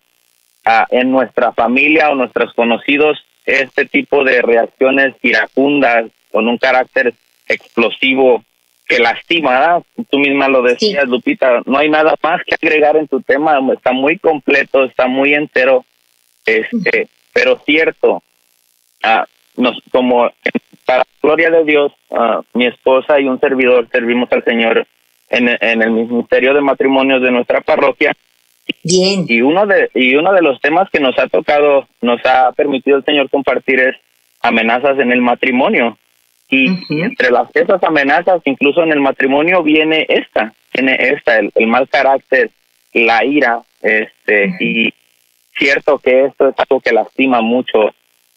en 0.89 1.11
nuestra 1.11 1.51
familia 1.51 2.09
o 2.09 2.15
nuestros 2.15 2.53
conocidos 2.53 3.19
este 3.45 3.85
tipo 3.85 4.23
de 4.23 4.41
reacciones 4.41 5.15
iracundas 5.21 6.05
con 6.31 6.47
un 6.47 6.57
carácter 6.57 7.13
explosivo 7.47 8.43
que 8.87 8.99
lastima, 8.99 9.81
tú 10.09 10.19
misma 10.19 10.47
lo 10.47 10.61
decías, 10.61 11.07
Lupita, 11.07 11.61
no 11.65 11.77
hay 11.77 11.89
nada 11.89 12.15
más 12.21 12.41
que 12.45 12.55
agregar 12.55 12.97
en 12.97 13.07
tu 13.07 13.21
tema, 13.21 13.59
está 13.73 13.91
muy 13.91 14.17
completo, 14.19 14.83
está 14.83 15.07
muy 15.07 15.33
entero, 15.33 15.85
este, 16.45 17.07
pero 17.33 17.59
cierto, 17.65 18.21
ah, 19.03 19.25
nos, 19.55 19.81
como 19.91 20.29
para 20.85 21.03
gloria 21.21 21.49
de 21.49 21.63
Dios, 21.63 21.91
ah, 22.11 22.41
mi 22.53 22.65
esposa 22.67 23.19
y 23.19 23.25
un 23.25 23.39
servidor 23.39 23.87
servimos 23.89 24.31
al 24.31 24.43
Señor 24.43 24.85
en, 25.29 25.49
en 25.49 25.81
el 25.81 25.91
ministerio 25.91 26.53
de 26.53 26.61
matrimonios 26.61 27.21
de 27.21 27.31
nuestra 27.31 27.61
parroquia 27.61 28.13
Bien. 28.83 29.25
Y 29.27 29.41
uno 29.41 29.65
de 29.65 29.89
y 29.93 30.15
uno 30.15 30.33
de 30.33 30.41
los 30.41 30.59
temas 30.59 30.89
que 30.91 30.99
nos 30.99 31.17
ha 31.17 31.27
tocado, 31.27 31.87
nos 32.01 32.19
ha 32.25 32.51
permitido 32.51 32.97
el 32.97 33.05
Señor 33.05 33.29
compartir 33.29 33.79
es 33.79 33.95
amenazas 34.41 34.99
en 34.99 35.11
el 35.11 35.21
matrimonio. 35.21 35.97
Y 36.53 37.01
entre 37.01 37.31
las 37.31 37.49
esas 37.55 37.83
amenazas, 37.83 38.41
incluso 38.45 38.83
en 38.83 38.91
el 38.91 39.01
matrimonio 39.01 39.63
viene 39.63 40.05
esta, 40.07 40.53
tiene 40.71 40.95
esta, 40.99 41.39
el, 41.39 41.67
mal 41.67 41.89
carácter, 41.89 42.51
la 42.93 43.25
ira, 43.25 43.63
este, 43.81 44.53
y 44.59 44.93
cierto 45.57 45.97
que 45.97 46.25
esto 46.25 46.49
es 46.49 46.55
algo 46.59 46.79
que 46.79 46.93
lastima 46.93 47.41
mucho. 47.41 47.89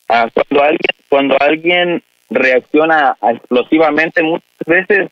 Ah, 0.08 0.28
cuando 0.32 0.62
alguien, 0.62 0.90
cuando 1.10 1.36
alguien 1.38 2.02
reacciona 2.30 3.16
explosivamente, 3.20 4.22
muchas 4.22 4.66
veces 4.66 5.10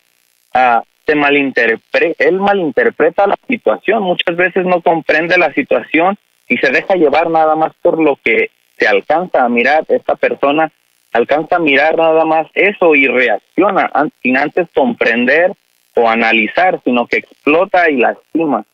uh, 0.55 0.80
se 1.07 1.14
malinterpreta, 1.14 2.24
él 2.24 2.40
malinterpreta 2.40 3.26
la 3.26 3.36
situación, 3.46 4.02
muchas 4.02 4.34
veces 4.34 4.64
no 4.64 4.80
comprende 4.80 5.36
la 5.36 5.52
situación 5.52 6.16
y 6.48 6.57
se 6.57 6.70
deja 6.70 6.94
llevar 6.94 7.28
nada 7.28 7.55
más 7.55 7.74
por 7.82 8.02
lo 8.02 8.16
que 8.16 8.50
se 8.78 8.88
alcanza 8.88 9.44
a 9.44 9.48
mirar, 9.50 9.84
esta 9.88 10.14
persona 10.14 10.72
alcanza 11.15 11.57
a 11.57 11.61
mirar 11.61 11.97
nada 11.97 12.25
más 12.25 12.49
eso 12.55 12.95
y 12.95 13.07
reacciona 13.07 13.91
sin 14.23 14.37
antes 14.37 14.69
comprender 14.75 15.53
o 15.95 16.09
analizar, 16.09 16.81
sino 16.85 17.07
que 17.07 17.19
explota 17.19 17.89
y 17.89 17.97
lastima. 17.97 18.67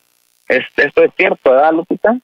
esto 0.47 1.03
es 1.03 1.11
cierto, 1.15 1.51
¿verdad, 1.51 1.71
Lupita? 1.71 2.17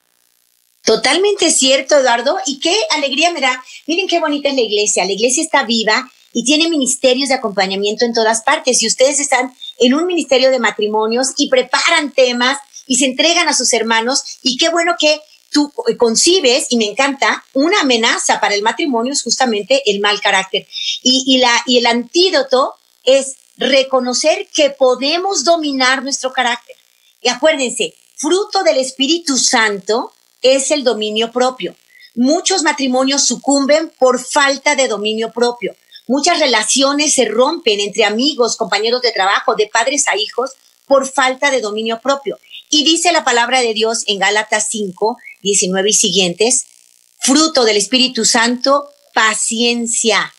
Totalmente 0.84 1.50
cierto, 1.50 1.96
Eduardo. 1.96 2.36
Y 2.46 2.60
qué 2.60 2.74
alegría 2.96 3.30
me 3.32 3.40
da. 3.40 3.62
Miren 3.86 4.08
qué 4.08 4.18
bonita 4.20 4.48
es 4.48 4.54
la 4.54 4.62
iglesia. 4.62 5.04
La 5.04 5.12
iglesia 5.12 5.42
está 5.42 5.64
viva 5.64 6.10
y 6.32 6.44
tiene 6.44 6.68
ministerios 6.68 7.28
de 7.28 7.36
acompañamiento 7.36 8.04
en 8.04 8.12
todas 8.12 8.42
partes. 8.42 8.82
Y 8.82 8.86
ustedes 8.86 9.20
están 9.20 9.52
en 9.78 9.94
un 9.94 10.06
ministerio 10.06 10.50
de 10.50 10.58
matrimonios 10.58 11.34
y 11.36 11.48
preparan 11.48 12.10
temas 12.12 12.58
y 12.86 12.96
se 12.96 13.06
entregan 13.06 13.48
a 13.48 13.54
sus 13.54 13.72
hermanos. 13.72 14.38
Y 14.42 14.56
qué 14.56 14.68
bueno 14.70 14.96
que 14.98 15.20
tú 15.50 15.72
concibes, 15.96 16.66
y 16.70 16.76
me 16.76 16.86
encanta, 16.86 17.44
una 17.54 17.80
amenaza 17.80 18.40
para 18.40 18.54
el 18.54 18.62
matrimonio 18.62 19.12
es 19.12 19.22
justamente 19.22 19.82
el 19.86 20.00
mal 20.00 20.20
carácter. 20.20 20.66
Y, 21.02 21.38
la, 21.38 21.62
y 21.66 21.78
el 21.78 21.86
antídoto 21.86 22.74
es 23.04 23.36
reconocer 23.56 24.48
que 24.52 24.70
podemos 24.70 25.44
dominar 25.44 26.02
nuestro 26.02 26.32
carácter. 26.32 26.76
Y 27.20 27.28
acuérdense, 27.28 27.94
fruto 28.16 28.62
del 28.62 28.78
Espíritu 28.78 29.36
Santo 29.36 30.12
es 30.42 30.70
el 30.70 30.84
dominio 30.84 31.32
propio. 31.32 31.74
Muchos 32.14 32.62
matrimonios 32.62 33.24
sucumben 33.26 33.92
por 33.98 34.18
falta 34.22 34.76
de 34.76 34.88
dominio 34.88 35.32
propio. 35.32 35.74
Muchas 36.06 36.40
relaciones 36.40 37.14
se 37.14 37.26
rompen 37.26 37.80
entre 37.80 38.04
amigos, 38.04 38.56
compañeros 38.56 39.02
de 39.02 39.12
trabajo, 39.12 39.54
de 39.54 39.68
padres 39.68 40.08
a 40.08 40.16
hijos, 40.16 40.52
por 40.86 41.06
falta 41.06 41.50
de 41.50 41.60
dominio 41.60 42.00
propio. 42.00 42.38
Y 42.70 42.84
dice 42.84 43.12
la 43.12 43.24
palabra 43.24 43.60
de 43.60 43.74
Dios 43.74 44.04
en 44.06 44.18
Gálatas 44.18 44.68
5, 44.70 45.18
19 45.48 45.90
y 45.90 45.92
siguientes, 45.94 46.66
fruto 47.20 47.64
del 47.64 47.76
Espíritu 47.76 48.24
Santo, 48.24 48.88
paciencia, 49.14 50.32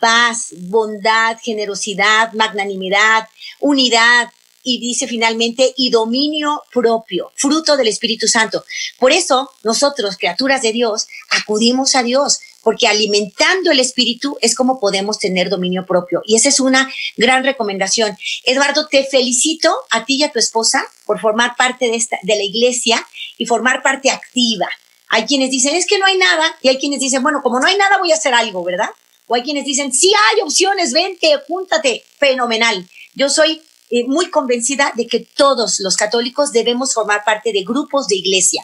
paz, 0.00 0.48
bondad, 0.58 1.38
generosidad, 1.42 2.32
magnanimidad, 2.32 3.28
unidad, 3.60 4.28
y 4.62 4.80
dice 4.80 5.06
finalmente, 5.06 5.72
y 5.76 5.90
dominio 5.90 6.62
propio, 6.72 7.32
fruto 7.36 7.76
del 7.76 7.88
Espíritu 7.88 8.26
Santo. 8.26 8.64
Por 8.98 9.12
eso 9.12 9.50
nosotros, 9.62 10.16
criaturas 10.16 10.62
de 10.62 10.72
Dios, 10.72 11.06
acudimos 11.30 11.94
a 11.94 12.02
Dios, 12.02 12.40
porque 12.68 12.86
alimentando 12.86 13.70
el 13.70 13.80
espíritu 13.80 14.36
es 14.42 14.54
como 14.54 14.78
podemos 14.78 15.18
tener 15.18 15.48
dominio 15.48 15.86
propio. 15.86 16.20
Y 16.26 16.36
esa 16.36 16.50
es 16.50 16.60
una 16.60 16.86
gran 17.16 17.42
recomendación. 17.42 18.14
Eduardo, 18.44 18.86
te 18.88 19.04
felicito 19.04 19.74
a 19.88 20.04
ti 20.04 20.16
y 20.16 20.24
a 20.24 20.30
tu 20.30 20.38
esposa 20.38 20.84
por 21.06 21.18
formar 21.18 21.56
parte 21.56 21.86
de, 21.86 21.96
esta, 21.96 22.18
de 22.22 22.36
la 22.36 22.42
iglesia 22.42 23.02
y 23.38 23.46
formar 23.46 23.82
parte 23.82 24.10
activa. 24.10 24.68
Hay 25.08 25.24
quienes 25.24 25.50
dicen, 25.50 25.76
es 25.76 25.86
que 25.86 25.96
no 25.98 26.04
hay 26.04 26.18
nada, 26.18 26.58
y 26.60 26.68
hay 26.68 26.76
quienes 26.76 27.00
dicen, 27.00 27.22
bueno, 27.22 27.40
como 27.42 27.58
no 27.58 27.66
hay 27.66 27.78
nada, 27.78 27.96
voy 27.96 28.12
a 28.12 28.16
hacer 28.16 28.34
algo, 28.34 28.62
¿verdad? 28.62 28.90
O 29.28 29.34
hay 29.34 29.44
quienes 29.44 29.64
dicen, 29.64 29.90
sí 29.90 30.12
hay 30.30 30.42
opciones, 30.42 30.92
vente, 30.92 31.40
júntate, 31.46 32.04
fenomenal. 32.18 32.86
Yo 33.14 33.30
soy 33.30 33.62
eh, 33.88 34.04
muy 34.06 34.28
convencida 34.28 34.92
de 34.94 35.06
que 35.06 35.20
todos 35.20 35.80
los 35.80 35.96
católicos 35.96 36.52
debemos 36.52 36.92
formar 36.92 37.24
parte 37.24 37.50
de 37.50 37.62
grupos 37.62 38.08
de 38.08 38.16
iglesia 38.16 38.62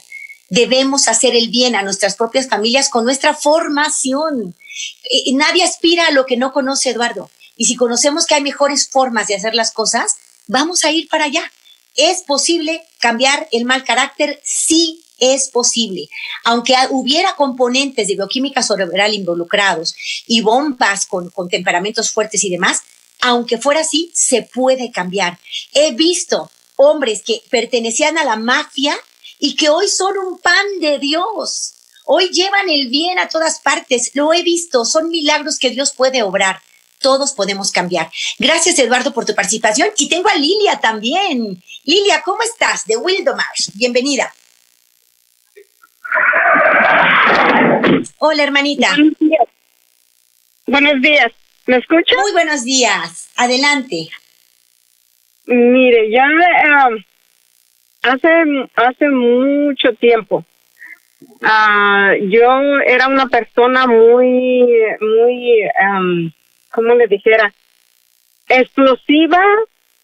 debemos 0.55 1.09
hacer 1.09 1.35
el 1.35 1.49
bien 1.49 1.75
a 1.75 1.83
nuestras 1.83 2.15
propias 2.15 2.49
familias 2.49 2.89
con 2.89 3.05
nuestra 3.05 3.35
formación. 3.35 4.55
Eh, 5.11 5.33
nadie 5.35 5.65
aspira 5.65 6.07
a 6.07 6.13
lo 6.13 6.27
que 6.27 6.37
no 6.37 6.53
conoce 6.53 6.91
Eduardo. 6.91 7.29
Y 7.57 7.67
si 7.67 7.75
conocemos 7.75 8.27
que 8.27 8.37
hay 8.37 8.43
mejores 8.43 8.89
formas 8.89 9.27
de 9.27 9.35
hacer 9.35 9.55
las 9.55 9.73
cosas, 9.73 10.17
vamos 10.47 10.85
a 10.85 10.93
ir 10.93 11.09
para 11.09 11.25
allá. 11.25 11.51
¿Es 11.97 12.23
posible 12.23 12.83
cambiar 13.01 13.49
el 13.51 13.65
mal 13.65 13.85
carácter? 13.85 14.41
Sí, 14.45 15.05
es 15.19 15.49
posible. 15.49 16.09
Aunque 16.45 16.75
hubiera 16.91 17.35
componentes 17.35 18.07
de 18.07 18.15
bioquímica 18.15 18.63
cerebral 18.63 19.13
involucrados 19.13 19.95
y 20.27 20.41
bombas 20.41 21.07
con, 21.07 21.31
con 21.31 21.49
temperamentos 21.49 22.13
fuertes 22.13 22.45
y 22.45 22.51
demás, 22.51 22.83
aunque 23.21 23.59
fuera 23.59 23.81
así, 23.81 24.13
se 24.15 24.43
puede 24.43 24.93
cambiar. 24.93 25.39
He 25.73 25.93
visto 25.93 26.51
hombres 26.77 27.23
que 27.25 27.43
pertenecían 27.51 28.19
a 28.19 28.25
la 28.25 28.37
mafia 28.37 28.97
y 29.45 29.57
que 29.57 29.69
hoy 29.69 29.89
son 29.89 30.17
un 30.17 30.39
pan 30.39 30.65
de 30.81 30.99
Dios. 30.99 31.75
Hoy 32.07 32.31
llevan 32.31 32.71
el 32.71 32.89
bien 32.89 33.19
a 33.19 33.29
todas 33.29 33.61
partes. 33.61 34.11
Lo 34.15 34.33
he 34.33 34.43
visto. 34.43 34.87
Son 34.87 35.11
milagros 35.11 35.59
que 35.59 35.69
Dios 35.69 35.93
puede 35.93 36.23
obrar. 36.23 36.63
Todos 36.99 37.33
podemos 37.33 37.71
cambiar. 37.71 38.11
Gracias, 38.39 38.79
Eduardo, 38.79 39.13
por 39.13 39.27
tu 39.27 39.35
participación. 39.35 39.91
Y 39.99 40.09
tengo 40.09 40.31
a 40.31 40.35
Lilia 40.37 40.81
también. 40.81 41.63
Lilia, 41.85 42.23
¿cómo 42.25 42.41
estás? 42.43 42.87
De 42.87 42.97
Wildomar. 42.97 43.45
Bienvenida. 43.75 44.33
Hola, 48.21 48.45
hermanita. 48.45 48.95
Buenos 48.97 49.19
días. 49.19 49.49
Buenos 50.67 51.03
días. 51.03 51.33
¿Me 51.67 51.77
escucha? 51.77 52.17
Muy 52.23 52.33
buenos 52.33 52.65
días. 52.65 53.29
Adelante. 53.37 54.09
Mire, 55.45 56.11
ya 56.11 56.25
eh, 56.25 57.05
hace, 58.05 58.29
hace 58.77 59.09
mucho 59.09 59.93
tiempo, 59.95 60.45
uh, 61.43 62.15
yo 62.29 62.79
era 62.87 63.09
una 63.09 63.27
persona 63.27 63.87
muy, 63.87 64.67
muy, 65.01 65.63
um, 65.81 66.31
¿cómo 66.71 66.95
le 66.95 67.07
dijera? 67.07 67.53
Explosiva, 68.49 69.43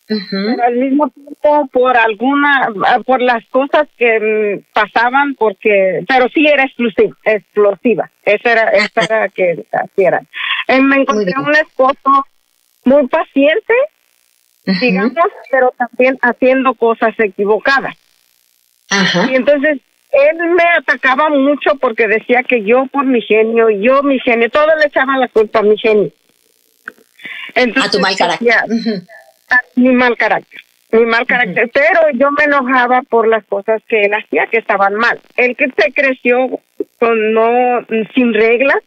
pero 0.07 0.65
al 0.65 0.75
mismo 0.75 1.09
tiempo 1.11 1.69
por 1.73 1.97
alguna, 1.97 2.69
por 3.07 3.23
las 3.23 3.47
cosas 3.49 3.87
que 3.97 4.19
mm, 4.19 4.73
pasaban, 4.73 5.35
porque, 5.37 6.05
pero 6.09 6.29
sí 6.35 6.47
era 6.47 6.65
explosiva, 6.65 7.17
explosiva. 7.25 8.11
Esa 8.25 8.53
era, 8.53 8.71
esa 8.71 9.05
era 9.05 9.29
que 9.29 9.65
hacía. 9.73 10.23
Eh, 10.67 10.81
me 10.81 10.97
encontré 10.97 11.33
un 11.39 11.55
esposo 11.55 12.27
muy 12.85 13.07
paciente, 13.07 13.75
digamos, 14.65 15.13
pero 15.51 15.75
también 15.77 16.19
haciendo 16.23 16.75
cosas 16.75 17.15
equivocadas. 17.19 17.97
Y 19.31 19.35
entonces 19.35 19.79
él 20.13 20.37
me 20.57 20.65
atacaba 20.79 21.29
mucho 21.29 21.77
porque 21.81 22.09
decía 22.09 22.43
que 22.43 22.65
yo 22.65 22.87
por 22.87 23.07
mi 23.07 23.23
genio, 23.23 23.71
yo 23.71 24.03
mi 24.03 24.19
genio, 24.21 24.51
todo 24.51 24.67
le 24.77 24.87
echaba 24.87 25.17
la 25.17 25.29
culpa 25.29 25.61
a 25.61 25.63
mi 25.63 25.79
genio. 25.79 26.11
Entonces, 27.55 27.91
a 27.91 27.93
tu 27.93 28.01
mal 28.01 28.17
carácter. 28.17 28.49
mi 29.77 29.93
mal 29.93 30.17
carácter, 30.17 30.61
mi 30.93 31.07
mal 31.07 31.27
carácter. 31.27 31.71
Pero 31.73 32.01
yo 32.15 32.31
me 32.33 32.45
enojaba 32.45 33.03
por 33.03 33.29
las 33.29 33.45
cosas 33.45 33.83
que 33.89 34.03
él 34.03 34.15
hacía 34.15 34.47
que 34.47 34.59
estaban 34.59 34.95
mal. 34.95 35.21
Él 35.37 35.57
que 35.57 35.67
se 35.77 35.93
creció 35.93 36.61
con 36.99 37.33
no 37.33 37.87
sin 38.15 38.35
reglas, 38.35 38.79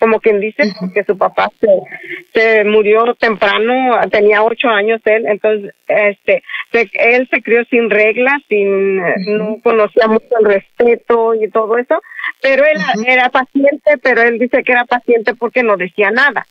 como 0.00 0.18
quien 0.18 0.40
dice, 0.40 0.62
que 0.94 1.04
su 1.04 1.16
papá 1.18 1.52
se, 1.60 1.68
se 2.32 2.64
murió 2.64 3.14
temprano, 3.16 4.00
tenía 4.10 4.42
ocho 4.42 4.68
años 4.68 5.02
él, 5.04 5.26
entonces 5.26 5.74
este 5.86 6.42
él 6.72 7.28
se 7.30 7.42
crió 7.42 7.62
sin 7.66 7.90
reglas, 7.90 8.40
sin 8.48 8.96
no 8.96 9.58
conocía 9.62 10.08
mucho 10.08 10.26
el 10.40 10.46
respeto 10.46 11.34
y 11.34 11.50
todo 11.50 11.76
eso, 11.76 12.00
pero 12.40 12.64
él 12.64 12.80
era 13.06 13.28
paciente, 13.28 13.98
pero 14.02 14.22
él 14.22 14.38
dice 14.38 14.62
que 14.64 14.72
era 14.72 14.86
paciente 14.86 15.34
porque 15.34 15.62
no 15.62 15.76
decía 15.76 16.10
nada, 16.10 16.46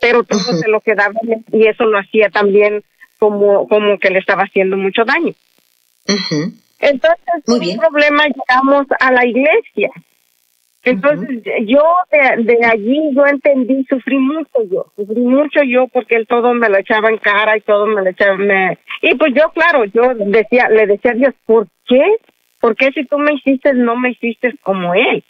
pero 0.00 0.24
todo 0.24 0.40
se 0.40 0.68
lo 0.68 0.80
quedaba 0.80 1.20
y 1.52 1.66
eso 1.66 1.84
lo 1.84 1.98
hacía 1.98 2.30
también 2.30 2.82
como 3.18 3.68
como 3.68 3.98
que 3.98 4.08
le 4.08 4.18
estaba 4.18 4.44
haciendo 4.44 4.78
mucho 4.78 5.04
daño. 5.04 5.34
Entonces, 6.80 7.42
un 7.46 7.78
problema 7.78 8.24
llegamos 8.28 8.86
a 8.98 9.12
la 9.12 9.26
iglesia 9.26 9.90
entonces, 10.84 11.42
yo 11.66 11.82
de, 12.10 12.66
allí, 12.66 13.14
yo 13.14 13.26
entendí, 13.26 13.84
sufrí 13.88 14.18
mucho 14.18 14.62
yo, 14.70 14.86
sufrí 14.96 15.20
mucho 15.20 15.62
yo 15.62 15.88
porque 15.88 16.16
él 16.16 16.26
todo 16.26 16.52
me 16.54 16.68
lo 16.68 16.78
echaba 16.78 17.08
en 17.08 17.18
cara 17.18 17.56
y 17.56 17.62
todo 17.62 17.86
me 17.86 18.02
lo 18.02 18.10
echaba, 18.10 18.36
me... 18.36 18.78
y 19.02 19.14
pues 19.14 19.32
yo, 19.34 19.50
claro, 19.50 19.84
yo 19.86 20.14
decía, 20.14 20.68
le 20.68 20.86
decía 20.86 21.12
a 21.12 21.14
Dios, 21.14 21.34
¿por 21.46 21.66
qué? 21.86 22.02
¿Por 22.60 22.76
qué 22.76 22.90
si 22.92 23.04
tú 23.06 23.18
me 23.18 23.34
hiciste, 23.34 23.72
no 23.72 23.96
me 23.96 24.10
hiciste 24.10 24.54
como 24.62 24.94
él? 24.94 25.24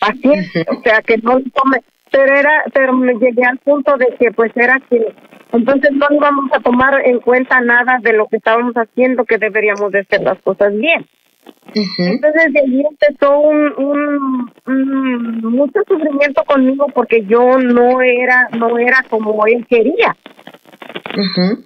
Así 0.00 0.28
o 0.28 0.82
sea, 0.82 1.02
que 1.02 1.18
no 1.18 1.38
me... 1.38 1.78
Pero 2.12 2.34
era, 2.34 2.64
pero 2.72 2.92
me 2.92 3.14
llegué 3.14 3.44
al 3.44 3.58
punto 3.58 3.96
de 3.96 4.16
que 4.18 4.32
pues 4.32 4.50
era 4.56 4.80
que 4.90 5.14
entonces 5.52 5.90
no 5.92 6.06
íbamos 6.10 6.50
a 6.52 6.60
tomar 6.60 7.06
en 7.06 7.20
cuenta 7.20 7.60
nada 7.60 7.98
de 8.02 8.12
lo 8.12 8.26
que 8.26 8.36
estábamos 8.36 8.74
haciendo, 8.74 9.24
que 9.24 9.38
deberíamos 9.38 9.90
de 9.92 10.00
hacer 10.00 10.22
las 10.22 10.40
cosas 10.42 10.74
bien. 10.76 11.06
Entonces 11.74 12.52
de 12.52 12.60
ahí 12.60 12.82
empezó 12.88 13.38
un, 13.38 14.50
un, 14.66 15.40
mucho 15.42 15.80
sufrimiento 15.86 16.42
conmigo 16.44 16.86
porque 16.94 17.24
yo 17.26 17.58
no 17.58 18.00
era 18.00 18.48
no 18.58 18.76
era 18.78 19.04
como 19.08 19.46
él 19.46 19.64
quería. 19.68 20.16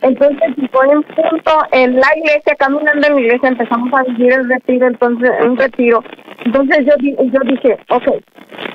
Entonces 0.02 0.54
fue 0.70 0.86
un 0.88 1.02
punto 1.02 1.52
en 1.72 1.96
la 1.96 2.08
iglesia, 2.16 2.54
caminando 2.58 3.06
en 3.06 3.14
la 3.14 3.20
iglesia, 3.20 3.48
empezamos 3.48 3.92
a 3.92 4.02
vivir 4.04 4.32
el 4.32 4.48
retiro, 4.48 4.86
entonces 4.86 5.30
un 5.42 5.56
retiro. 5.56 6.02
Entonces 6.44 6.86
yo 6.86 6.94
yo 6.98 7.40
dije, 7.44 7.78
ok, 7.88 8.08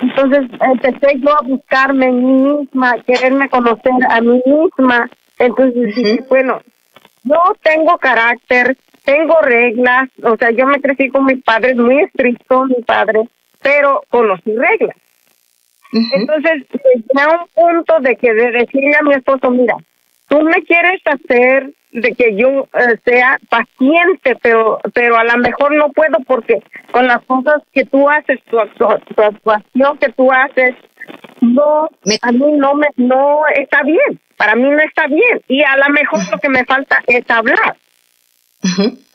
entonces 0.01 0.41
empecé 0.61 1.19
yo 1.19 1.29
a 1.31 1.41
buscarme 1.41 2.05
en 2.07 2.25
mí 2.25 2.41
misma, 2.41 2.95
quererme 3.05 3.49
conocer 3.49 3.93
a 4.09 4.21
mí 4.21 4.41
misma. 4.45 5.09
Entonces 5.37 5.95
dije, 5.95 6.23
bueno, 6.29 6.59
yo 7.23 7.37
tengo 7.63 7.97
carácter, 7.97 8.77
tengo 9.09 9.41
reglas, 9.41 10.07
o 10.21 10.37
sea, 10.37 10.51
yo 10.51 10.67
me 10.67 10.79
crecí 10.79 11.09
con 11.09 11.25
mis 11.25 11.43
padres, 11.43 11.75
muy 11.75 11.99
estricto 12.03 12.65
mi 12.65 12.83
padre, 12.83 13.27
pero 13.59 14.03
conocí 14.09 14.55
reglas. 14.55 14.95
Entonces, 15.91 16.67
llegué 16.71 17.23
a 17.23 17.41
un 17.41 17.47
punto 17.55 17.99
de 18.01 18.15
que 18.17 18.31
de 18.31 18.51
decirle 18.51 18.95
a 18.95 19.01
mi 19.01 19.15
esposo, 19.15 19.49
mira, 19.49 19.75
tú 20.27 20.43
me 20.43 20.61
quieres 20.63 21.01
hacer 21.05 21.71
de 21.91 22.13
que 22.13 22.35
yo 22.35 22.67
eh, 22.71 22.97
sea 23.03 23.39
paciente, 23.49 24.35
pero 24.43 24.79
pero 24.93 25.17
a 25.17 25.23
lo 25.23 25.37
mejor 25.39 25.73
no 25.73 25.89
puedo 25.89 26.19
porque 26.27 26.61
con 26.91 27.07
las 27.07 27.23
cosas 27.25 27.63
que 27.73 27.85
tú 27.85 28.07
haces, 28.07 28.39
tu, 28.43 28.59
actuación 28.59 29.97
que 29.97 30.11
tú 30.11 30.31
haces, 30.31 30.75
no, 31.41 31.89
a 32.21 32.31
mí 32.31 32.51
no 32.57 32.75
me 32.75 32.89
no 32.97 33.41
está 33.55 33.81
bien, 33.81 34.19
para 34.37 34.53
mí 34.53 34.69
no 34.69 34.79
está 34.81 35.07
bien 35.07 35.41
y 35.47 35.63
a 35.63 35.77
lo 35.77 35.89
mejor 35.89 36.19
lo 36.31 36.37
que 36.37 36.49
me 36.49 36.63
falta 36.63 37.01
es 37.07 37.27
hablar. 37.31 37.75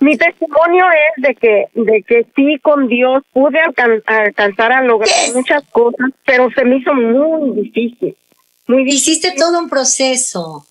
Mi 0.00 0.16
testimonio 0.16 0.84
es 1.16 1.22
de 1.22 1.34
que, 1.34 1.66
de 1.74 2.02
que 2.02 2.26
sí 2.34 2.58
con 2.62 2.88
Dios 2.88 3.22
pude 3.32 3.58
alcanzar 4.06 4.72
a 4.72 4.82
lograr 4.82 5.14
muchas 5.34 5.62
cosas, 5.70 6.10
pero 6.24 6.48
se 6.50 6.64
me 6.64 6.78
hizo 6.78 6.94
muy 6.94 7.62
difícil. 7.62 8.16
Muy 8.66 8.84
difícil. 8.84 9.12
Hiciste 9.12 9.34
todo 9.36 9.58
un 9.58 9.68
proceso. 9.68 10.66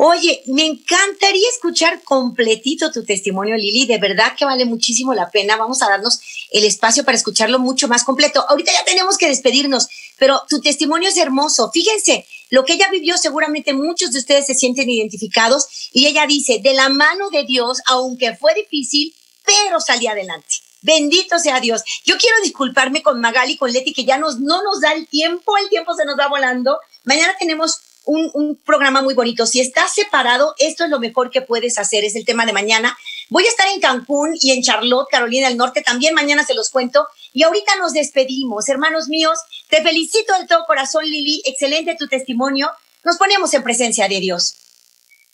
Oye, 0.00 0.42
me 0.46 0.64
encantaría 0.64 1.48
escuchar 1.48 2.02
completito 2.04 2.92
tu 2.92 3.04
testimonio, 3.04 3.56
Lili. 3.56 3.84
De 3.84 3.98
verdad 3.98 4.34
que 4.36 4.44
vale 4.44 4.64
muchísimo 4.64 5.12
la 5.12 5.28
pena. 5.28 5.56
Vamos 5.56 5.82
a 5.82 5.88
darnos 5.88 6.20
el 6.52 6.64
espacio 6.64 7.04
para 7.04 7.16
escucharlo 7.16 7.58
mucho 7.58 7.88
más 7.88 8.04
completo. 8.04 8.44
Ahorita 8.48 8.70
ya 8.70 8.84
tenemos 8.84 9.18
que 9.18 9.26
despedirnos, 9.26 9.88
pero 10.18 10.42
tu 10.48 10.60
testimonio 10.60 11.08
es 11.08 11.16
hermoso. 11.16 11.70
Fíjense, 11.72 12.26
lo 12.50 12.64
que 12.64 12.74
ella 12.74 12.88
vivió 12.90 13.16
seguramente 13.16 13.72
muchos 13.72 14.12
de 14.12 14.18
ustedes 14.18 14.46
se 14.46 14.54
sienten 14.54 14.90
identificados 14.90 15.90
y 15.92 16.06
ella 16.06 16.26
dice, 16.26 16.60
de 16.62 16.74
la 16.74 16.88
mano 16.88 17.30
de 17.30 17.44
Dios, 17.44 17.78
aunque 17.86 18.36
fue 18.36 18.54
difícil, 18.54 19.14
pero 19.44 19.80
salí 19.80 20.06
adelante. 20.06 20.56
Bendito 20.80 21.38
sea 21.38 21.60
Dios. 21.60 21.82
Yo 22.04 22.16
quiero 22.18 22.36
disculparme 22.42 23.02
con 23.02 23.20
Magali, 23.20 23.56
con 23.56 23.72
Leti, 23.72 23.92
que 23.92 24.04
ya 24.04 24.18
nos, 24.18 24.38
no 24.38 24.62
nos 24.62 24.80
da 24.80 24.92
el 24.92 25.08
tiempo, 25.08 25.56
el 25.56 25.68
tiempo 25.68 25.94
se 25.94 26.04
nos 26.04 26.18
va 26.18 26.28
volando. 26.28 26.78
Mañana 27.04 27.34
tenemos 27.38 27.80
un, 28.04 28.58
programa 28.64 29.02
muy 29.02 29.14
bonito. 29.14 29.46
Si 29.46 29.60
estás 29.60 29.92
separado, 29.94 30.54
esto 30.58 30.84
es 30.84 30.90
lo 30.90 30.98
mejor 31.00 31.30
que 31.30 31.42
puedes 31.42 31.78
hacer, 31.78 32.04
es 32.04 32.16
el 32.16 32.24
tema 32.24 32.46
de 32.46 32.52
mañana. 32.52 32.96
Voy 33.28 33.44
a 33.44 33.48
estar 33.48 33.68
en 33.68 33.80
Cancún 33.80 34.36
y 34.40 34.52
en 34.52 34.62
Charlotte, 34.62 35.08
Carolina 35.10 35.48
del 35.48 35.58
Norte, 35.58 35.82
también 35.82 36.14
mañana 36.14 36.44
se 36.44 36.54
los 36.54 36.70
cuento. 36.70 37.06
Y 37.34 37.42
ahorita 37.42 37.76
nos 37.76 37.92
despedimos, 37.92 38.68
hermanos 38.68 39.08
míos. 39.08 39.38
Te 39.68 39.82
felicito 39.82 40.32
de 40.38 40.46
todo 40.46 40.64
corazón, 40.66 41.04
Lili. 41.04 41.42
Excelente 41.44 41.96
tu 41.98 42.08
testimonio. 42.08 42.70
Nos 43.04 43.18
ponemos 43.18 43.52
en 43.52 43.62
presencia 43.62 44.08
de 44.08 44.20
Dios. 44.20 44.54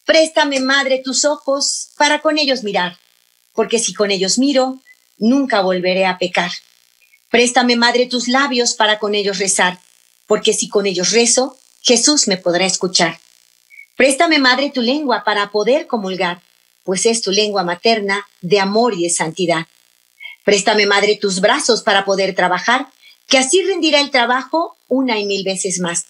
Préstame, 0.04 0.60
Madre, 0.60 1.00
tus 1.02 1.24
ojos 1.24 1.90
para 1.96 2.20
con 2.20 2.36
ellos 2.36 2.62
mirar, 2.62 2.98
porque 3.54 3.78
si 3.78 3.94
con 3.94 4.10
ellos 4.10 4.38
miro, 4.38 4.80
nunca 5.16 5.62
volveré 5.62 6.04
a 6.04 6.18
pecar. 6.18 6.50
Préstame, 7.30 7.76
Madre, 7.76 8.06
tus 8.06 8.28
labios 8.28 8.74
para 8.74 8.98
con 8.98 9.14
ellos 9.14 9.38
rezar, 9.38 9.78
porque 10.26 10.52
si 10.52 10.68
con 10.68 10.86
ellos 10.86 11.12
rezo, 11.12 11.56
Jesús 11.80 12.28
me 12.28 12.36
podrá 12.36 12.66
escuchar. 12.66 13.18
Préstame, 13.96 14.38
Madre, 14.38 14.70
tu 14.70 14.82
lengua 14.82 15.24
para 15.24 15.50
poder 15.50 15.86
comulgar, 15.86 16.42
pues 16.82 17.06
es 17.06 17.22
tu 17.22 17.30
lengua 17.30 17.62
materna 17.62 18.26
de 18.42 18.60
amor 18.60 18.94
y 18.94 19.04
de 19.04 19.10
santidad. 19.10 19.66
Préstame, 20.44 20.86
Madre, 20.86 21.16
tus 21.16 21.40
brazos 21.40 21.82
para 21.82 22.04
poder 22.04 22.34
trabajar, 22.34 22.88
que 23.28 23.38
así 23.38 23.62
rendirá 23.62 24.00
el 24.00 24.10
trabajo 24.10 24.76
una 24.88 25.18
y 25.18 25.26
mil 25.26 25.44
veces 25.44 25.80
más. 25.80 26.04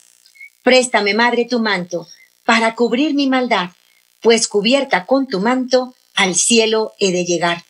Préstame, 0.62 1.14
Madre, 1.14 1.44
tu 1.44 1.60
manto 1.60 2.06
para 2.44 2.74
cubrir 2.74 3.14
mi 3.14 3.28
maldad, 3.28 3.70
pues 4.20 4.48
cubierta 4.48 5.06
con 5.06 5.26
tu 5.26 5.40
manto 5.40 5.94
al 6.14 6.34
cielo 6.34 6.92
he 6.98 7.12
de 7.12 7.24
llegar. 7.24 7.64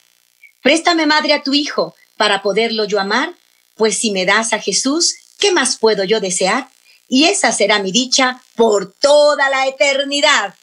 Préstame, 0.62 1.06
Madre, 1.06 1.32
a 1.34 1.42
tu 1.42 1.54
Hijo 1.54 1.94
para 2.16 2.42
poderlo 2.42 2.84
yo 2.84 3.00
amar, 3.00 3.34
pues 3.76 3.98
si 3.98 4.10
me 4.12 4.24
das 4.24 4.52
a 4.52 4.60
Jesús, 4.60 5.14
¿qué 5.38 5.52
más 5.52 5.76
puedo 5.76 6.04
yo 6.04 6.20
desear? 6.20 6.68
Y 7.08 7.24
esa 7.24 7.52
será 7.52 7.80
mi 7.80 7.92
dicha 7.92 8.40
por 8.56 8.94
toda 8.94 9.50
la 9.50 9.66
eternidad. 9.66 10.54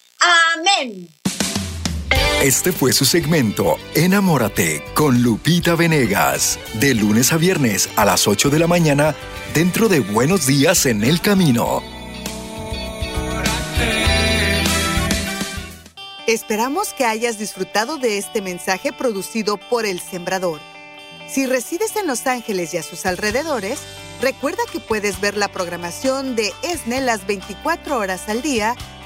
Amén. 0.55 1.09
Este 2.41 2.71
fue 2.71 2.91
su 2.91 3.05
segmento 3.05 3.77
Enamórate 3.93 4.83
con 4.95 5.21
Lupita 5.21 5.75
Venegas, 5.75 6.57
de 6.73 6.95
lunes 6.95 7.31
a 7.33 7.37
viernes 7.37 7.87
a 7.95 8.03
las 8.03 8.27
8 8.27 8.49
de 8.49 8.57
la 8.57 8.65
mañana, 8.65 9.15
dentro 9.53 9.87
de 9.87 9.99
Buenos 9.99 10.47
Días 10.47 10.87
en 10.87 11.03
el 11.03 11.21
Camino. 11.21 11.83
Esperamos 16.25 16.95
que 16.95 17.05
hayas 17.05 17.37
disfrutado 17.37 17.99
de 17.99 18.17
este 18.17 18.41
mensaje 18.41 18.91
producido 18.91 19.57
por 19.57 19.85
El 19.85 19.99
Sembrador. 19.99 20.61
Si 21.27 21.45
resides 21.45 21.95
en 21.95 22.07
Los 22.07 22.25
Ángeles 22.25 22.73
y 22.73 22.77
a 22.77 22.83
sus 22.83 23.05
alrededores, 23.05 23.77
recuerda 24.19 24.63
que 24.71 24.79
puedes 24.79 25.21
ver 25.21 25.37
la 25.37 25.49
programación 25.49 26.35
de 26.35 26.51
ESNE 26.63 27.01
las 27.01 27.27
24 27.27 27.99
horas 27.99 28.27
al 28.29 28.41
día 28.41 28.75